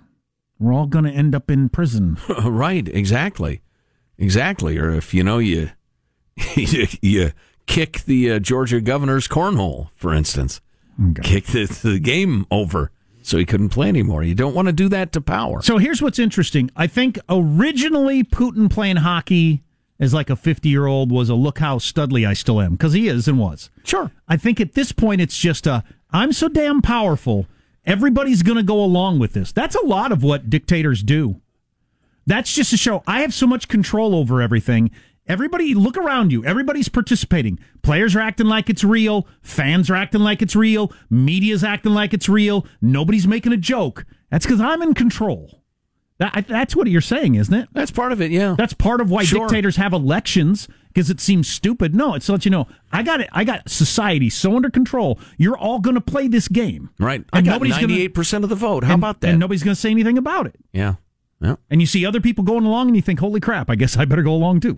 We're 0.60 0.72
all 0.72 0.86
going 0.86 1.04
to 1.04 1.10
end 1.10 1.34
up 1.34 1.50
in 1.50 1.68
prison. 1.68 2.18
right, 2.44 2.86
exactly. 2.88 3.62
Exactly. 4.16 4.76
Or 4.76 4.90
if, 4.90 5.14
you 5.14 5.22
know, 5.22 5.38
you, 5.38 5.70
you, 6.56 6.86
you 7.00 7.32
kick 7.66 8.00
the 8.04 8.32
uh, 8.32 8.38
Georgia 8.40 8.80
governor's 8.80 9.28
cornhole, 9.28 9.90
for 9.94 10.12
instance, 10.12 10.60
kick 11.22 11.46
the, 11.46 11.66
the 11.82 11.98
game 11.98 12.46
over 12.50 12.90
so 13.22 13.36
he 13.36 13.44
couldn't 13.44 13.68
play 13.68 13.88
anymore. 13.88 14.22
You 14.22 14.34
don't 14.34 14.54
want 14.54 14.66
to 14.68 14.72
do 14.72 14.88
that 14.88 15.12
to 15.12 15.20
power. 15.20 15.60
So 15.62 15.78
here's 15.78 16.00
what's 16.00 16.18
interesting. 16.18 16.70
I 16.74 16.86
think 16.86 17.18
originally 17.28 18.24
Putin 18.24 18.70
playing 18.70 18.96
hockey 18.96 19.62
as 20.00 20.14
like 20.14 20.30
a 20.30 20.36
50 20.36 20.68
year 20.68 20.86
old 20.86 21.12
was 21.12 21.28
a 21.28 21.34
look 21.34 21.58
how 21.58 21.78
studly 21.78 22.26
I 22.26 22.32
still 22.32 22.60
am 22.60 22.72
because 22.72 22.92
he 22.92 23.08
is 23.08 23.28
and 23.28 23.38
was. 23.38 23.70
Sure. 23.84 24.10
I 24.28 24.36
think 24.36 24.60
at 24.60 24.74
this 24.74 24.92
point 24.92 25.20
it's 25.20 25.36
just 25.36 25.66
a 25.66 25.84
I'm 26.10 26.32
so 26.32 26.48
damn 26.48 26.80
powerful. 26.80 27.46
Everybody's 27.84 28.42
going 28.42 28.56
to 28.56 28.62
go 28.62 28.82
along 28.82 29.18
with 29.18 29.32
this. 29.32 29.52
That's 29.52 29.74
a 29.74 29.84
lot 29.84 30.12
of 30.12 30.22
what 30.22 30.50
dictators 30.50 31.02
do. 31.02 31.40
That's 32.26 32.52
just 32.52 32.70
to 32.70 32.76
show 32.76 33.02
I 33.06 33.20
have 33.20 33.34
so 33.34 33.46
much 33.46 33.68
control 33.68 34.14
over 34.14 34.40
everything. 34.40 34.90
Everybody, 35.28 35.74
look 35.74 35.96
around 35.96 36.32
you. 36.32 36.44
Everybody's 36.44 36.88
participating. 36.88 37.58
Players 37.82 38.16
are 38.16 38.20
acting 38.20 38.46
like 38.46 38.70
it's 38.70 38.82
real. 38.82 39.26
Fans 39.42 39.90
are 39.90 39.94
acting 39.94 40.22
like 40.22 40.40
it's 40.42 40.56
real. 40.56 40.92
Media's 41.10 41.62
acting 41.62 41.92
like 41.92 42.14
it's 42.14 42.28
real. 42.28 42.66
Nobody's 42.80 43.26
making 43.26 43.52
a 43.52 43.56
joke. 43.58 44.06
That's 44.30 44.46
because 44.46 44.60
I'm 44.60 44.80
in 44.82 44.94
control. 44.94 45.62
That, 46.18 46.46
that's 46.48 46.74
what 46.74 46.88
you're 46.88 47.00
saying, 47.00 47.36
isn't 47.36 47.54
it? 47.54 47.68
That's 47.72 47.92
part 47.92 48.10
of 48.10 48.20
it, 48.20 48.32
yeah. 48.32 48.56
That's 48.58 48.72
part 48.72 49.00
of 49.00 49.08
why 49.08 49.22
Sure. 49.22 49.46
dictators 49.46 49.76
have 49.76 49.92
elections 49.92 50.66
because 50.88 51.10
it 51.10 51.20
seems 51.20 51.46
stupid. 51.46 51.94
No, 51.94 52.14
it's 52.14 52.26
to 52.26 52.32
let 52.32 52.44
you 52.44 52.50
know 52.50 52.66
I 52.90 53.04
got 53.04 53.20
it. 53.20 53.28
I 53.30 53.44
got 53.44 53.68
society 53.70 54.28
so 54.28 54.56
under 54.56 54.68
control. 54.68 55.20
You're 55.36 55.56
all 55.56 55.78
going 55.78 55.94
to 55.94 56.00
play 56.00 56.26
this 56.26 56.48
game, 56.48 56.90
Right. 56.98 57.24
I 57.32 57.40
got 57.42 57.60
gonna- 57.60 57.72
98% 57.74 58.42
of 58.42 58.48
the 58.48 58.56
vote. 58.56 58.82
How 58.82 58.94
and- 58.94 59.00
about 59.00 59.20
that? 59.20 59.30
And 59.30 59.38
nobody's 59.38 59.62
going 59.62 59.76
to 59.76 59.80
say 59.80 59.90
anything 59.90 60.18
about 60.18 60.46
it. 60.46 60.56
yeah. 60.72 60.94
Yeah. 61.40 61.54
And 61.70 61.80
you 61.80 61.86
see 61.86 62.04
other 62.04 62.20
people 62.20 62.42
going 62.42 62.64
along, 62.64 62.88
and 62.88 62.96
you 62.96 63.02
think, 63.02 63.20
"Holy 63.20 63.38
crap! 63.38 63.70
I 63.70 63.76
guess 63.76 63.96
I 63.96 64.04
better 64.04 64.24
go 64.24 64.34
along 64.34 64.58
too." 64.58 64.76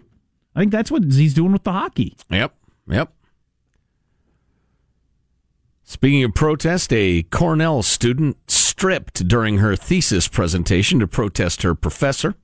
I 0.54 0.60
think 0.60 0.72
that's 0.72 0.90
what 0.90 1.04
he's 1.04 1.34
doing 1.34 1.52
with 1.52 1.64
the 1.64 1.72
hockey. 1.72 2.16
Yep. 2.30 2.54
Yep. 2.88 3.12
Speaking 5.84 6.22
of 6.22 6.34
protest, 6.34 6.92
a 6.92 7.24
Cornell 7.24 7.82
student 7.82 8.36
stripped 8.48 9.26
during 9.26 9.58
her 9.58 9.74
thesis 9.74 10.28
presentation 10.28 11.00
to 11.00 11.06
protest 11.06 11.62
her 11.62 11.74
professor. 11.74 12.34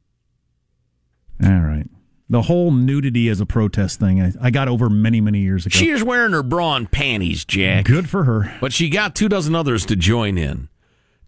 All 1.43 1.61
right. 1.61 1.87
The 2.29 2.43
whole 2.43 2.73
nudity 2.73 3.29
as 3.29 3.41
a 3.41 3.47
protest 3.47 4.01
thing, 4.01 4.21
I, 4.21 4.33
I 4.41 4.51
got 4.51 4.67
over 4.67 4.91
many, 4.91 5.21
many 5.21 5.41
years 5.41 5.65
ago. 5.65 5.75
She 5.77 5.91
is 5.91 6.03
wearing 6.03 6.33
her 6.33 6.43
bra 6.43 6.75
and 6.75 6.91
panties, 6.91 7.45
Jack. 7.45 7.85
Good 7.85 8.09
for 8.09 8.25
her. 8.25 8.57
But 8.61 8.73
she 8.73 8.89
got 8.89 9.15
two 9.15 9.29
dozen 9.29 9.55
others 9.55 9.87
to 9.87 9.97
join 9.97 10.37
in 10.37 10.69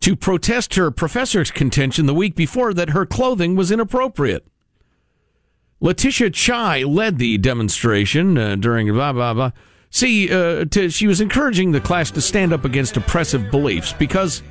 to 0.01 0.17
protest 0.17 0.75
her 0.75 0.91
professor's 0.91 1.51
contention 1.51 2.07
the 2.07 2.15
week 2.15 2.35
before 2.35 2.75
that 2.75 2.91
her 2.91 3.07
clothing 3.07 3.55
was 3.55 3.71
inappropriate. 3.71 4.47
Letitia 5.81 6.31
Chai 6.31 6.83
led 6.83 7.19
the 7.19 7.39
demonstration 7.39 8.37
uh, 8.37 8.57
during 8.57 8.93
blah 8.93 9.13
blah 9.13 9.35
blah. 9.35 9.51
See, 9.91 10.31
uh, 10.31 10.67
to, 10.67 10.91
she 10.91 11.07
was 11.07 11.21
encouraging 11.21 11.73
the 11.73 11.81
class 11.81 12.11
to 12.11 12.21
stand 12.21 12.53
up 12.53 12.65
against 12.65 12.97
oppressive 12.97 13.51
beliefs 13.51 13.93
because 13.93 14.43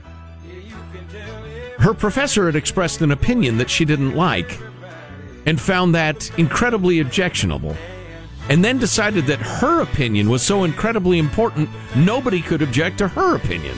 her 1.79 1.93
professor 1.93 2.47
had 2.47 2.55
expressed 2.55 3.01
an 3.01 3.11
opinion 3.11 3.57
that 3.57 3.69
she 3.69 3.85
didn't 3.85 4.15
like 4.15 4.59
and 5.45 5.59
found 5.61 5.93
that 5.95 6.31
incredibly 6.39 6.99
objectionable. 6.99 7.75
And 8.49 8.63
then 8.63 8.77
decided 8.77 9.25
that 9.25 9.39
her 9.39 9.81
opinion 9.81 10.29
was 10.29 10.41
so 10.41 10.63
incredibly 10.63 11.19
important, 11.19 11.69
nobody 11.95 12.41
could 12.41 12.61
object 12.61 12.97
to 12.99 13.07
her 13.09 13.35
opinion. 13.35 13.77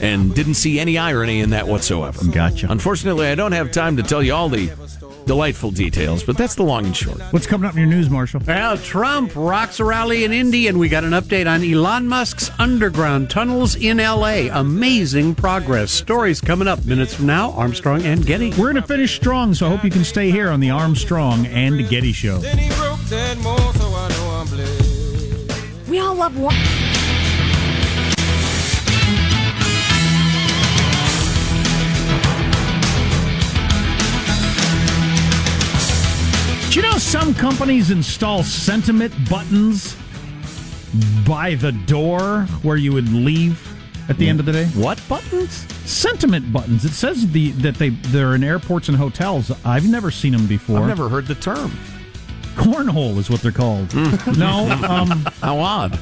And 0.00 0.34
didn't 0.34 0.54
see 0.54 0.78
any 0.78 0.98
irony 0.98 1.40
in 1.40 1.50
that 1.50 1.66
whatsoever. 1.66 2.24
Gotcha. 2.30 2.68
Unfortunately, 2.70 3.26
I 3.26 3.34
don't 3.34 3.52
have 3.52 3.72
time 3.72 3.96
to 3.96 4.02
tell 4.02 4.22
you 4.22 4.32
all 4.32 4.48
the 4.48 4.68
delightful 5.28 5.70
details, 5.70 6.24
but 6.24 6.36
that's 6.36 6.56
the 6.56 6.64
long 6.64 6.86
and 6.86 6.96
short. 6.96 7.20
What's 7.30 7.46
coming 7.46 7.68
up 7.68 7.74
in 7.74 7.80
your 7.80 7.88
news, 7.88 8.10
Marshall? 8.10 8.40
Well, 8.44 8.76
Trump 8.78 9.36
rocks 9.36 9.78
a 9.78 9.84
rally 9.84 10.24
in 10.24 10.32
Indy, 10.32 10.66
and 10.66 10.80
we 10.80 10.88
got 10.88 11.04
an 11.04 11.10
update 11.10 11.48
on 11.48 11.62
Elon 11.62 12.08
Musk's 12.08 12.50
underground 12.58 13.30
tunnels 13.30 13.76
in 13.76 14.00
L.A. 14.00 14.48
Amazing 14.48 15.36
progress. 15.36 15.92
Stories 15.92 16.40
coming 16.40 16.66
up 16.66 16.84
minutes 16.84 17.14
from 17.14 17.26
now. 17.26 17.52
Armstrong 17.52 18.02
and 18.02 18.26
Getty. 18.26 18.50
We're 18.50 18.72
going 18.72 18.76
to 18.76 18.82
finish 18.82 19.14
strong, 19.14 19.54
so 19.54 19.66
I 19.66 19.70
hope 19.70 19.84
you 19.84 19.90
can 19.90 20.04
stay 20.04 20.30
here 20.30 20.48
on 20.48 20.60
the 20.60 20.70
Armstrong 20.70 21.46
and 21.46 21.88
Getty 21.88 22.12
Show. 22.12 22.38
We 25.88 25.98
all 26.00 26.14
love 26.14 26.38
one. 26.38 26.87
You 36.78 36.84
know 36.84 36.96
some 36.96 37.34
companies 37.34 37.90
install 37.90 38.44
sentiment 38.44 39.12
buttons 39.28 39.96
by 41.26 41.56
the 41.56 41.72
door 41.72 42.42
where 42.62 42.76
you 42.76 42.92
would 42.92 43.12
leave 43.12 43.60
at 44.08 44.16
the 44.16 44.28
end 44.28 44.38
of 44.38 44.46
the 44.46 44.52
day? 44.52 44.66
What 44.66 45.02
buttons? 45.08 45.66
Sentiment 45.90 46.52
buttons. 46.52 46.84
It 46.84 46.92
says 46.92 47.32
the 47.32 47.50
that 47.50 47.74
they 47.74 47.88
they're 47.88 48.36
in 48.36 48.44
airports 48.44 48.88
and 48.88 48.96
hotels. 48.96 49.50
I've 49.64 49.90
never 49.90 50.12
seen 50.12 50.30
them 50.30 50.46
before. 50.46 50.78
I've 50.78 50.86
never 50.86 51.08
heard 51.08 51.26
the 51.26 51.34
term. 51.34 51.72
Cornhole 52.54 53.18
is 53.18 53.28
what 53.28 53.40
they're 53.40 53.50
called. 53.50 53.92
no, 54.38 54.70
um, 54.88 55.08
How 55.42 55.58
odd. 55.58 55.98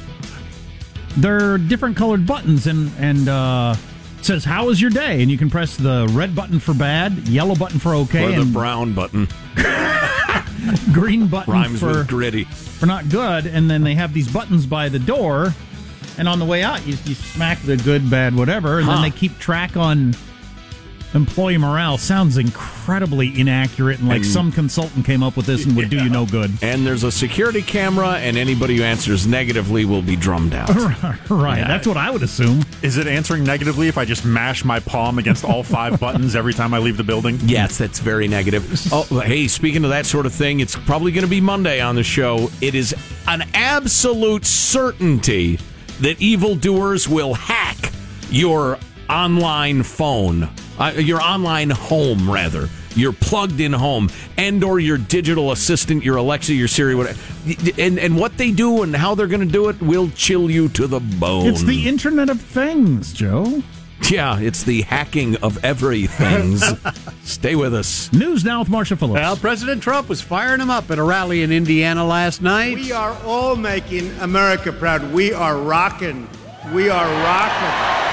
they're 1.17 1.57
different 1.57 1.97
colored 1.97 2.27
buttons 2.27 2.67
and 2.67 2.91
and 2.99 3.27
uh, 3.27 3.73
it 4.19 4.25
says 4.25 4.45
how 4.45 4.67
was 4.67 4.79
your 4.79 4.91
day 4.91 5.23
and 5.23 5.31
you 5.31 5.39
can 5.39 5.49
press 5.49 5.75
the 5.75 6.07
red 6.11 6.35
button 6.35 6.59
for 6.59 6.75
bad, 6.75 7.27
yellow 7.27 7.55
button 7.55 7.79
for 7.79 7.95
okay, 7.95 8.25
or 8.25 8.29
the 8.29 8.41
and 8.41 8.53
brown 8.53 8.93
button. 8.93 9.27
green 10.93 11.27
button 11.27 11.53
Rhymes 11.53 11.79
for 11.79 12.03
gritty. 12.03 12.43
for 12.45 12.85
not 12.85 13.09
good. 13.09 13.45
And 13.45 13.69
then 13.69 13.83
they 13.83 13.95
have 13.95 14.13
these 14.13 14.27
buttons 14.31 14.65
by 14.65 14.89
the 14.89 14.99
door, 14.99 15.53
and 16.17 16.27
on 16.27 16.39
the 16.39 16.45
way 16.45 16.63
out, 16.63 16.85
you, 16.85 16.95
you 17.05 17.15
smack 17.15 17.59
the 17.61 17.77
good, 17.77 18.09
bad, 18.09 18.35
whatever, 18.35 18.77
and 18.79 18.85
Huh. 18.87 18.93
then 18.93 19.01
they 19.03 19.11
keep 19.11 19.37
track 19.39 19.77
on 19.77 20.15
employee 21.17 21.57
morale. 21.57 21.97
Sounds 21.97 22.37
incredibly 22.37 23.37
inaccurate, 23.37 23.99
and 23.99 24.07
like 24.07 24.17
And- 24.17 24.25
some 24.25 24.51
consultant 24.53 25.05
came 25.05 25.21
up 25.21 25.35
with 25.35 25.45
this 25.45 25.65
and 25.65 25.75
would 25.75 25.89
do 25.89 25.97
you 25.97 26.07
no 26.09 26.25
good. 26.25 26.51
And 26.61 26.87
there's 26.87 27.03
a 27.03 27.11
security 27.11 27.61
camera, 27.61 28.11
and 28.13 28.37
anybody 28.37 28.77
who 28.77 28.83
answers 28.83 29.27
negatively 29.27 29.83
will 29.83 30.01
be 30.01 30.15
drummed 30.15 30.53
out. 30.53 30.69
right, 31.29 31.57
Yeah. 31.59 31.67
that's 31.67 31.85
what 31.85 31.97
I 31.97 32.09
would 32.09 32.23
assume. 32.23 32.63
Is 32.81 32.95
it 32.97 33.07
answering 33.07 33.43
negatively 33.43 33.89
if 33.89 33.97
I 33.97 34.05
just 34.05 34.23
mash 34.23 34.63
my 34.63 34.79
palm 34.79 35.19
against 35.19 35.43
all 35.43 35.63
five 35.63 35.99
buttons 36.05 36.35
every 36.35 36.53
time 36.53 36.73
I 36.73 36.77
leave 36.77 36.95
the 36.95 37.03
building? 37.03 37.39
Yes, 37.43 37.77
that's 37.77 37.99
very 37.99 38.29
negative. 38.29 38.65
Oh, 38.93 39.03
hey, 39.19 39.47
speaking 39.49 39.83
of 39.83 39.89
that 39.89 40.05
sort 40.05 40.25
of 40.25 40.33
thing, 40.33 40.61
it's 40.61 40.75
probably 40.77 41.11
going 41.11 41.25
to 41.25 41.29
be 41.29 41.41
Monday 41.41 41.81
on 41.81 41.95
the 41.95 42.03
show. 42.03 42.49
It 42.61 42.75
is 42.75 42.95
an 43.27 43.43
absolute 43.53 44.45
certainty 44.45 45.59
that 45.99 46.21
evildoers 46.21 47.09
will 47.09 47.33
hack 47.33 47.91
your 48.29 48.77
online 49.09 49.81
phone, 49.81 50.47
uh, 50.79 50.93
your 50.97 51.21
online 51.21 51.69
home, 51.69 52.29
rather. 52.29 52.69
Your 52.95 53.13
plugged-in 53.13 53.73
home, 53.73 54.09
and 54.37 54.63
or 54.63 54.79
your 54.79 54.97
digital 54.97 55.51
assistant, 55.51 56.03
your 56.03 56.15
Alexa, 56.15 56.53
your 56.55 56.67
Siri, 56.67 56.95
whatever. 56.95 57.19
And 57.79 57.99
and 57.99 58.17
what 58.17 58.37
they 58.37 58.51
do 58.51 58.81
and 58.81 58.95
how 58.95 59.13
they're 59.13 59.27
going 59.27 59.45
to 59.45 59.51
do 59.51 59.69
it 59.69 59.79
will 59.81 60.09
chill 60.15 60.49
you 60.49 60.67
to 60.69 60.87
the 60.87 60.99
bone. 60.99 61.45
It's 61.45 61.61
the 61.63 61.87
Internet 61.87 62.29
of 62.31 62.41
Things, 62.41 63.13
Joe. 63.13 63.61
yeah, 64.09 64.39
it's 64.39 64.63
the 64.63 64.81
hacking 64.81 65.35
of 65.37 65.63
everything. 65.63 66.57
Stay 67.23 67.55
with 67.55 67.75
us. 67.75 68.11
News 68.13 68.43
now 68.43 68.59
with 68.59 68.69
Marsha 68.69 68.97
Phillips. 68.97 69.13
Well, 69.21 69.37
President 69.37 69.83
Trump 69.83 70.09
was 70.09 70.21
firing 70.21 70.59
him 70.59 70.71
up 70.71 70.89
at 70.89 70.97
a 70.97 71.03
rally 71.03 71.43
in 71.43 71.51
Indiana 71.51 72.03
last 72.03 72.41
night. 72.41 72.75
We 72.75 72.91
are 72.91 73.13
all 73.25 73.55
making 73.55 74.09
America 74.21 74.71
proud. 74.71 75.11
We 75.13 75.33
are 75.33 75.55
rocking. 75.57 76.27
We 76.73 76.89
are 76.89 77.05
rocking. 77.23 78.06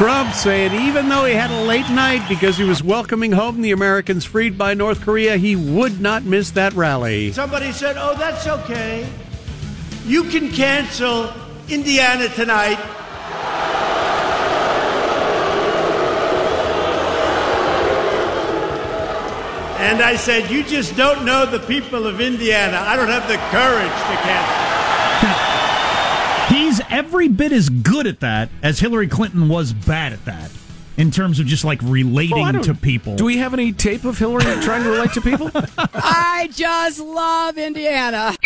Trump 0.00 0.32
saying 0.32 0.72
even 0.88 1.10
though 1.10 1.26
he 1.26 1.34
had 1.34 1.50
a 1.50 1.62
late 1.64 1.90
night 1.90 2.26
because 2.26 2.56
he 2.56 2.64
was 2.64 2.82
welcoming 2.82 3.32
home 3.32 3.60
the 3.60 3.72
Americans 3.72 4.24
freed 4.24 4.56
by 4.56 4.72
North 4.72 5.02
Korea, 5.02 5.36
he 5.36 5.56
would 5.56 6.00
not 6.00 6.24
miss 6.24 6.52
that 6.52 6.72
rally. 6.72 7.32
Somebody 7.32 7.70
said, 7.70 7.96
oh, 7.98 8.16
that's 8.16 8.46
okay. 8.46 9.06
You 10.06 10.24
can 10.24 10.48
cancel 10.52 11.30
Indiana 11.68 12.30
tonight. 12.30 12.78
And 19.80 20.00
I 20.00 20.16
said, 20.16 20.50
You 20.50 20.64
just 20.64 20.96
don't 20.96 21.26
know 21.26 21.44
the 21.44 21.60
people 21.60 22.06
of 22.06 22.22
Indiana. 22.22 22.78
I 22.78 22.96
don't 22.96 23.08
have 23.08 23.28
the 23.28 23.36
courage 23.36 23.92
to 23.92 24.16
cancel. 24.22 24.69
He's 27.10 27.14
every 27.16 27.28
bit 27.28 27.50
as 27.50 27.68
good 27.68 28.06
at 28.06 28.20
that 28.20 28.50
as 28.62 28.78
Hillary 28.78 29.08
Clinton 29.08 29.48
was 29.48 29.72
bad 29.72 30.12
at 30.12 30.24
that 30.26 30.48
in 30.96 31.10
terms 31.10 31.40
of 31.40 31.46
just 31.46 31.64
like 31.64 31.80
relating 31.82 32.56
Oh, 32.56 32.62
to 32.62 32.72
people. 32.72 33.16
Do 33.16 33.24
we 33.24 33.38
have 33.38 33.52
any 33.52 33.72
tape 33.72 34.04
of 34.04 34.16
Hillary 34.16 34.44
trying 34.62 34.84
to 34.84 34.90
relate 34.90 35.12
to 35.14 35.20
people? 35.20 35.50
I 35.76 36.48
just 36.52 37.00
love 37.00 37.58
Indiana. 37.58 38.36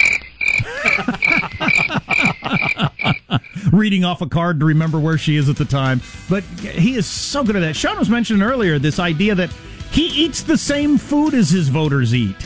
reading 3.71 4.03
off 4.07 4.23
a 4.23 4.27
card 4.27 4.61
to 4.61 4.67
remember 4.67 4.99
where 4.99 5.19
she 5.19 5.37
is 5.37 5.51
at 5.51 5.57
the 5.57 5.67
time. 5.67 6.01
But 6.31 6.43
he 6.45 6.95
is 6.95 7.07
so 7.07 7.45
good 7.45 7.57
at 7.57 7.61
that. 7.61 7.77
Sean 7.77 7.99
was 7.99 8.09
mentioning 8.09 8.43
earlier 8.43 8.79
this 8.79 8.99
idea 8.99 9.35
that 9.35 9.51
he 9.91 10.07
eats 10.07 10.43
the 10.43 10.57
same 10.57 10.97
food 10.97 11.35
as 11.35 11.51
his 11.51 11.69
voters 11.69 12.15
eat. 12.15 12.37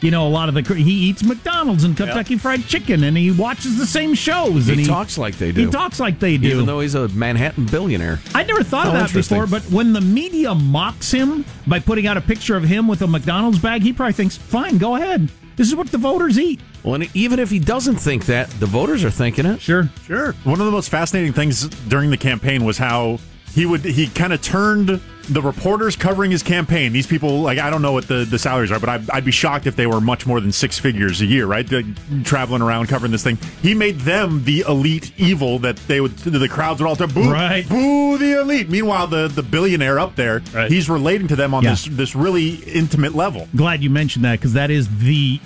You 0.00 0.12
know, 0.12 0.26
a 0.26 0.30
lot 0.30 0.48
of 0.48 0.54
the 0.54 0.74
he 0.74 0.92
eats 1.08 1.24
McDonald's 1.24 1.82
and 1.82 1.96
Kentucky 1.96 2.36
Fried 2.38 2.64
Chicken, 2.66 3.02
and 3.02 3.16
he 3.16 3.32
watches 3.32 3.78
the 3.78 3.86
same 3.86 4.14
shows. 4.14 4.68
and 4.68 4.78
He 4.78 4.86
talks 4.86 5.18
like 5.18 5.38
they 5.38 5.50
do. 5.50 5.66
He 5.66 5.72
talks 5.72 5.98
like 5.98 6.20
they 6.20 6.36
do, 6.36 6.48
Even 6.48 6.66
though 6.66 6.80
he's 6.80 6.94
a 6.94 7.08
Manhattan 7.08 7.66
billionaire. 7.66 8.20
I 8.34 8.44
never 8.44 8.62
thought 8.62 8.84
How 8.86 8.92
of 8.92 8.98
that 9.00 9.12
before, 9.12 9.46
but 9.48 9.62
when 9.70 9.92
the 9.92 10.00
media 10.00 10.54
mocks 10.54 11.10
him 11.10 11.44
by 11.66 11.80
putting 11.80 12.06
out 12.06 12.16
a 12.16 12.20
picture 12.20 12.56
of 12.56 12.62
him 12.62 12.86
with 12.86 13.02
a 13.02 13.08
McDonald's 13.08 13.58
bag, 13.58 13.82
he 13.82 13.92
probably 13.92 14.12
thinks, 14.12 14.36
"Fine, 14.36 14.78
go 14.78 14.94
ahead. 14.94 15.28
This 15.56 15.66
is 15.66 15.74
what 15.74 15.88
the 15.90 15.98
voters 15.98 16.38
eat." 16.38 16.60
Well, 16.84 16.94
and 16.94 17.08
even 17.14 17.40
if 17.40 17.50
he 17.50 17.58
doesn't 17.58 17.96
think 17.96 18.26
that, 18.26 18.48
the 18.60 18.66
voters 18.66 19.02
are 19.04 19.10
thinking 19.10 19.46
it. 19.46 19.60
Sure, 19.60 19.90
Sure. 20.06 20.32
One 20.44 20.60
of 20.60 20.66
the 20.66 20.72
most 20.72 20.90
fascinating 20.90 21.32
things 21.32 21.66
during 21.88 22.10
the 22.10 22.16
campaign 22.16 22.64
was 22.64 22.78
how 22.78 23.18
he 23.52 23.66
would 23.66 23.84
he 23.84 24.06
kind 24.06 24.32
of 24.32 24.40
turned 24.42 25.00
the 25.28 25.42
reporters 25.42 25.94
covering 25.96 26.30
his 26.30 26.42
campaign. 26.42 26.92
These 26.92 27.06
people, 27.06 27.40
like 27.42 27.58
I 27.58 27.70
don't 27.70 27.82
know 27.82 27.92
what 27.92 28.08
the, 28.08 28.24
the 28.24 28.38
salaries 28.38 28.70
are, 28.72 28.78
but 28.80 28.88
I'd, 28.88 29.10
I'd 29.10 29.24
be 29.24 29.30
shocked 29.30 29.66
if 29.66 29.76
they 29.76 29.86
were 29.86 30.00
much 30.00 30.26
more 30.26 30.40
than 30.40 30.52
six 30.52 30.78
figures 30.78 31.20
a 31.20 31.26
year, 31.26 31.46
right? 31.46 31.70
Like, 31.70 31.84
traveling 32.24 32.62
around 32.62 32.86
covering 32.88 33.12
this 33.12 33.22
thing. 33.22 33.38
He 33.62 33.74
made 33.74 34.00
them 34.00 34.44
the 34.44 34.64
elite 34.68 35.12
evil 35.18 35.58
that 35.60 35.76
they 35.88 36.00
would 36.00 36.16
the 36.18 36.48
crowds 36.48 36.80
would 36.80 36.88
all 36.88 36.96
tell 36.96 37.08
boo, 37.08 37.30
Right. 37.30 37.68
boo 37.68 38.16
the 38.18 38.40
elite. 38.40 38.68
Meanwhile, 38.70 39.08
the 39.08 39.28
the 39.28 39.42
billionaire 39.42 39.98
up 39.98 40.16
there, 40.16 40.42
Right. 40.54 40.70
he's 40.70 40.88
relating 40.88 41.28
to 41.28 41.36
them 41.36 41.54
on 41.54 41.62
Yeah. 41.62 41.70
this 41.70 41.84
this 41.86 42.14
really 42.16 42.54
intimate 42.66 43.14
level. 43.14 43.48
Glad 43.54 43.82
you 43.82 43.90
mentioned 43.90 44.24
that 44.24 44.38
because 44.40 44.54
that 44.54 44.70
is 44.70 44.88
the, 44.98 45.40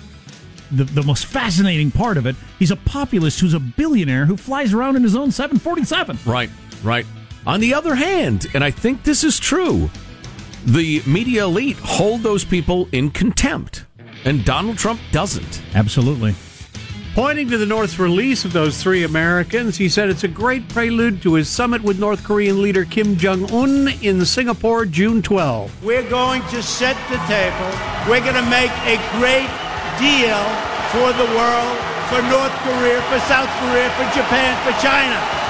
the 0.71 0.83
the 0.85 1.03
most 1.03 1.25
fascinating 1.25 1.91
part 1.91 2.17
of 2.17 2.25
it. 2.25 2.35
He's 2.59 2.71
a 2.71 2.75
populist 2.77 3.39
who's 3.39 3.53
a 3.53 3.59
billionaire 3.59 4.25
who 4.25 4.37
flies 4.37 4.73
around 4.73 4.95
in 4.95 5.03
his 5.03 5.15
own 5.15 5.31
747. 5.31 6.19
Right, 6.25 6.49
right. 6.83 7.05
On 7.45 7.59
the 7.59 7.73
other 7.73 7.95
hand, 7.95 8.47
and 8.53 8.63
I 8.63 8.71
think 8.71 9.03
this 9.03 9.23
is 9.23 9.37
true, 9.37 9.89
the 10.65 11.01
media 11.05 11.43
elite 11.43 11.77
hold 11.77 12.21
those 12.21 12.45
people 12.45 12.87
in 12.93 13.11
contempt, 13.11 13.85
and 14.23 14.45
Donald 14.45 14.77
Trump 14.77 15.01
doesn't. 15.11 15.61
Absolutely. 15.75 16.35
Pointing 17.13 17.49
to 17.49 17.57
the 17.57 17.65
North's 17.65 17.99
release 17.99 18.45
of 18.45 18.53
those 18.53 18.81
three 18.81 19.03
Americans, 19.03 19.75
he 19.75 19.89
said 19.89 20.09
it's 20.09 20.23
a 20.23 20.27
great 20.27 20.67
prelude 20.69 21.21
to 21.21 21.33
his 21.33 21.49
summit 21.49 21.83
with 21.83 21.99
North 21.99 22.23
Korean 22.23 22.61
leader 22.61 22.85
Kim 22.85 23.17
Jong 23.17 23.51
un 23.51 23.89
in 24.01 24.23
Singapore, 24.25 24.85
June 24.85 25.21
12. 25.21 25.83
We're 25.83 26.09
going 26.09 26.41
to 26.43 26.63
set 26.63 26.95
the 27.11 27.17
table. 27.27 27.69
We're 28.09 28.23
going 28.23 28.41
to 28.41 28.49
make 28.49 28.71
a 28.87 28.95
great 29.19 29.51
deal 29.99 30.41
for 30.95 31.11
the 31.11 31.27
world, 31.35 31.77
for 32.07 32.23
North 32.31 32.55
Korea, 32.63 33.01
for 33.11 33.19
South 33.27 33.51
Korea, 33.59 33.91
for 33.91 34.07
Japan, 34.15 34.55
for 34.63 34.71
China. 34.81 35.42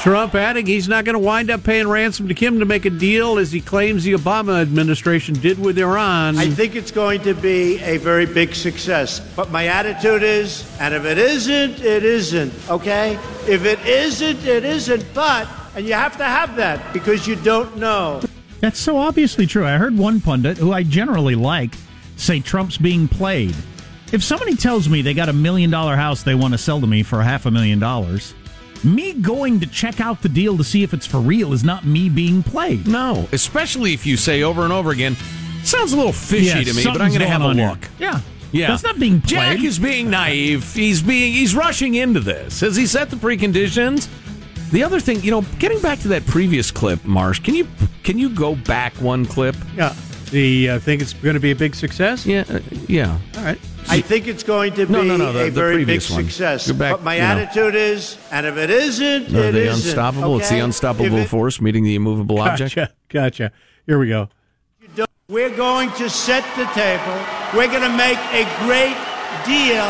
Trump 0.00 0.34
adding 0.34 0.64
he's 0.64 0.88
not 0.88 1.04
going 1.04 1.12
to 1.12 1.18
wind 1.18 1.50
up 1.50 1.62
paying 1.62 1.86
ransom 1.86 2.26
to 2.28 2.34
Kim 2.34 2.58
to 2.60 2.64
make 2.64 2.86
a 2.86 2.90
deal 2.90 3.36
as 3.36 3.52
he 3.52 3.60
claims 3.60 4.02
the 4.02 4.14
Obama 4.14 4.62
administration 4.62 5.34
did 5.34 5.58
with 5.58 5.78
Iran. 5.78 6.38
I 6.38 6.48
think 6.48 6.74
it's 6.74 6.90
going 6.90 7.20
to 7.24 7.34
be 7.34 7.78
a 7.80 7.98
very 7.98 8.24
big 8.24 8.54
success. 8.54 9.20
But 9.36 9.50
my 9.50 9.66
attitude 9.66 10.22
is, 10.22 10.64
and 10.80 10.94
if 10.94 11.04
it 11.04 11.18
isn't, 11.18 11.80
it 11.80 12.02
isn't, 12.02 12.50
okay? 12.70 13.18
If 13.46 13.66
it 13.66 13.78
isn't, 13.84 14.46
it 14.46 14.64
isn't. 14.64 15.04
But, 15.12 15.46
and 15.74 15.84
you 15.84 15.92
have 15.92 16.16
to 16.16 16.24
have 16.24 16.56
that 16.56 16.94
because 16.94 17.26
you 17.26 17.36
don't 17.36 17.76
know. 17.76 18.22
That's 18.60 18.80
so 18.80 18.96
obviously 18.96 19.46
true. 19.46 19.66
I 19.66 19.76
heard 19.76 19.98
one 19.98 20.22
pundit 20.22 20.56
who 20.56 20.72
I 20.72 20.82
generally 20.82 21.34
like 21.34 21.74
say 22.16 22.40
Trump's 22.40 22.78
being 22.78 23.06
played. 23.06 23.54
If 24.12 24.24
somebody 24.24 24.56
tells 24.56 24.88
me 24.88 25.02
they 25.02 25.12
got 25.12 25.28
a 25.28 25.34
million 25.34 25.68
dollar 25.70 25.94
house 25.94 26.22
they 26.22 26.34
want 26.34 26.54
to 26.54 26.58
sell 26.58 26.80
to 26.80 26.86
me 26.86 27.02
for 27.02 27.22
half 27.22 27.44
a 27.44 27.50
million 27.50 27.78
dollars, 27.78 28.34
me 28.84 29.12
going 29.14 29.60
to 29.60 29.66
check 29.66 30.00
out 30.00 30.22
the 30.22 30.28
deal 30.28 30.56
to 30.56 30.64
see 30.64 30.82
if 30.82 30.92
it's 30.94 31.06
for 31.06 31.18
real 31.18 31.52
is 31.52 31.64
not 31.64 31.84
me 31.84 32.08
being 32.08 32.42
played. 32.42 32.86
No, 32.86 33.28
especially 33.32 33.92
if 33.94 34.06
you 34.06 34.16
say 34.16 34.42
over 34.42 34.62
and 34.64 34.72
over 34.72 34.90
again, 34.90 35.16
sounds 35.64 35.92
a 35.92 35.96
little 35.96 36.12
fishy 36.12 36.46
Yeah, 36.46 36.62
to 36.64 36.74
me, 36.74 36.84
but 36.84 37.00
I'm 37.00 37.08
going 37.08 37.20
to 37.20 37.28
have 37.28 37.42
a 37.42 37.48
look. 37.48 37.56
here. 37.56 37.78
Yeah. 37.98 38.20
Yeah, 38.52 38.66
That's 38.66 38.82
not 38.82 38.98
being 38.98 39.22
Jack 39.22 39.58
played. 39.58 39.64
is 39.68 39.78
being 39.78 40.10
naive. 40.10 40.74
He's 40.74 41.00
being 41.02 41.32
he's 41.32 41.54
rushing 41.54 41.94
into 41.94 42.18
this. 42.18 42.58
Has 42.62 42.74
he 42.74 42.84
set 42.84 43.08
the 43.08 43.14
preconditions? 43.14 44.08
The 44.72 44.82
other 44.82 44.98
thing, 44.98 45.20
you 45.22 45.30
know, 45.30 45.42
getting 45.60 45.80
back 45.80 46.00
to 46.00 46.08
that 46.08 46.26
previous 46.26 46.72
clip, 46.72 47.04
Marsh, 47.04 47.38
can 47.38 47.54
you 47.54 47.68
can 48.02 48.18
you 48.18 48.28
go 48.28 48.56
back 48.56 48.92
one 48.94 49.24
clip? 49.24 49.54
Yeah. 49.76 49.94
The 50.32 50.70
uh, 50.70 50.78
think 50.80 51.00
it's 51.00 51.12
going 51.12 51.34
to 51.34 51.40
be 51.40 51.52
a 51.52 51.56
big 51.56 51.76
success? 51.76 52.26
Yeah, 52.26 52.42
uh, 52.50 52.58
yeah. 52.88 53.16
All 53.36 53.44
right. 53.44 53.58
I 53.90 54.00
think 54.00 54.26
it's 54.28 54.42
going 54.44 54.74
to 54.74 54.86
be 54.86 54.92
No, 54.92 55.02
no, 55.02 55.16
no, 55.16 55.32
the- 55.32 55.46
a 55.46 55.50
very 55.50 55.84
big 55.84 56.00
one. 56.10 56.24
success. 56.24 56.70
Back, 56.70 56.92
but 56.92 57.02
my 57.02 57.16
you 57.16 57.20
know. 57.22 57.26
attitude 57.26 57.74
is, 57.74 58.16
and 58.30 58.46
if 58.46 58.56
it 58.56 58.70
isn't, 58.70 59.34
Or 59.34 59.40
it 59.48 59.52
the 59.52 59.62
isn't, 59.68 59.86
unstoppable. 59.88 60.38
It's 60.38 60.48
the 60.48 60.60
unstoppable 60.60 61.16
it- 61.18 61.28
force 61.28 61.60
meeting 61.60 61.84
the 61.84 61.94
immovable 61.96 62.40
object. 62.40 62.74
Gotcha. 62.76 62.92
Gotcha. 63.08 63.52
Here 63.86 63.98
we 63.98 64.08
go. 64.08 64.28
We're 65.28 65.54
going 65.56 65.90
to 65.92 66.10
set 66.10 66.42
the 66.56 66.64
table. 66.74 67.14
We're 67.54 67.68
going 67.70 67.88
to 67.88 67.96
make 67.96 68.18
a 68.34 68.42
great 68.66 68.96
deal 69.46 69.86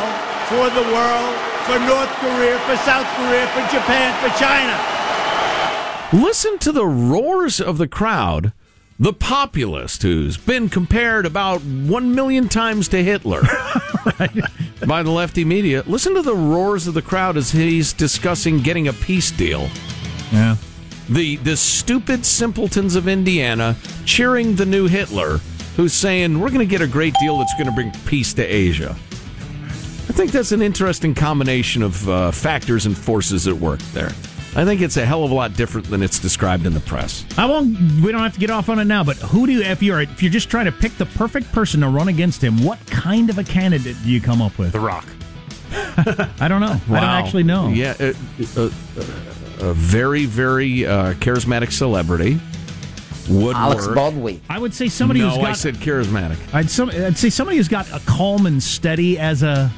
for 0.53 0.69
the 0.69 0.85
world, 0.93 1.35
for 1.65 1.79
North 1.89 2.11
Korea, 2.21 2.59
for 2.69 2.77
South 2.85 3.07
Korea, 3.17 3.47
for 3.49 3.63
Japan, 3.73 4.13
for 4.21 4.29
China. 4.39 4.77
Listen 6.13 6.59
to 6.59 6.73
the 6.73 6.85
roars 6.87 7.59
of 7.61 7.79
the 7.79 7.89
crowd. 7.89 8.53
The 9.01 9.15
populist 9.15 10.03
who's 10.03 10.37
been 10.37 10.69
compared 10.69 11.25
about 11.25 11.63
one 11.63 12.15
million 12.15 12.51
times 12.51 12.87
to 12.89 13.03
Hitler 13.03 13.41
by 14.87 15.03
the 15.03 15.11
lefty 15.11 15.43
media. 15.43 15.83
Listen 15.87 16.15
to 16.17 16.21
the 16.21 16.35
roars 16.35 16.87
of 16.87 16.93
the 16.93 17.01
crowd 17.01 17.39
as 17.39 17.51
he's 17.51 17.95
discussing 17.95 18.59
getting 18.59 18.89
a 18.89 18.93
peace 18.93 19.31
deal. 19.31 19.71
Yeah. 20.31 20.57
The 21.09 21.37
the 21.37 21.57
stupid 21.57 22.27
simpletons 22.27 22.95
of 22.95 23.09
Indiana 23.09 23.75
cheering 24.05 24.55
the 24.55 24.67
new 24.67 24.87
Hitler, 24.87 25.39
who's 25.77 25.95
saying 25.95 26.39
we're 26.39 26.49
going 26.49 26.59
to 26.59 26.67
get 26.67 26.83
a 26.83 26.87
great 26.87 27.15
deal 27.15 27.39
that's 27.39 27.55
going 27.55 27.69
to 27.69 27.73
bring 27.73 27.93
peace 28.05 28.35
to 28.35 28.45
Asia. 28.45 28.91
I 28.91 30.13
think 30.13 30.31
that's 30.31 30.53
an 30.53 30.61
interesting 30.61 31.15
combination 31.15 31.83
of 31.83 32.07
uh, 32.07 32.33
factors 32.33 32.85
and 32.85 32.95
forces 32.95 33.49
at 33.49 33.55
work 33.55 33.81
there. 33.95 34.13
I 34.57 34.65
think 34.65 34.81
it's 34.81 34.97
a 34.97 35.07
hell 35.07 35.23
of 35.25 35.31
a 35.31 35.35
lot 35.35 35.55
different 35.55 35.89
than 35.89 36.03
it's 36.03 36.19
described 36.19 36.67
in 36.67 36.75
the 36.75 36.81
press. 36.81 37.25
I 37.39 37.47
won't. 37.47 37.79
We 38.03 38.11
don't 38.11 38.21
have 38.21 38.35
to 38.35 38.41
get 38.41 38.51
off 38.51 38.69
on 38.69 38.81
it 38.81 38.85
now. 38.85 39.05
But 39.05 39.17
who 39.19 39.47
do 39.47 39.53
you, 39.53 39.63
if 39.63 39.81
you're 39.81 40.01
if 40.01 40.23
you're 40.23 40.33
just 40.33 40.51
trying 40.51 40.67
to 40.67 40.73
pick 40.73 40.97
the 40.97 41.07
perfect 41.07 41.53
person 41.53 41.81
to 41.81 41.89
run 41.89 42.09
against 42.09 42.43
him? 42.43 42.65
What 42.65 42.85
kind 42.87 43.31
of 43.31 43.39
a 43.39 43.45
candidate 43.45 43.97
do 44.03 44.11
you 44.11 44.21
come 44.21 44.43
up 44.43 44.59
with? 44.59 44.73
The 44.73 44.81
Rock. 44.81 45.07
I 45.73 46.47
don't 46.49 46.61
know. 46.61 46.81
I 46.89 47.01
don't 47.01 47.05
actually 47.05 47.45
know. 47.45 47.69
Yeah, 47.69 47.95
uh, 48.01 48.13
uh, 48.57 48.71
a 49.61 49.73
very, 49.73 50.25
very 50.25 50.85
uh, 50.85 51.15
charismatic 51.15 51.71
celebrity 51.71 52.41
would 53.29 53.55
Alex 53.55 53.87
work. 53.87 53.95
Baldwin. 53.95 54.41
I 54.51 54.59
would 54.59 54.75
say 54.75 54.89
somebody 54.89 55.21
no, 55.21 55.29
who's 55.29 55.39
got. 55.39 55.47
I 55.47 55.53
said 55.53 55.75
charismatic. 55.77 56.39
I'd 56.53 56.69
some. 56.69 56.91
I'd 56.91 57.17
say 57.17 57.31
somebody 57.31 57.59
who's 57.59 57.69
got 57.69 57.89
a 57.93 58.01
calm 58.05 58.47
and 58.47 58.61
steady 58.61 59.17
as 59.17 59.45
a 59.45 59.71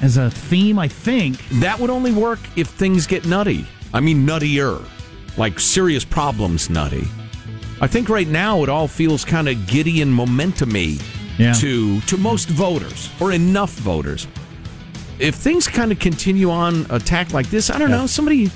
as 0.00 0.16
a 0.16 0.30
theme. 0.30 0.78
I 0.78 0.88
think 0.88 1.38
That 1.60 1.78
would 1.78 1.90
only 1.90 2.12
work 2.12 2.38
if 2.56 2.68
things 2.68 3.06
get 3.06 3.26
nutty. 3.26 3.66
I 3.92 4.00
mean, 4.00 4.26
nuttier, 4.26 4.84
like 5.36 5.58
serious 5.60 6.04
problems 6.04 6.70
nutty. 6.70 7.06
I 7.80 7.86
think 7.86 8.08
right 8.08 8.28
now 8.28 8.62
it 8.62 8.68
all 8.68 8.86
feels 8.88 9.24
kind 9.24 9.48
of 9.48 9.66
giddy 9.66 10.02
and 10.02 10.12
momentumy 10.12 11.00
Yeah. 11.38 11.52
to 11.54 12.00
to 12.02 12.16
most 12.18 12.48
voters 12.48 13.08
or 13.20 13.32
enough 13.32 13.72
voters. 13.78 14.26
If 15.18 15.34
things 15.34 15.66
kind 15.68 15.92
of 15.92 15.98
continue 15.98 16.50
on 16.50 16.86
attack 16.90 17.32
like 17.32 17.50
this, 17.50 17.68
I 17.70 17.78
don't 17.78 17.90
know, 17.90 18.06
somebody 18.06 18.50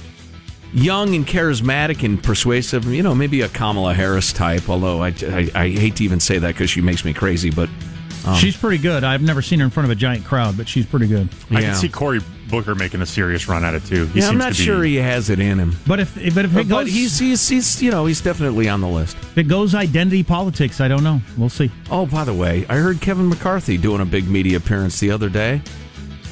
young 0.73 1.15
and 1.15 1.27
charismatic 1.27 2.03
and 2.05 2.23
persuasive, 2.23 2.85
you 2.87 3.03
know, 3.03 3.15
maybe 3.15 3.43
a 3.43 3.49
Kamala 3.49 3.95
Harris 3.95 4.33
type. 4.33 4.69
Although 4.69 5.03
I, 5.03 5.09
I, 5.23 5.51
I 5.55 5.69
hate 5.71 5.97
to 5.97 6.05
even 6.05 6.21
say 6.21 6.39
that 6.39 6.49
because 6.49 6.69
she 6.71 6.81
makes 6.81 7.05
me 7.05 7.13
crazy, 7.13 7.51
but 7.51 7.69
um, 8.27 8.37
she's 8.37 8.57
pretty 8.57 8.79
good. 8.79 9.05
I've 9.05 9.23
never 9.23 9.43
seen 9.43 9.59
her 9.61 9.65
in 9.65 9.71
front 9.71 9.85
of 9.87 9.91
a 9.91 9.95
giant 9.95 10.25
crowd, 10.25 10.57
but 10.57 10.69
she's 10.69 10.87
pretty 10.87 11.07
good. 11.07 11.29
I 11.51 11.61
can 11.61 11.75
see 11.75 11.89
Cory 11.89 12.21
Booker 12.49 12.75
making 12.75 13.03
a 13.03 13.07
serious 13.07 13.49
run 13.49 13.65
at 13.65 13.75
it 13.75 13.85
too. 13.85 14.07
He 14.07 14.21
yeah, 14.21 14.29
I'm 14.29 14.39
not 14.39 14.53
to 14.53 14.59
be, 14.59 14.65
sure 14.65 14.83
he 14.83 14.97
has 14.97 15.31
it 15.31 15.41
in 15.41 15.59
him. 15.59 15.77
But 15.87 16.01
if 16.01 16.15
but 16.15 16.45
if 16.45 16.53
it 16.53 16.55
But 16.55 16.69
goes, 16.69 16.89
he's, 16.93 17.19
he's 17.19 17.49
he's 17.49 17.83
you 17.83 17.91
know 17.91 18.07
he's 18.07 18.21
definitely 18.21 18.69
on 18.69 18.81
the 18.81 18.89
list. 18.89 19.17
if 19.17 19.39
it 19.39 19.45
goes 19.45 19.75
identity 19.75 20.23
politics, 20.23 20.81
I 20.81 20.89
don't 20.89 21.03
know. 21.05 21.21
We'll 21.37 21.49
see. 21.49 21.71
Oh, 21.91 22.07
by 22.07 22.25
the 22.25 22.35
way, 22.35 22.67
I 22.69 22.77
heard 22.77 23.01
Kevin 23.01 23.29
McCarthy 23.29 23.77
doing 23.79 24.01
a 24.01 24.07
big 24.07 24.29
media 24.29 24.59
appearance 24.59 25.01
the 25.01 25.11
other 25.11 25.29
day. 25.29 25.63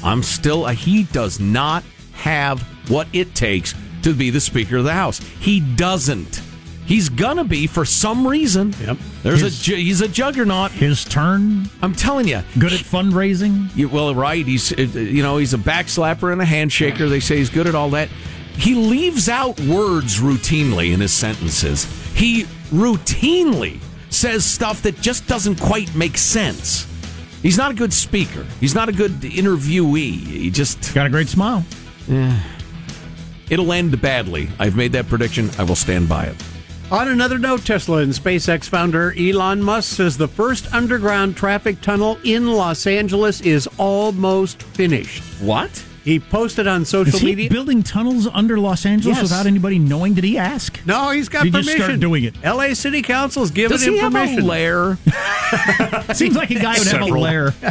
I'm 0.03 0.21
still 0.23 0.65
a, 0.67 0.73
he 0.73 1.03
does 1.03 1.39
not 1.39 1.83
have 2.13 2.61
what 2.89 3.07
it 3.13 3.33
takes 3.35 3.73
to 4.03 4.13
be 4.13 4.29
the 4.29 4.41
Speaker 4.41 4.77
of 4.77 4.83
the 4.83 4.93
House. 4.93 5.19
He 5.39 5.59
doesn't. 5.61 6.41
He's 6.85 7.07
gonna 7.09 7.45
be 7.45 7.65
for 7.67 7.85
some 7.85 8.27
reason. 8.27 8.73
Yep. 8.81 8.97
There's 9.23 9.39
His- 9.41 9.61
a 9.61 9.63
ju- 9.63 9.75
he's 9.75 10.01
a 10.01 10.07
juggernaut. 10.07 10.71
His 10.71 11.05
turn. 11.05 11.69
I'm 11.81 11.93
telling 11.95 12.27
you. 12.27 12.41
Good 12.59 12.73
at 12.73 12.79
fundraising. 12.81 13.69
You, 13.75 13.87
well, 13.89 14.13
right. 14.13 14.45
He's 14.45 14.71
uh, 14.73 14.81
you 14.81 15.23
know 15.23 15.37
he's 15.37 15.53
a 15.53 15.57
backslapper 15.57 16.31
and 16.31 16.41
a 16.41 16.45
handshaker. 16.45 17.09
They 17.09 17.19
say 17.21 17.37
he's 17.37 17.49
good 17.49 17.67
at 17.67 17.75
all 17.75 17.89
that. 17.91 18.09
He 18.57 18.75
leaves 18.75 19.29
out 19.29 19.59
words 19.61 20.19
routinely 20.19 20.93
in 20.93 20.99
his 20.99 21.11
sentences. 21.13 21.85
He 22.15 22.43
routinely 22.71 23.79
says 24.09 24.45
stuff 24.45 24.81
that 24.83 24.99
just 25.01 25.25
doesn't 25.27 25.59
quite 25.59 25.95
make 25.95 26.17
sense. 26.17 26.85
He's 27.41 27.57
not 27.57 27.71
a 27.71 27.73
good 27.73 27.91
speaker. 27.93 28.45
He's 28.59 28.75
not 28.75 28.89
a 28.89 28.91
good 28.91 29.11
interviewee. 29.21 30.19
He 30.27 30.49
just 30.51 30.93
Got 30.93 31.07
a 31.07 31.09
great 31.09 31.27
smile. 31.29 31.65
yeah. 32.07 32.39
It'll 33.49 33.73
end 33.73 33.99
badly. 34.01 34.49
I've 34.59 34.75
made 34.75 34.91
that 34.93 35.07
prediction. 35.09 35.49
I 35.57 35.63
will 35.63 35.75
stand 35.75 36.07
by 36.07 36.25
it. 36.25 36.35
On 36.93 37.07
another 37.07 37.39
note, 37.39 37.65
Tesla 37.65 38.03
and 38.03 38.13
SpaceX 38.13 38.69
founder 38.69 39.15
Elon 39.17 39.63
Musk 39.63 39.95
says 39.95 40.15
the 40.15 40.27
first 40.27 40.71
underground 40.75 41.35
traffic 41.35 41.81
tunnel 41.81 42.19
in 42.23 42.53
Los 42.53 42.85
Angeles 42.85 43.41
is 43.41 43.67
almost 43.79 44.61
finished. 44.61 45.23
What? 45.41 45.83
He 46.03 46.19
posted 46.19 46.67
on 46.67 46.83
social 46.83 47.15
Is 47.15 47.21
he 47.21 47.27
media. 47.27 47.49
building 47.49 47.81
tunnels 47.81 48.27
under 48.33 48.59
Los 48.59 48.85
Angeles 48.85 49.15
Yes. 49.17 49.23
without 49.23 49.45
anybody 49.45 49.79
knowing? 49.79 50.13
Did 50.13 50.25
he 50.25 50.37
ask? 50.37 50.77
no, 50.85 51.11
he's 51.11 51.29
got 51.29 51.45
He 51.45 51.49
just 51.51 51.61
permission. 51.67 51.79
started 51.81 51.99
doing 52.01 52.25
it. 52.25 52.35
LA 52.43 52.73
City 52.73 53.01
Council's 53.01 53.51
given 53.51 53.71
Does 53.77 53.87
him 53.87 53.93
he 53.93 53.99
have 53.99 54.11
permission. 54.11 54.41
a 54.41 54.45
lair? 54.45 54.97
Seems 56.13 56.35
like 56.35 56.51
a 56.51 56.55
guy 56.55 56.77
would 56.77 56.87
have 56.87 57.01
a 57.01 57.05
lair. 57.05 57.53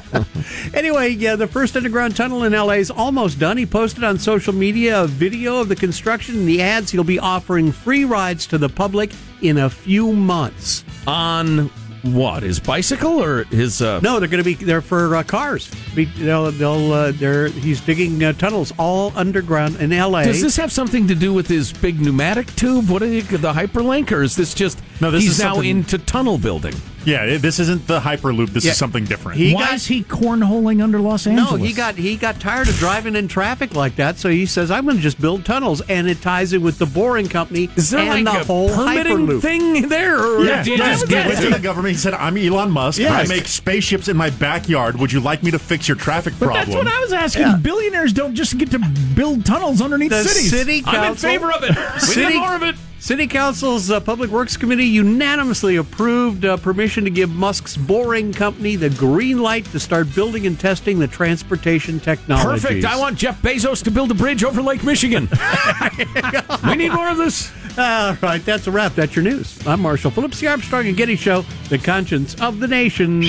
Anyway, 0.74 1.10
yeah, 1.10 1.36
the 1.36 1.46
first 1.46 1.76
underground 1.76 2.16
tunnel 2.16 2.44
in 2.44 2.52
LA 2.52 2.72
is 2.74 2.90
almost 2.90 3.38
done. 3.38 3.56
He 3.56 3.66
posted 3.66 4.02
on 4.04 4.18
social 4.18 4.52
media 4.52 5.02
a 5.02 5.06
video 5.06 5.60
of 5.60 5.68
the 5.68 5.76
construction 5.76 6.36
and 6.36 6.48
the 6.48 6.60
ads. 6.62 6.90
He'll 6.90 7.04
be 7.04 7.18
offering 7.18 7.70
free 7.70 8.04
rides 8.04 8.46
to 8.48 8.58
the 8.58 8.68
public 8.68 9.10
in 9.42 9.58
a 9.58 9.70
few 9.70 10.12
months. 10.12 10.84
On 11.06 11.70
what? 12.02 12.42
His 12.42 12.58
bicycle 12.60 13.22
or 13.22 13.44
his? 13.44 13.80
Uh, 13.80 14.00
No, 14.00 14.18
they're 14.18 14.28
going 14.28 14.42
to 14.42 14.44
be 14.44 14.54
there 14.54 14.82
for 14.82 15.14
uh, 15.16 15.22
cars. 15.22 15.70
They'll, 15.94 16.50
they'll, 16.50 16.92
uh, 16.92 17.12
they're, 17.12 17.48
he's 17.48 17.80
digging 17.80 18.22
uh, 18.24 18.32
tunnels 18.32 18.72
all 18.78 19.12
underground 19.16 19.76
in 19.76 19.90
LA. 19.90 20.24
Does 20.24 20.42
this 20.42 20.56
have 20.56 20.72
something 20.72 21.06
to 21.08 21.14
do 21.14 21.32
with 21.32 21.46
his 21.46 21.72
big 21.72 22.00
pneumatic 22.00 22.54
tube? 22.56 22.88
What 22.88 23.02
are 23.02 23.06
you, 23.06 23.22
the 23.22 23.52
hyperlink, 23.52 24.10
or 24.12 24.22
is 24.22 24.34
this 24.36 24.52
just 24.54 24.80
No, 25.00 25.10
this 25.10 25.22
he's 25.22 25.32
is 25.32 25.38
now 25.38 25.54
something- 25.54 25.70
into 25.70 25.98
tunnel 25.98 26.38
building? 26.38 26.74
Yeah, 27.04 27.36
this 27.38 27.58
isn't 27.58 27.86
the 27.86 28.00
Hyperloop. 28.00 28.50
This 28.50 28.64
Yeah. 28.64 28.72
is 28.72 28.76
something 28.78 29.04
different. 29.04 29.38
He 29.38 29.52
Why 29.54 29.66
got- 29.66 29.74
is 29.74 29.86
he 29.86 30.02
cornholing 30.04 30.82
under 30.82 31.00
Los 31.00 31.26
Angeles? 31.26 31.50
No, 31.52 31.56
he 31.56 31.72
got 31.72 31.96
he 31.96 32.16
got 32.16 32.38
tired 32.40 32.68
of 32.68 32.76
driving 32.78 33.16
in 33.16 33.28
traffic 33.28 33.74
like 33.74 33.96
that, 33.96 34.18
so 34.18 34.28
he 34.28 34.46
says, 34.46 34.70
"I'm 34.70 34.84
going 34.84 34.96
to 34.96 35.02
just 35.02 35.20
build 35.20 35.44
tunnels," 35.44 35.80
and 35.88 36.08
it 36.08 36.22
ties 36.22 36.52
in 36.52 36.62
with 36.62 36.78
the 36.78 36.86
Boring 36.86 37.28
Company 37.28 37.68
Is 37.76 37.90
there 37.90 38.00
and 38.12 38.24
like 38.24 38.34
the 38.34 38.40
a 38.40 38.44
whole 38.44 38.68
permitting 38.74 39.26
Hyperloop. 39.26 39.40
thing 39.42 39.88
there? 39.88 40.18
Or 40.18 40.44
Yeah, 40.44 40.62
do 40.62 40.70
you 40.72 40.76
just 40.78 41.04
he 41.04 41.10
get 41.10 41.26
went 41.26 41.40
to 41.40 41.50
the 41.50 41.58
government. 41.58 41.92
He 41.94 41.98
said, 41.98 42.14
"I'm 42.14 42.36
Elon 42.36 42.70
Musk. 42.70 42.98
Yes. 42.98 43.12
I 43.12 43.32
make 43.34 43.46
spaceships 43.46 44.08
in 44.08 44.16
my 44.16 44.30
backyard. 44.30 44.98
Would 44.98 45.12
you 45.12 45.20
like 45.20 45.42
me 45.42 45.50
to 45.50 45.58
fix 45.58 45.88
your 45.88 45.96
traffic 45.96 46.34
But 46.38 46.46
problem?" 46.46 46.64
that's 46.66 46.76
what 46.76 46.86
I 46.86 47.00
was 47.00 47.12
asking. 47.12 47.42
Yeah. 47.42 47.56
Billionaires 47.56 48.12
don't 48.12 48.34
just 48.34 48.56
get 48.58 48.70
to 48.72 48.78
build 49.14 49.44
tunnels 49.44 49.80
underneath 49.80 50.10
The 50.10 50.24
cities. 50.24 50.50
city 50.50 50.82
council, 50.82 51.00
I'm 51.02 51.10
in 51.12 51.16
favor 51.16 51.50
of 51.50 51.62
it. 51.64 51.76
We 51.94 52.00
City- 52.00 52.34
need 52.34 52.38
more 52.38 52.54
of 52.54 52.62
it. 52.62 52.76
City 53.12 53.26
Council's 53.26 53.90
uh, 53.90 54.00
Public 54.00 54.30
Works 54.30 54.56
Committee 54.56 54.86
unanimously 54.86 55.76
approved 55.76 56.46
uh, 56.46 56.56
permission 56.56 57.04
to 57.04 57.10
give 57.10 57.28
Musk's 57.28 57.76
Boring 57.76 58.32
Company 58.32 58.74
the 58.74 58.88
green 58.88 59.42
light 59.42 59.66
to 59.66 59.78
start 59.78 60.14
building 60.14 60.46
and 60.46 60.58
testing 60.58 60.98
the 60.98 61.06
transportation 61.06 62.00
technology. 62.00 62.62
Perfect. 62.62 62.84
I 62.86 62.98
want 62.98 63.18
Jeff 63.18 63.42
Bezos 63.42 63.84
to 63.84 63.90
build 63.90 64.12
a 64.12 64.14
bridge 64.14 64.44
over 64.44 64.62
Lake 64.62 64.82
Michigan. 64.82 65.28
we 66.66 66.74
need 66.76 66.90
more 66.90 67.10
of 67.10 67.18
this. 67.18 67.52
All 67.76 68.14
right, 68.22 68.42
that's 68.46 68.66
a 68.66 68.70
wrap. 68.70 68.94
That's 68.94 69.14
your 69.14 69.24
news. 69.24 69.58
I'm 69.66 69.82
Marshall 69.82 70.10
Phillips, 70.10 70.40
the 70.40 70.46
Armstrong 70.46 70.86
and 70.86 70.96
Getty 70.96 71.16
Show, 71.16 71.42
the 71.68 71.76
conscience 71.76 72.34
of 72.40 72.60
the 72.60 72.66
nation. 72.66 73.22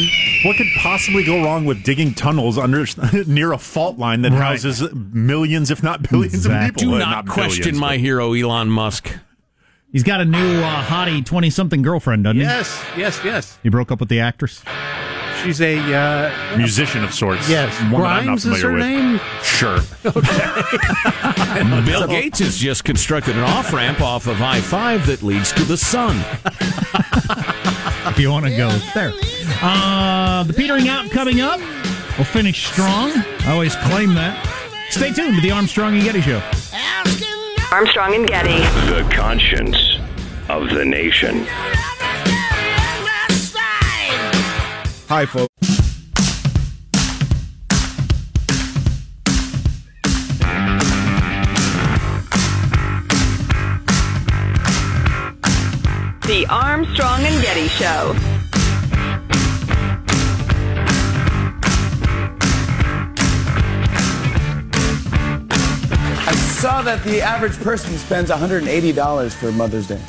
What 0.45 0.55
could 0.55 0.67
possibly 0.77 1.25
go 1.25 1.43
wrong 1.43 1.65
with 1.65 1.83
digging 1.83 2.13
tunnels 2.13 2.57
under 2.57 2.85
near 3.27 3.51
a 3.51 3.57
fault 3.57 3.97
line 3.97 4.21
that 4.21 4.31
Right. 4.31 4.39
houses 4.43 4.81
millions, 4.93 5.71
if 5.71 5.83
not 5.83 6.09
billions, 6.09 6.35
Exactly. 6.35 6.67
of 6.69 6.75
people? 6.75 6.99
Do 6.99 7.03
Uh, 7.03 7.09
not, 7.09 7.27
question 7.27 7.63
billions, 7.63 7.79
my 7.81 7.89
but- 7.95 7.99
hero, 7.99 8.31
Elon 8.31 8.69
Musk. 8.69 9.11
He's 9.93 10.03
got 10.03 10.19
a 10.21 10.25
new 10.25 10.61
uh, 10.61 10.83
hottie 10.83 11.23
twenty-something 11.23 11.81
girlfriend, 11.83 12.23
doesn't 12.25 12.37
he? 12.37 12.43
Yes, 12.43 12.83
yes, 12.97 13.21
yes. 13.23 13.53
he? 13.57 13.59
He 13.63 13.69
broke 13.69 13.91
up 13.91 13.99
with 13.99 14.09
the 14.09 14.19
actress. 14.21 14.63
She's 15.43 15.61
a 15.61 15.77
uh, 15.93 16.57
musician 16.57 17.03
of 17.03 17.13
sorts. 17.13 17.47
yes. 17.49 17.79
one 17.91 18.01
that 18.01 18.09
I'm 18.09 18.25
not 18.25 18.41
Grimes 18.41 18.45
is 18.45 18.61
her 18.63 18.71
with. 18.71 18.79
name. 18.81 19.19
Sure. 19.43 19.79
Okay. 20.05 21.85
Bill 21.85 22.07
Gates 22.07 22.39
has 22.39 22.57
just 22.57 22.83
constructed 22.83 23.35
an 23.37 23.43
off 23.43 23.71
ramp 23.71 24.01
off 24.01 24.27
of 24.27 24.41
I 24.41 24.59
5 24.61 25.05
that 25.07 25.21
leads 25.21 25.51
to 25.53 25.63
the 25.63 25.77
sun. 25.77 26.17
If 28.07 28.19
you 28.19 28.29
want 28.31 28.45
to 28.45 28.55
go 28.57 28.69
there. 28.93 29.13
Uh, 29.61 30.43
the 30.43 30.53
petering 30.53 30.87
out 30.89 31.09
coming 31.11 31.39
up. 31.41 31.59
We'll 32.17 32.25
finish 32.25 32.65
strong. 32.67 33.11
I 33.11 33.51
always 33.51 33.75
claim 33.75 34.13
that. 34.15 34.45
Stay 34.89 35.11
tuned 35.13 35.35
to 35.35 35.41
the 35.41 35.51
Armstrong 35.51 35.93
and 35.95 36.03
Getty 36.03 36.21
Show. 36.21 36.41
Armstrong 37.73 38.13
and 38.13 38.27
Getty. 38.27 38.59
The 38.91 39.01
conscience 39.11 39.97
of 40.47 40.69
the 40.69 40.85
nation. 40.85 41.47
Hi, 45.09 45.25
folks. 45.25 45.49
The 56.27 56.45
Armstrong 56.51 57.21
and 57.21 57.41
Getty 57.41 57.69
Show. 57.69 58.32
Saw 66.63 66.81
that 66.81 67.03
the 67.03 67.19
average 67.21 67.57
person 67.59 67.97
spends 67.97 68.29
$180 68.29 69.33
for 69.33 69.51
Mother's 69.51 69.85
Day. 69.85 69.99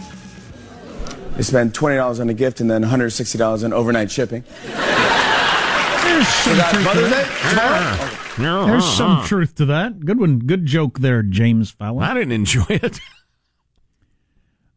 They 1.37 1.43
spend 1.43 1.73
$20 1.75 2.21
on 2.21 2.29
a 2.29 2.35
gift 2.35 2.61
and 2.61 2.71
then 2.71 2.85
$160 2.85 3.65
on 3.65 3.73
overnight 3.73 4.09
shipping. 4.09 4.45
There's 4.65 6.29
some 6.29 6.55
So 6.55 6.55
that's 6.55 6.71
truth 6.71 6.79
to 6.79 6.85
Mother's 6.85 7.11
Day 7.11 7.23
that. 7.25 8.33
tomorrow? 8.37 8.67
There's 8.67 8.85
some 8.85 9.25
truth 9.25 9.57
to 9.57 9.65
that. 9.65 9.99
Good 10.05 10.21
one. 10.21 10.39
Good 10.39 10.65
joke 10.65 11.01
there, 11.01 11.25
James 11.25 11.73
Fallon. 11.73 12.05
I 12.05 12.15
didn't 12.15 12.31
enjoy 12.31 12.67
it. 12.69 13.01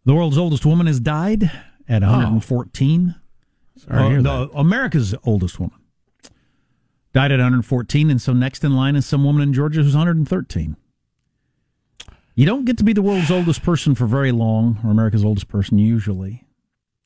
The 0.04 0.16
world's 0.16 0.40
oldest 0.40 0.66
woman 0.66 0.88
has 0.88 1.00
died 1.00 1.44
at 1.88 2.02
114. 2.02 3.14
Sorry 3.78 4.18
Uh, 4.18 4.22
the- 4.24 4.50
America's 4.56 5.14
oldest 5.26 5.60
woman 5.60 5.78
died 7.14 7.32
at 7.32 7.38
114, 7.40 8.10
and 8.10 8.20
so 8.20 8.34
next 8.34 8.64
in 8.64 8.76
line 8.76 8.96
is 8.96 9.06
some 9.06 9.24
woman 9.24 9.44
in 9.44 9.54
Georgia 9.54 9.84
who's 9.84 9.94
113. 9.96 10.76
You 12.38 12.46
don't 12.46 12.66
get 12.66 12.78
to 12.78 12.84
be 12.84 12.94
the 12.94 13.02
world's 13.02 13.32
oldest 13.32 13.64
person 13.64 13.96
for 13.96 14.06
very 14.06 14.32
long, 14.32 14.80
or 14.86 14.92
America's 14.92 15.26
oldest 15.26 15.48
person 15.48 15.80
usually. 15.80 16.46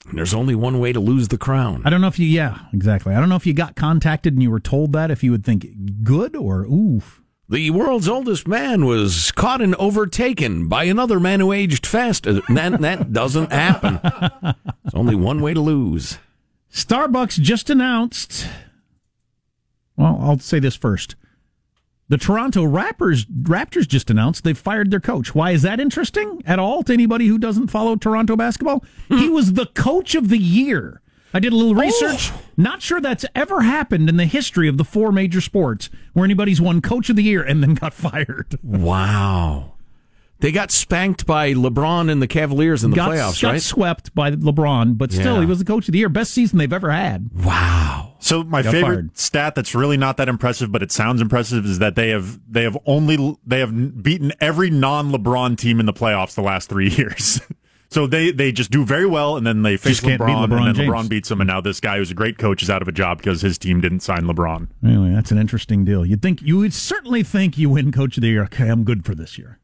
And 0.06 0.18
there's 0.18 0.34
only 0.34 0.56
one 0.56 0.78
way 0.82 0.92
to 0.92 1.00
lose 1.00 1.30
the 1.30 1.38
crown. 1.38 1.84
I 1.86 1.90
don't 1.90 2.02
know 2.02 2.08
if 2.10 2.20
you, 2.20 2.28
yeah, 2.28 2.60
exactly. 2.74 3.16
I 3.16 3.20
don't 3.22 3.30
know 3.30 3.38
if 3.38 3.48
you 3.48 3.54
got 3.54 3.78
contacted 3.78 4.34
and 4.34 4.44
you 4.44 4.52
were 4.52 4.60
told 4.60 4.92
that, 4.92 5.10
if 5.10 5.24
you 5.24 5.32
would 5.32 5.46
think 5.46 6.04
good 6.04 6.36
or 6.36 6.66
oof. 6.66 7.22
The 7.48 7.70
world's 7.70 8.10
oldest 8.10 8.46
man 8.46 8.86
was 8.86 9.32
caught 9.32 9.62
and 9.62 9.74
overtaken 9.76 10.68
by 10.68 10.84
another 10.84 11.18
man 11.18 11.40
who 11.40 11.54
aged 11.54 11.86
fast. 11.86 12.28
Uh, 12.28 12.42
That, 12.50 12.82
that 12.82 13.14
doesn't 13.14 13.54
happen. 13.54 14.02
There's 14.04 14.94
only 14.94 15.16
one 15.16 15.42
way 15.42 15.54
to 15.54 15.62
lose. 15.62 16.20
Starbucks 16.74 17.40
just 17.40 17.70
announced. 17.70 18.48
Well, 19.96 20.18
I'll 20.22 20.40
say 20.40 20.60
this 20.60 20.76
first. 20.76 21.16
The 22.12 22.18
Toronto 22.18 22.66
Raptors 22.66 23.26
Raptors 23.26 23.88
just 23.88 24.10
announced 24.10 24.44
they've 24.44 24.58
fired 24.58 24.92
their 24.92 25.00
coach. 25.00 25.34
Why 25.34 25.52
is 25.52 25.62
that 25.62 25.80
interesting 25.80 26.44
at 26.46 26.60
all 26.60 26.84
to 26.84 26.92
anybody 26.92 27.28
who 27.28 27.38
doesn't 27.38 27.70
follow 27.70 27.96
Toronto 27.96 28.36
basketball? 28.36 28.84
Hmm. 29.08 29.18
he 29.18 29.30
was 29.30 29.54
the 29.54 29.68
coach 29.68 30.14
of 30.14 30.28
the 30.28 30.38
year. 30.38 31.02
I 31.34 31.40
did 31.40 31.54
a 31.54 31.56
little 31.56 31.72
oh. 31.72 31.82
research. 31.82 32.34
Not 32.58 32.82
sure 32.82 33.00
that's 33.00 33.24
ever 33.34 33.62
happened 33.62 34.10
in 34.10 34.18
the 34.18 34.26
history 34.26 34.68
of 34.68 34.78
the 34.78 34.84
four 34.84 35.14
major 35.14 35.40
sports 35.40 35.90
where 36.12 36.26
anybody's 36.26 36.60
won 36.60 36.82
coach 36.82 37.10
of 37.10 37.16
the 37.16 37.24
year 37.24 37.42
and 37.44 37.64
then 37.64 37.76
got 37.76 37.94
fired. 37.94 38.60
Wow. 38.62 39.76
They 40.40 40.52
got 40.52 40.72
spanked 40.72 41.26
by 41.26 41.54
LeBron 41.54 42.12
and 42.12 42.22
the 42.22 42.28
Cavaliers 42.28 42.84
in 42.84 42.90
the 42.90 42.98
got, 42.98 43.12
playoffs, 43.12 43.42
got 43.42 43.52
right? 43.52 43.62
swept 43.62 44.14
by 44.14 44.32
LeBron, 44.32 44.98
but 44.98 45.14
still, 45.14 45.36
Yeah. 45.36 45.40
he 45.40 45.46
was 45.46 45.60
the 45.60 45.66
coach 45.66 45.88
of 45.88 45.94
the 45.94 46.00
year. 46.00 46.10
Best 46.10 46.34
season 46.34 46.58
they've 46.58 46.74
ever 46.74 46.92
had. 46.92 47.30
Wow. 47.34 48.11
So 48.24 48.44
my 48.44 48.62
Got 48.62 48.72
favorite 48.72 48.96
fired. 48.96 49.18
stat 49.18 49.56
that's 49.56 49.74
really 49.74 49.98
not 49.98 50.18
that 50.18 50.30
impressive, 50.30 50.72
but 50.72 50.84
it 50.84 50.92
sounds 50.92 51.22
impressive, 51.22 51.66
is 51.66 51.80
that 51.80 51.96
they 51.96 52.10
have 52.10 52.40
they 52.50 52.64
have 52.64 52.78
only 52.86 53.38
they 53.46 53.60
have 53.60 54.04
beaten 54.04 54.32
every 54.40 54.70
non-LeBron 54.70 55.58
team 55.58 55.80
in 55.80 55.86
the 55.88 55.94
playoffs 55.94 56.36
the 56.36 56.42
last 56.44 56.70
three 56.70 56.90
years. 56.98 57.42
so 57.90 58.06
they 58.06 58.32
they 58.32 58.52
just 58.52 58.70
do 58.70 58.86
very 58.86 59.08
well, 59.08 59.38
and 59.38 59.46
then 59.48 59.64
they 59.64 59.76
face 59.76 59.94
Just 59.98 60.04
can't 60.04 60.20
beat 60.20 60.28
LeBron, 60.28 60.48
LeBron 60.50 60.58
and 60.60 60.68
then 60.68 60.76
James. 60.76 60.92
LeBron 60.94 61.10
beats 61.10 61.30
them, 61.30 61.42
and 61.42 61.48
now 61.48 61.62
this 61.62 61.80
guy 61.80 61.98
who's 61.98 62.12
a 62.12 62.14
great 62.14 62.38
coach 62.38 62.62
is 62.62 62.70
out 62.70 62.82
of 62.84 62.88
a 62.88 62.92
job 62.92 63.18
because 63.18 63.42
his 63.42 63.58
team 63.58 63.82
didn't 63.82 64.02
sign 64.02 64.22
LeBron. 64.26 64.68
Anyway, 64.84 65.12
that's 65.14 65.32
an 65.32 65.40
interesting 65.40 65.84
deal. 65.84 66.06
You'd 66.06 66.22
think 66.22 66.44
you 66.44 66.58
would 66.60 66.74
certainly 66.76 67.24
think 67.24 67.58
you 67.58 67.72
win 67.72 67.92
coach 67.92 68.18
of 68.18 68.22
the 68.22 68.28
year. 68.30 68.44
Okay, 68.44 68.68
I'm 68.70 68.84
good 68.84 69.04
for 69.04 69.16
this 69.16 69.38
year. 69.40 69.58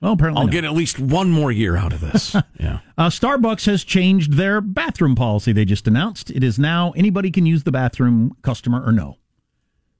Well, 0.00 0.12
apparently 0.12 0.42
I'll 0.42 0.48
get 0.48 0.64
at 0.64 0.72
least 0.72 0.98
one 0.98 1.30
more 1.30 1.50
year 1.50 1.76
out 1.76 1.92
of 1.92 2.00
this. 2.00 2.34
yeah. 2.60 2.80
Uh, 2.98 3.08
Starbucks 3.08 3.66
has 3.66 3.84
changed 3.84 4.34
their 4.34 4.60
bathroom 4.60 5.14
policy. 5.14 5.52
They 5.52 5.64
just 5.64 5.88
announced 5.88 6.30
it 6.30 6.44
is 6.44 6.58
now 6.58 6.92
anybody 6.96 7.30
can 7.30 7.46
use 7.46 7.62
the 7.62 7.72
bathroom, 7.72 8.36
customer 8.42 8.84
or 8.84 8.92
no. 8.92 9.18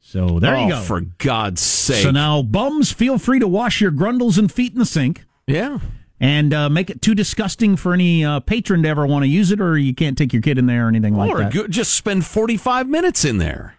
So 0.00 0.38
there 0.38 0.54
oh, 0.54 0.64
you 0.64 0.68
go. 0.70 0.80
For 0.80 1.00
God's 1.00 1.62
sake. 1.62 2.02
So 2.02 2.10
now 2.10 2.42
bums, 2.42 2.92
feel 2.92 3.18
free 3.18 3.38
to 3.38 3.48
wash 3.48 3.80
your 3.80 3.90
grundles 3.90 4.36
and 4.36 4.52
feet 4.52 4.72
in 4.72 4.78
the 4.78 4.86
sink. 4.86 5.24
Yeah. 5.46 5.78
And 6.20 6.54
uh, 6.54 6.68
make 6.68 6.90
it 6.90 7.02
too 7.02 7.14
disgusting 7.14 7.76
for 7.76 7.92
any 7.94 8.24
uh, 8.24 8.40
patron 8.40 8.82
to 8.82 8.88
ever 8.88 9.06
want 9.06 9.24
to 9.24 9.28
use 9.28 9.50
it, 9.50 9.60
or 9.60 9.76
you 9.76 9.94
can't 9.94 10.16
take 10.16 10.32
your 10.32 10.42
kid 10.42 10.58
in 10.58 10.66
there 10.66 10.86
or 10.86 10.88
anything 10.88 11.16
like 11.16 11.34
that. 11.34 11.56
Or 11.56 11.68
just 11.68 11.94
spend 11.94 12.24
45 12.24 12.88
minutes 12.88 13.24
in 13.24 13.38
there. 13.38 13.74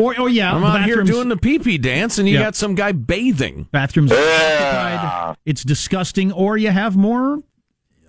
Or, 0.00 0.18
or 0.20 0.28
yeah, 0.28 0.54
I'm 0.54 0.60
the 0.62 0.66
out 0.66 0.84
here 0.84 1.02
doing 1.02 1.28
the 1.28 1.36
pee 1.36 1.58
pee 1.58 1.78
dance, 1.78 2.18
and 2.18 2.28
you 2.28 2.34
Yeah. 2.34 2.44
got 2.44 2.56
some 2.56 2.74
guy 2.74 2.92
bathing. 2.92 3.68
bathrooms. 3.70 4.10
are 4.12 4.16
occupied. 4.16 5.36
It's 5.44 5.62
disgusting. 5.64 6.32
Or 6.32 6.56
you 6.56 6.70
have 6.70 6.96
more. 6.96 7.42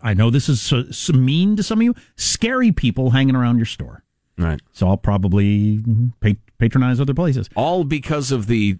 I 0.04 0.14
know 0.14 0.30
this 0.30 0.50
is 0.50 0.62
so, 0.62 0.90
so 0.92 1.14
mean 1.14 1.56
to 1.58 1.64
some 1.64 1.80
of 1.80 1.84
you. 1.84 1.96
Scary 2.16 2.72
people 2.72 3.12
hanging 3.12 3.36
around 3.36 3.58
your 3.58 3.66
store. 3.66 4.04
Right. 4.38 4.60
So 4.72 4.88
I'll 4.88 4.98
probably 4.98 5.78
mm, 5.78 6.14
pa- 6.20 6.40
patronize 6.58 7.00
other 7.00 7.14
places. 7.14 7.48
All 7.56 7.84
because 7.84 8.32
of 8.32 8.48
the, 8.48 8.78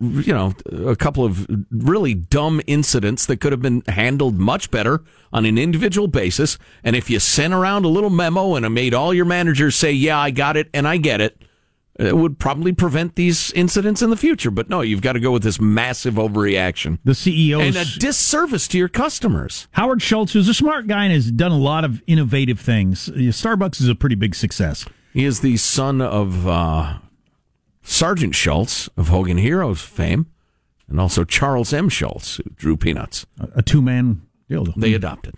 you 0.00 0.32
know, 0.34 0.52
a 0.72 0.96
couple 0.96 1.24
of 1.24 1.46
really 1.70 2.14
dumb 2.14 2.60
incidents 2.66 3.26
that 3.26 3.36
could 3.36 3.52
have 3.52 3.62
been 3.62 3.82
handled 3.86 4.38
much 4.40 4.72
better 4.72 5.02
on 5.32 5.44
an 5.46 5.56
individual 5.58 6.08
basis. 6.08 6.58
And 6.82 6.96
if 6.96 7.08
you 7.08 7.20
sent 7.20 7.54
around 7.54 7.84
a 7.84 7.88
little 7.88 8.10
memo 8.10 8.56
and 8.56 8.74
made 8.74 8.94
all 8.94 9.14
your 9.14 9.26
managers 9.26 9.76
say, 9.76 9.92
yeah, 9.92 10.18
I 10.18 10.32
got 10.32 10.56
it 10.56 10.68
and 10.74 10.88
I 10.88 10.96
get 10.96 11.20
it, 11.20 11.40
it 11.98 12.16
would 12.16 12.38
probably 12.38 12.72
prevent 12.72 13.14
these 13.14 13.52
incidents 13.52 14.02
in 14.02 14.10
the 14.10 14.16
future. 14.16 14.50
But 14.50 14.68
no, 14.68 14.80
you've 14.80 15.00
got 15.02 15.12
to 15.12 15.20
go 15.20 15.30
with 15.30 15.42
this 15.42 15.60
massive 15.60 16.14
overreaction. 16.14 16.98
The 17.04 17.12
CEO 17.12 17.60
And 17.60 17.76
a 17.76 17.84
disservice 17.84 18.66
to 18.68 18.78
your 18.78 18.88
customers. 18.88 19.68
Howard 19.72 20.02
Schultz, 20.02 20.32
who's 20.32 20.48
a 20.48 20.54
smart 20.54 20.86
guy 20.86 21.04
and 21.04 21.12
has 21.12 21.30
done 21.30 21.52
a 21.52 21.58
lot 21.58 21.84
of 21.84 22.02
innovative 22.06 22.58
things. 22.58 23.08
Starbucks 23.08 23.80
is 23.80 23.88
a 23.88 23.94
pretty 23.94 24.16
big 24.16 24.34
success. 24.34 24.84
He 25.12 25.24
is 25.24 25.40
the 25.40 25.56
son 25.56 26.00
of 26.00 26.48
uh, 26.48 26.98
Sergeant 27.82 28.34
Schultz 28.34 28.88
of 28.96 29.08
Hogan 29.08 29.36
Heroes 29.38 29.80
fame, 29.80 30.26
and 30.88 31.00
also 31.00 31.22
Charles 31.22 31.72
M. 31.72 31.88
Schulz, 31.88 32.36
who 32.38 32.50
drew 32.56 32.76
Peanuts. 32.76 33.24
A 33.54 33.62
two 33.62 33.80
man 33.80 34.22
deal. 34.48 34.66
They 34.76 34.94
adopted. 34.94 35.36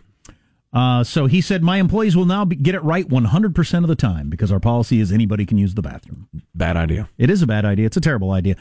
Uh, 0.76 1.02
so 1.02 1.24
he 1.24 1.40
said, 1.40 1.62
My 1.62 1.78
employees 1.78 2.14
will 2.14 2.26
now 2.26 2.44
be, 2.44 2.54
get 2.54 2.74
it 2.74 2.84
right 2.84 3.08
100% 3.08 3.82
of 3.82 3.88
the 3.88 3.96
time 3.96 4.28
because 4.28 4.52
our 4.52 4.60
policy 4.60 5.00
is 5.00 5.10
anybody 5.10 5.46
can 5.46 5.56
use 5.56 5.72
the 5.72 5.80
bathroom. 5.80 6.28
Bad 6.54 6.76
idea. 6.76 7.08
It 7.16 7.30
is 7.30 7.40
a 7.40 7.46
bad 7.46 7.64
idea. 7.64 7.86
It's 7.86 7.96
a 7.96 8.00
terrible 8.00 8.30
idea. 8.32 8.56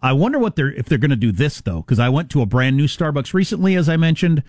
I 0.00 0.14
wonder 0.14 0.38
what 0.38 0.56
they're 0.56 0.72
if 0.72 0.86
they're 0.86 0.96
going 0.96 1.10
to 1.10 1.16
do 1.16 1.30
this 1.30 1.60
though, 1.60 1.82
because 1.82 1.98
I 1.98 2.08
went 2.08 2.30
to 2.30 2.40
a 2.40 2.46
brand 2.46 2.78
new 2.78 2.86
Starbucks 2.86 3.34
recently, 3.34 3.74
as 3.74 3.86
I 3.86 3.98
mentioned. 3.98 4.42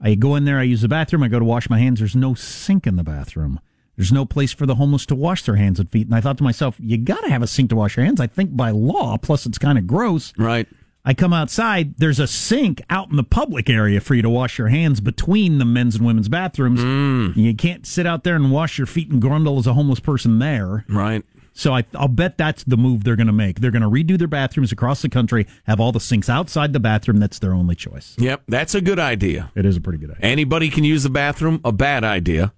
I 0.00 0.14
go 0.14 0.34
in 0.34 0.46
there, 0.46 0.58
I 0.58 0.62
use 0.62 0.80
the 0.80 0.88
bathroom, 0.88 1.22
I 1.22 1.28
go 1.28 1.38
to 1.38 1.44
wash 1.44 1.68
my 1.68 1.78
hands. 1.78 1.98
There's 1.98 2.16
no 2.16 2.32
sink 2.32 2.86
in 2.86 2.96
the 2.96 3.04
bathroom. 3.04 3.60
There's 3.96 4.12
no 4.12 4.24
place 4.24 4.54
for 4.54 4.64
the 4.64 4.76
homeless 4.76 5.04
to 5.06 5.14
wash 5.14 5.42
their 5.42 5.56
hands 5.56 5.78
and 5.78 5.90
feet. 5.90 6.06
And 6.06 6.16
I 6.16 6.22
thought 6.22 6.38
to 6.38 6.44
myself, 6.44 6.76
you 6.78 6.96
got 6.96 7.20
to 7.20 7.28
have 7.28 7.42
a 7.42 7.46
sink 7.46 7.68
to 7.68 7.76
wash 7.76 7.98
your 7.98 8.06
hands. 8.06 8.18
I 8.18 8.28
think 8.28 8.56
by 8.56 8.70
law, 8.70 9.18
plus 9.18 9.44
it's 9.44 9.58
kind 9.58 9.76
of 9.76 9.86
gross. 9.86 10.32
Right. 10.38 10.66
I 11.04 11.14
come 11.14 11.32
outside, 11.32 11.96
there's 11.96 12.18
a 12.18 12.26
sink 12.26 12.82
out 12.90 13.10
in 13.10 13.16
the 13.16 13.24
public 13.24 13.70
area 13.70 14.00
for 14.00 14.14
you 14.14 14.22
to 14.22 14.28
wash 14.28 14.58
your 14.58 14.68
hands 14.68 15.00
between 15.00 15.58
the 15.58 15.64
men's 15.64 15.96
and 15.96 16.04
women's 16.04 16.28
bathrooms. 16.28 16.80
Mm. 16.80 17.36
You 17.36 17.54
can't 17.54 17.86
sit 17.86 18.06
out 18.06 18.22
there 18.22 18.36
and 18.36 18.52
wash 18.52 18.76
your 18.76 18.86
feet 18.86 19.10
and 19.10 19.22
grundle 19.22 19.58
as 19.58 19.66
a 19.66 19.72
homeless 19.72 20.00
person 20.00 20.38
there. 20.38 20.84
Right. 20.88 21.24
So 21.52 21.74
I, 21.74 21.84
I'll 21.94 22.08
bet 22.08 22.38
that's 22.38 22.64
the 22.64 22.76
move 22.76 23.04
they're 23.04 23.16
going 23.16 23.26
to 23.26 23.32
make. 23.32 23.60
They're 23.60 23.70
going 23.70 23.82
to 23.82 23.88
redo 23.88 24.18
their 24.18 24.28
bathrooms 24.28 24.72
across 24.72 25.02
the 25.02 25.08
country, 25.08 25.46
have 25.64 25.80
all 25.80 25.92
the 25.92 26.00
sinks 26.00 26.28
outside 26.28 26.72
the 26.72 26.80
bathroom. 26.80 27.18
That's 27.18 27.38
their 27.38 27.54
only 27.54 27.74
choice. 27.74 28.14
Yep, 28.18 28.42
that's 28.48 28.74
a 28.74 28.80
good 28.80 28.98
idea. 28.98 29.50
It 29.54 29.66
is 29.66 29.76
a 29.76 29.80
pretty 29.80 29.98
good 29.98 30.10
idea. 30.10 30.24
Anybody 30.24 30.70
can 30.70 30.84
use 30.84 31.02
the 31.02 31.10
bathroom. 31.10 31.60
A 31.64 31.72
bad 31.72 32.04
idea. 32.04 32.52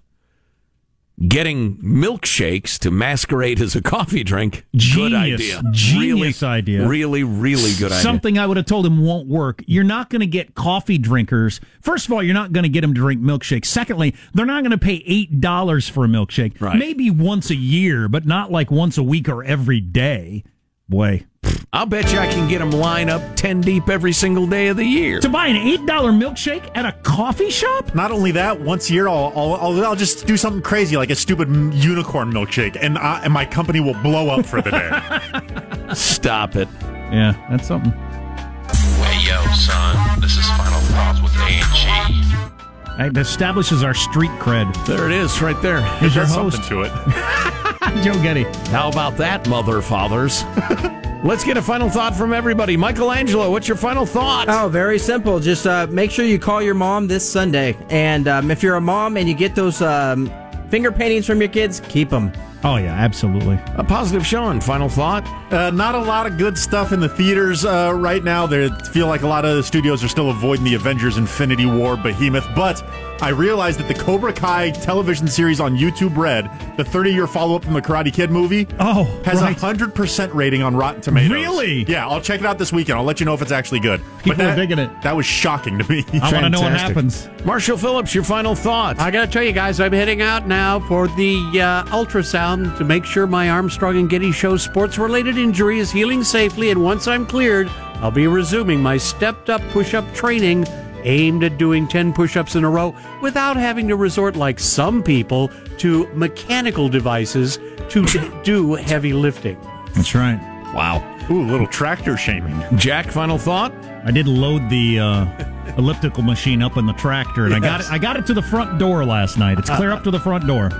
Getting 1.26 1.76
milkshakes 1.76 2.78
to 2.80 2.90
masquerade 2.90 3.60
as 3.60 3.76
a 3.76 3.82
coffee 3.82 4.24
drink. 4.24 4.66
good 4.94 5.14
idea. 5.14 5.62
Genius 5.70 6.42
really, 6.42 6.54
idea. 6.54 6.86
Really, 6.86 7.22
really 7.22 7.72
good 7.74 7.92
idea. 7.92 8.02
Something 8.02 8.38
I 8.38 8.46
would 8.46 8.56
have 8.56 8.66
told 8.66 8.84
him 8.84 9.04
won't 9.04 9.28
work. 9.28 9.62
You're 9.66 9.84
not 9.84 10.10
going 10.10 10.20
to 10.20 10.26
get 10.26 10.54
coffee 10.54 10.98
drinkers. 10.98 11.60
First 11.80 12.06
of 12.06 12.12
all, 12.12 12.22
you're 12.22 12.34
not 12.34 12.52
going 12.52 12.64
to 12.64 12.68
get 12.68 12.80
them 12.80 12.92
to 12.94 13.00
drink 13.00 13.20
milkshakes. 13.20 13.66
Secondly, 13.66 14.16
they're 14.34 14.46
not 14.46 14.62
going 14.62 14.72
to 14.72 14.78
pay 14.78 15.00
$8 15.30 15.90
for 15.90 16.04
a 16.04 16.08
milkshake. 16.08 16.60
Right. 16.60 16.76
Maybe 16.76 17.10
once 17.10 17.50
a 17.50 17.56
year, 17.56 18.08
but 18.08 18.26
not 18.26 18.50
like 18.50 18.70
once 18.70 18.98
a 18.98 19.02
week 19.02 19.28
or 19.28 19.44
every 19.44 19.80
day. 19.80 20.42
Boy. 20.88 21.26
I'll 21.74 21.86
bet 21.86 22.12
you 22.12 22.18
I 22.18 22.26
can 22.26 22.48
get 22.48 22.58
them 22.58 22.70
line 22.70 23.08
up 23.08 23.22
10 23.34 23.62
deep 23.62 23.88
every 23.88 24.12
single 24.12 24.46
day 24.46 24.68
of 24.68 24.76
the 24.76 24.84
year. 24.84 25.20
To 25.20 25.28
buy 25.30 25.46
an 25.46 25.56
$8 25.56 25.86
milkshake 25.86 26.70
at 26.74 26.84
a 26.84 26.92
coffee 27.02 27.48
shop? 27.48 27.94
Not 27.94 28.10
only 28.12 28.30
that, 28.32 28.60
once 28.60 28.90
a 28.90 28.92
year 28.92 29.08
I'll, 29.08 29.32
I'll, 29.34 29.54
I'll, 29.54 29.86
I'll 29.86 29.96
just 29.96 30.26
do 30.26 30.36
something 30.36 30.60
crazy 30.60 30.98
like 30.98 31.08
a 31.08 31.14
stupid 31.14 31.48
unicorn 31.72 32.30
milkshake, 32.30 32.76
and 32.78 32.98
I, 32.98 33.22
and 33.24 33.32
my 33.32 33.46
company 33.46 33.80
will 33.80 34.00
blow 34.02 34.28
up 34.28 34.44
for 34.44 34.60
the 34.60 34.70
day. 34.70 35.94
Stop 35.94 36.56
it. 36.56 36.68
Yeah, 37.10 37.32
that's 37.50 37.66
something. 37.68 37.92
Hey 37.92 39.28
yo, 39.28 39.42
son, 39.54 40.20
this 40.20 40.36
is 40.36 40.46
Final 40.50 40.78
Thoughts 40.80 41.22
with 41.22 41.34
A&G. 41.36 43.06
It 43.06 43.16
establishes 43.16 43.82
our 43.82 43.94
street 43.94 44.30
cred. 44.32 44.74
There 44.86 45.06
it 45.06 45.12
is, 45.12 45.40
right 45.40 45.60
there. 45.62 45.80
Here's 45.96 46.14
your 46.14 46.24
There's 46.26 46.36
host, 46.36 46.56
something 46.64 46.70
to 46.70 46.82
it. 46.82 48.02
Joe 48.04 48.22
Getty. 48.22 48.44
How 48.70 48.90
about 48.90 49.16
that, 49.16 49.48
mother 49.48 49.80
fathers? 49.80 50.44
Let's 51.24 51.44
get 51.44 51.56
a 51.56 51.62
final 51.62 51.88
thought 51.88 52.16
from 52.16 52.32
everybody. 52.32 52.76
Michelangelo, 52.76 53.48
what's 53.48 53.68
your 53.68 53.76
final 53.76 54.04
thought? 54.04 54.48
Oh, 54.48 54.68
very 54.68 54.98
simple. 54.98 55.38
Just 55.38 55.68
uh, 55.68 55.86
make 55.88 56.10
sure 56.10 56.24
you 56.24 56.36
call 56.36 56.60
your 56.60 56.74
mom 56.74 57.06
this 57.06 57.28
Sunday. 57.28 57.76
And 57.90 58.26
um, 58.26 58.50
if 58.50 58.60
you're 58.60 58.74
a 58.74 58.80
mom 58.80 59.16
and 59.16 59.28
you 59.28 59.34
get 59.34 59.54
those 59.54 59.80
um, 59.82 60.32
finger 60.68 60.90
paintings 60.90 61.24
from 61.24 61.40
your 61.40 61.48
kids, 61.48 61.80
keep 61.88 62.10
them. 62.10 62.32
Oh, 62.64 62.76
yeah, 62.76 62.94
absolutely. 62.94 63.58
A 63.74 63.82
positive 63.82 64.24
Sean, 64.24 64.60
final 64.60 64.88
thought? 64.88 65.26
Uh, 65.52 65.70
not 65.70 65.96
a 65.96 65.98
lot 65.98 66.26
of 66.26 66.38
good 66.38 66.56
stuff 66.56 66.92
in 66.92 67.00
the 67.00 67.08
theaters 67.08 67.64
uh, 67.64 67.92
right 67.94 68.22
now. 68.22 68.46
They 68.46 68.68
feel 68.92 69.08
like 69.08 69.22
a 69.22 69.26
lot 69.26 69.44
of 69.44 69.56
the 69.56 69.62
studios 69.64 70.04
are 70.04 70.08
still 70.08 70.30
avoiding 70.30 70.64
the 70.64 70.74
Avengers 70.74 71.18
Infinity 71.18 71.66
War 71.66 71.96
behemoth. 71.96 72.46
But 72.54 72.82
I 73.20 73.30
realized 73.30 73.80
that 73.80 73.88
the 73.88 73.94
Cobra 73.94 74.32
Kai 74.32 74.70
television 74.70 75.26
series 75.26 75.60
on 75.60 75.76
YouTube 75.76 76.16
Red, 76.16 76.48
the 76.76 76.84
30 76.84 77.12
year 77.12 77.26
follow 77.26 77.56
up 77.56 77.64
from 77.64 77.74
the 77.74 77.82
Karate 77.82 78.12
Kid 78.12 78.30
movie, 78.30 78.68
oh, 78.78 79.04
has 79.24 79.40
a 79.40 79.44
right. 79.44 79.56
100% 79.56 80.32
rating 80.32 80.62
on 80.62 80.76
Rotten 80.76 81.00
Tomatoes. 81.00 81.30
Really? 81.30 81.84
Yeah, 81.84 82.06
I'll 82.06 82.20
check 82.20 82.40
it 82.40 82.46
out 82.46 82.58
this 82.58 82.72
weekend. 82.72 82.98
I'll 82.98 83.04
let 83.04 83.18
you 83.18 83.26
know 83.26 83.34
if 83.34 83.42
it's 83.42 83.52
actually 83.52 83.80
good. 83.80 84.00
People 84.18 84.30
but 84.30 84.38
that, 84.38 84.52
are 84.52 84.56
digging 84.56 84.78
it. 84.78 85.02
That 85.02 85.16
was 85.16 85.26
shocking 85.26 85.78
to 85.78 85.90
me. 85.90 86.04
I 86.22 86.32
want 86.32 86.44
to 86.44 86.50
know 86.50 86.60
what 86.60 86.72
happens. 86.72 87.28
Marshall 87.44 87.76
Phillips, 87.76 88.14
your 88.14 88.24
final 88.24 88.54
thought. 88.54 89.00
I 89.00 89.10
got 89.10 89.26
to 89.26 89.30
tell 89.30 89.42
you 89.42 89.52
guys, 89.52 89.80
I'm 89.80 89.92
heading 89.92 90.22
out 90.22 90.46
now 90.46 90.78
for 90.80 91.08
the 91.08 91.60
uh, 91.60 91.84
ultrasound 91.86 92.51
to 92.60 92.84
make 92.84 93.04
sure 93.04 93.26
my 93.26 93.48
Armstrong 93.50 93.96
and 93.96 94.10
Getty 94.10 94.30
show 94.30 94.56
sports 94.56 94.98
related 94.98 95.38
injury 95.38 95.78
is 95.78 95.90
healing 95.90 96.22
safely. 96.22 96.70
And 96.70 96.82
once 96.84 97.08
I'm 97.08 97.26
cleared, 97.26 97.68
I'll 97.96 98.10
be 98.10 98.26
resuming 98.26 98.80
my 98.80 98.98
stepped 98.98 99.48
up 99.48 99.62
push 99.70 99.94
up 99.94 100.04
training 100.14 100.66
aimed 101.04 101.42
at 101.44 101.58
doing 101.58 101.88
10 101.88 102.12
push 102.12 102.36
ups 102.36 102.54
in 102.54 102.64
a 102.64 102.70
row 102.70 102.94
without 103.22 103.56
having 103.56 103.88
to 103.88 103.96
resort, 103.96 104.36
like 104.36 104.60
some 104.60 105.02
people, 105.02 105.50
to 105.78 106.06
mechanical 106.14 106.88
devices 106.88 107.58
to 107.88 108.04
do 108.44 108.74
heavy 108.74 109.12
lifting. 109.12 109.58
That's 109.94 110.14
right. 110.14 110.38
Wow. 110.74 111.08
Ooh, 111.30 111.42
little 111.44 111.66
tractor 111.66 112.16
shaming. 112.16 112.62
Jack, 112.76 113.10
final 113.10 113.38
thought? 113.38 113.72
I 114.04 114.10
did 114.10 114.26
load 114.26 114.68
the 114.68 114.98
uh, 114.98 115.74
elliptical 115.78 116.22
machine 116.22 116.62
up 116.62 116.76
in 116.76 116.86
the 116.86 116.92
tractor, 116.94 117.46
and 117.46 117.54
I 117.54 117.60
got 117.60 117.80
it. 117.80 117.90
I 117.90 117.98
got 117.98 118.16
it 118.16 118.26
to 118.26 118.34
the 118.34 118.42
front 118.42 118.78
door 118.78 119.04
last 119.04 119.38
night. 119.38 119.58
It's 119.58 119.70
clear 119.70 119.90
up 119.90 120.02
to 120.04 120.10
the 120.10 120.20
front 120.20 120.46
door. 120.46 120.70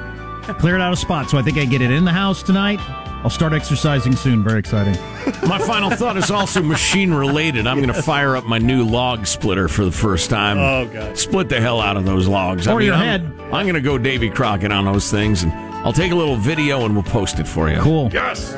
Cleared 0.59 0.80
out 0.80 0.93
a 0.93 0.97
spot, 0.97 1.30
so 1.30 1.38
I 1.38 1.43
think 1.43 1.57
I 1.57 1.64
get 1.64 1.80
it 1.82 1.90
in 1.90 2.05
the 2.05 2.12
house 2.12 2.43
tonight. 2.43 2.80
I'll 3.24 3.30
start 3.30 3.53
exercising 3.53 4.16
soon. 4.16 4.43
Very 4.43 4.59
exciting. 4.59 4.95
My 5.49 5.59
final 5.59 5.90
thought 5.90 6.16
is 6.16 6.30
also 6.30 6.61
machine 6.61 7.14
related. 7.14 7.68
I'm 7.68 7.76
going 7.80 7.93
to 7.93 8.03
fire 8.03 8.34
up 8.34 8.45
my 8.45 8.59
new 8.59 8.84
log 8.84 9.26
splitter 9.26 9.68
for 9.68 9.84
the 9.84 9.93
first 9.93 10.28
time. 10.28 10.59
Oh, 10.59 10.86
God. 10.93 11.16
Split 11.16 11.49
the 11.49 11.61
hell 11.61 11.80
out 11.80 11.97
of 11.97 12.05
those 12.05 12.26
logs. 12.26 12.66
Or 12.66 12.80
your 12.80 12.95
I'm, 12.95 13.01
head. 13.22 13.40
I'm 13.53 13.64
going 13.64 13.74
to 13.74 13.80
go 13.80 13.97
Davy 13.97 14.28
Crockett 14.28 14.72
on 14.72 14.84
those 14.84 15.09
things, 15.11 15.45
and 15.45 15.53
I'll 15.53 15.93
take 15.93 16.11
a 16.11 16.16
little 16.16 16.36
video 16.36 16.84
and 16.84 16.95
we'll 16.95 17.05
post 17.05 17.38
it 17.38 17.47
for 17.47 17.70
you. 17.70 17.78
Cool. 17.78 18.11
Yes. 18.12 18.57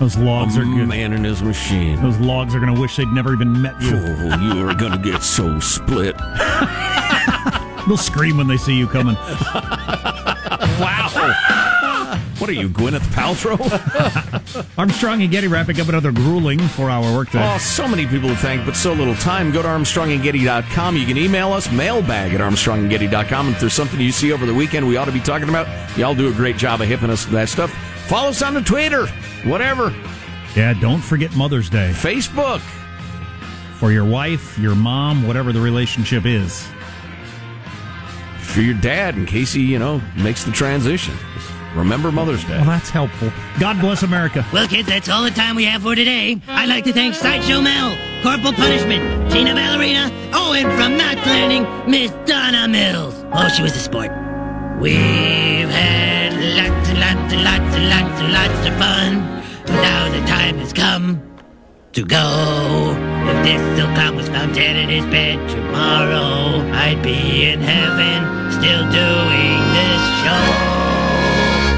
Those 0.00 0.16
logs 0.16 0.56
A 0.56 0.60
are 0.60 0.64
good. 0.64 0.88
man 0.88 1.12
and 1.12 1.24
his 1.24 1.42
machine. 1.42 2.00
Those 2.02 2.18
logs 2.18 2.54
are 2.54 2.60
going 2.60 2.74
to 2.74 2.80
wish 2.80 2.96
they'd 2.96 3.08
never 3.08 3.34
even 3.34 3.60
met 3.60 3.80
you. 3.80 3.94
Oh, 3.94 4.54
you 4.54 4.68
are 4.68 4.74
going 4.74 4.92
to 4.92 4.98
get 4.98 5.22
so 5.22 5.60
split. 5.60 6.16
They'll 7.86 7.96
scream 7.96 8.36
when 8.36 8.46
they 8.46 8.56
see 8.56 8.74
you 8.74 8.86
coming. 8.86 9.16
What 12.38 12.50
are 12.50 12.54
you, 12.54 12.68
Gwyneth 12.68 13.06
Paltrow? 13.14 13.56
Armstrong 14.78 15.22
and 15.22 15.30
Getty 15.30 15.46
wrapping 15.46 15.80
up 15.80 15.88
another 15.88 16.10
grueling 16.10 16.58
four-hour 16.58 17.14
workday. 17.14 17.38
Oh, 17.40 17.56
so 17.58 17.86
many 17.86 18.04
people 18.04 18.28
to 18.30 18.34
thank, 18.34 18.66
but 18.66 18.74
so 18.74 18.92
little 18.92 19.14
time. 19.14 19.52
Go 19.52 19.62
to 19.62 19.68
ArmstrongandGetty.com. 19.68 20.96
You 20.96 21.06
can 21.06 21.16
email 21.16 21.52
us, 21.52 21.70
mailbag 21.70 22.34
at 22.34 22.40
ArmstrongandGetty.com. 22.40 23.46
And 23.46 23.54
if 23.54 23.60
there's 23.60 23.74
something 23.74 24.00
you 24.00 24.10
see 24.10 24.32
over 24.32 24.44
the 24.44 24.52
weekend 24.54 24.88
we 24.88 24.96
ought 24.96 25.04
to 25.04 25.12
be 25.12 25.20
talking 25.20 25.48
about, 25.48 25.68
y'all 25.96 26.16
do 26.16 26.28
a 26.28 26.32
great 26.32 26.56
job 26.56 26.80
of 26.80 26.88
hipping 26.88 27.10
us 27.10 27.24
to 27.26 27.30
that 27.30 27.48
stuff. 27.48 27.72
Follow 28.08 28.30
us 28.30 28.42
on 28.42 28.54
the 28.54 28.60
Twitter, 28.62 29.06
whatever. 29.44 29.94
Yeah, 30.56 30.74
don't 30.74 31.00
forget 31.00 31.36
Mother's 31.36 31.70
Day 31.70 31.92
Facebook. 31.94 32.60
for 33.78 33.92
your 33.92 34.04
wife, 34.04 34.58
your 34.58 34.74
mom, 34.74 35.26
whatever 35.28 35.52
the 35.52 35.60
relationship 35.60 36.26
is. 36.26 36.68
For 38.52 38.60
your 38.60 38.74
dad, 38.74 39.16
in 39.16 39.24
case 39.24 39.54
he, 39.54 39.62
you 39.62 39.78
know, 39.78 40.02
makes 40.14 40.44
the 40.44 40.52
transition. 40.52 41.14
Just 41.34 41.50
remember 41.74 42.12
Mother's 42.12 42.44
Day. 42.44 42.58
Well, 42.58 42.66
that's 42.66 42.90
helpful. 42.90 43.32
God 43.58 43.80
bless 43.80 44.02
America. 44.02 44.44
Well, 44.52 44.68
kids, 44.68 44.86
that's 44.88 45.08
all 45.08 45.22
the 45.22 45.30
time 45.30 45.56
we 45.56 45.64
have 45.64 45.82
for 45.82 45.94
today. 45.94 46.38
I'd 46.48 46.68
like 46.68 46.84
to 46.84 46.92
thank 46.92 47.14
Sideshow 47.14 47.62
Mel, 47.62 47.96
Corporal 48.22 48.52
Punishment, 48.52 49.32
Tina 49.32 49.54
Ballerina, 49.54 50.10
oh, 50.34 50.52
and 50.52 50.70
from 50.78 50.98
Knots 50.98 51.26
Landing, 51.26 51.90
Miss 51.90 52.10
Donna 52.28 52.68
Mills. 52.68 53.24
Oh, 53.32 53.48
she 53.48 53.62
was 53.62 53.74
a 53.74 53.80
sport. 53.80 54.10
We've 54.78 55.70
had 55.70 56.34
lots 56.34 56.90
and 56.90 57.00
lots 57.00 57.32
and 57.32 57.44
lots 57.44 57.74
and 57.74 57.88
lots 57.88 58.20
and 58.20 58.32
lots 58.34 58.68
of 58.68 58.74
fun. 58.76 59.76
Now 59.80 60.10
the 60.10 60.26
time 60.26 60.58
has 60.58 60.74
come 60.74 61.31
to 61.92 62.04
go. 62.04 62.96
If 63.26 63.44
this 63.44 63.60
silcon 63.78 64.16
was 64.16 64.28
found 64.28 64.54
dead 64.54 64.76
in 64.76 64.88
his 64.88 65.04
bed 65.06 65.38
tomorrow, 65.50 66.60
I'd 66.72 67.02
be 67.02 67.44
in 67.44 67.60
heaven 67.60 68.50
still 68.50 68.82
doing 68.90 69.58
this 69.76 70.02
show. 70.22 70.44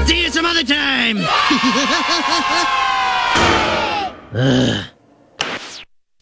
See 0.05 0.23
you 0.23 0.29
some 0.29 0.45
other 0.45 0.63
time. 0.63 1.17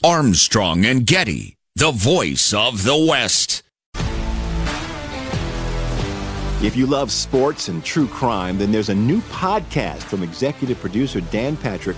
Armstrong 0.03 0.85
and 0.85 1.05
Getty, 1.05 1.57
the 1.75 1.91
voice 1.91 2.53
of 2.53 2.83
the 2.83 2.97
West. 2.97 3.63
If 6.63 6.77
you 6.77 6.85
love 6.85 7.11
sports 7.11 7.67
and 7.67 7.83
true 7.83 8.07
crime, 8.07 8.57
then 8.57 8.71
there's 8.71 8.87
a 8.89 8.95
new 8.95 9.19
podcast 9.23 10.03
from 10.03 10.23
executive 10.23 10.79
producer 10.79 11.19
Dan 11.19 11.57
Patrick 11.57 11.97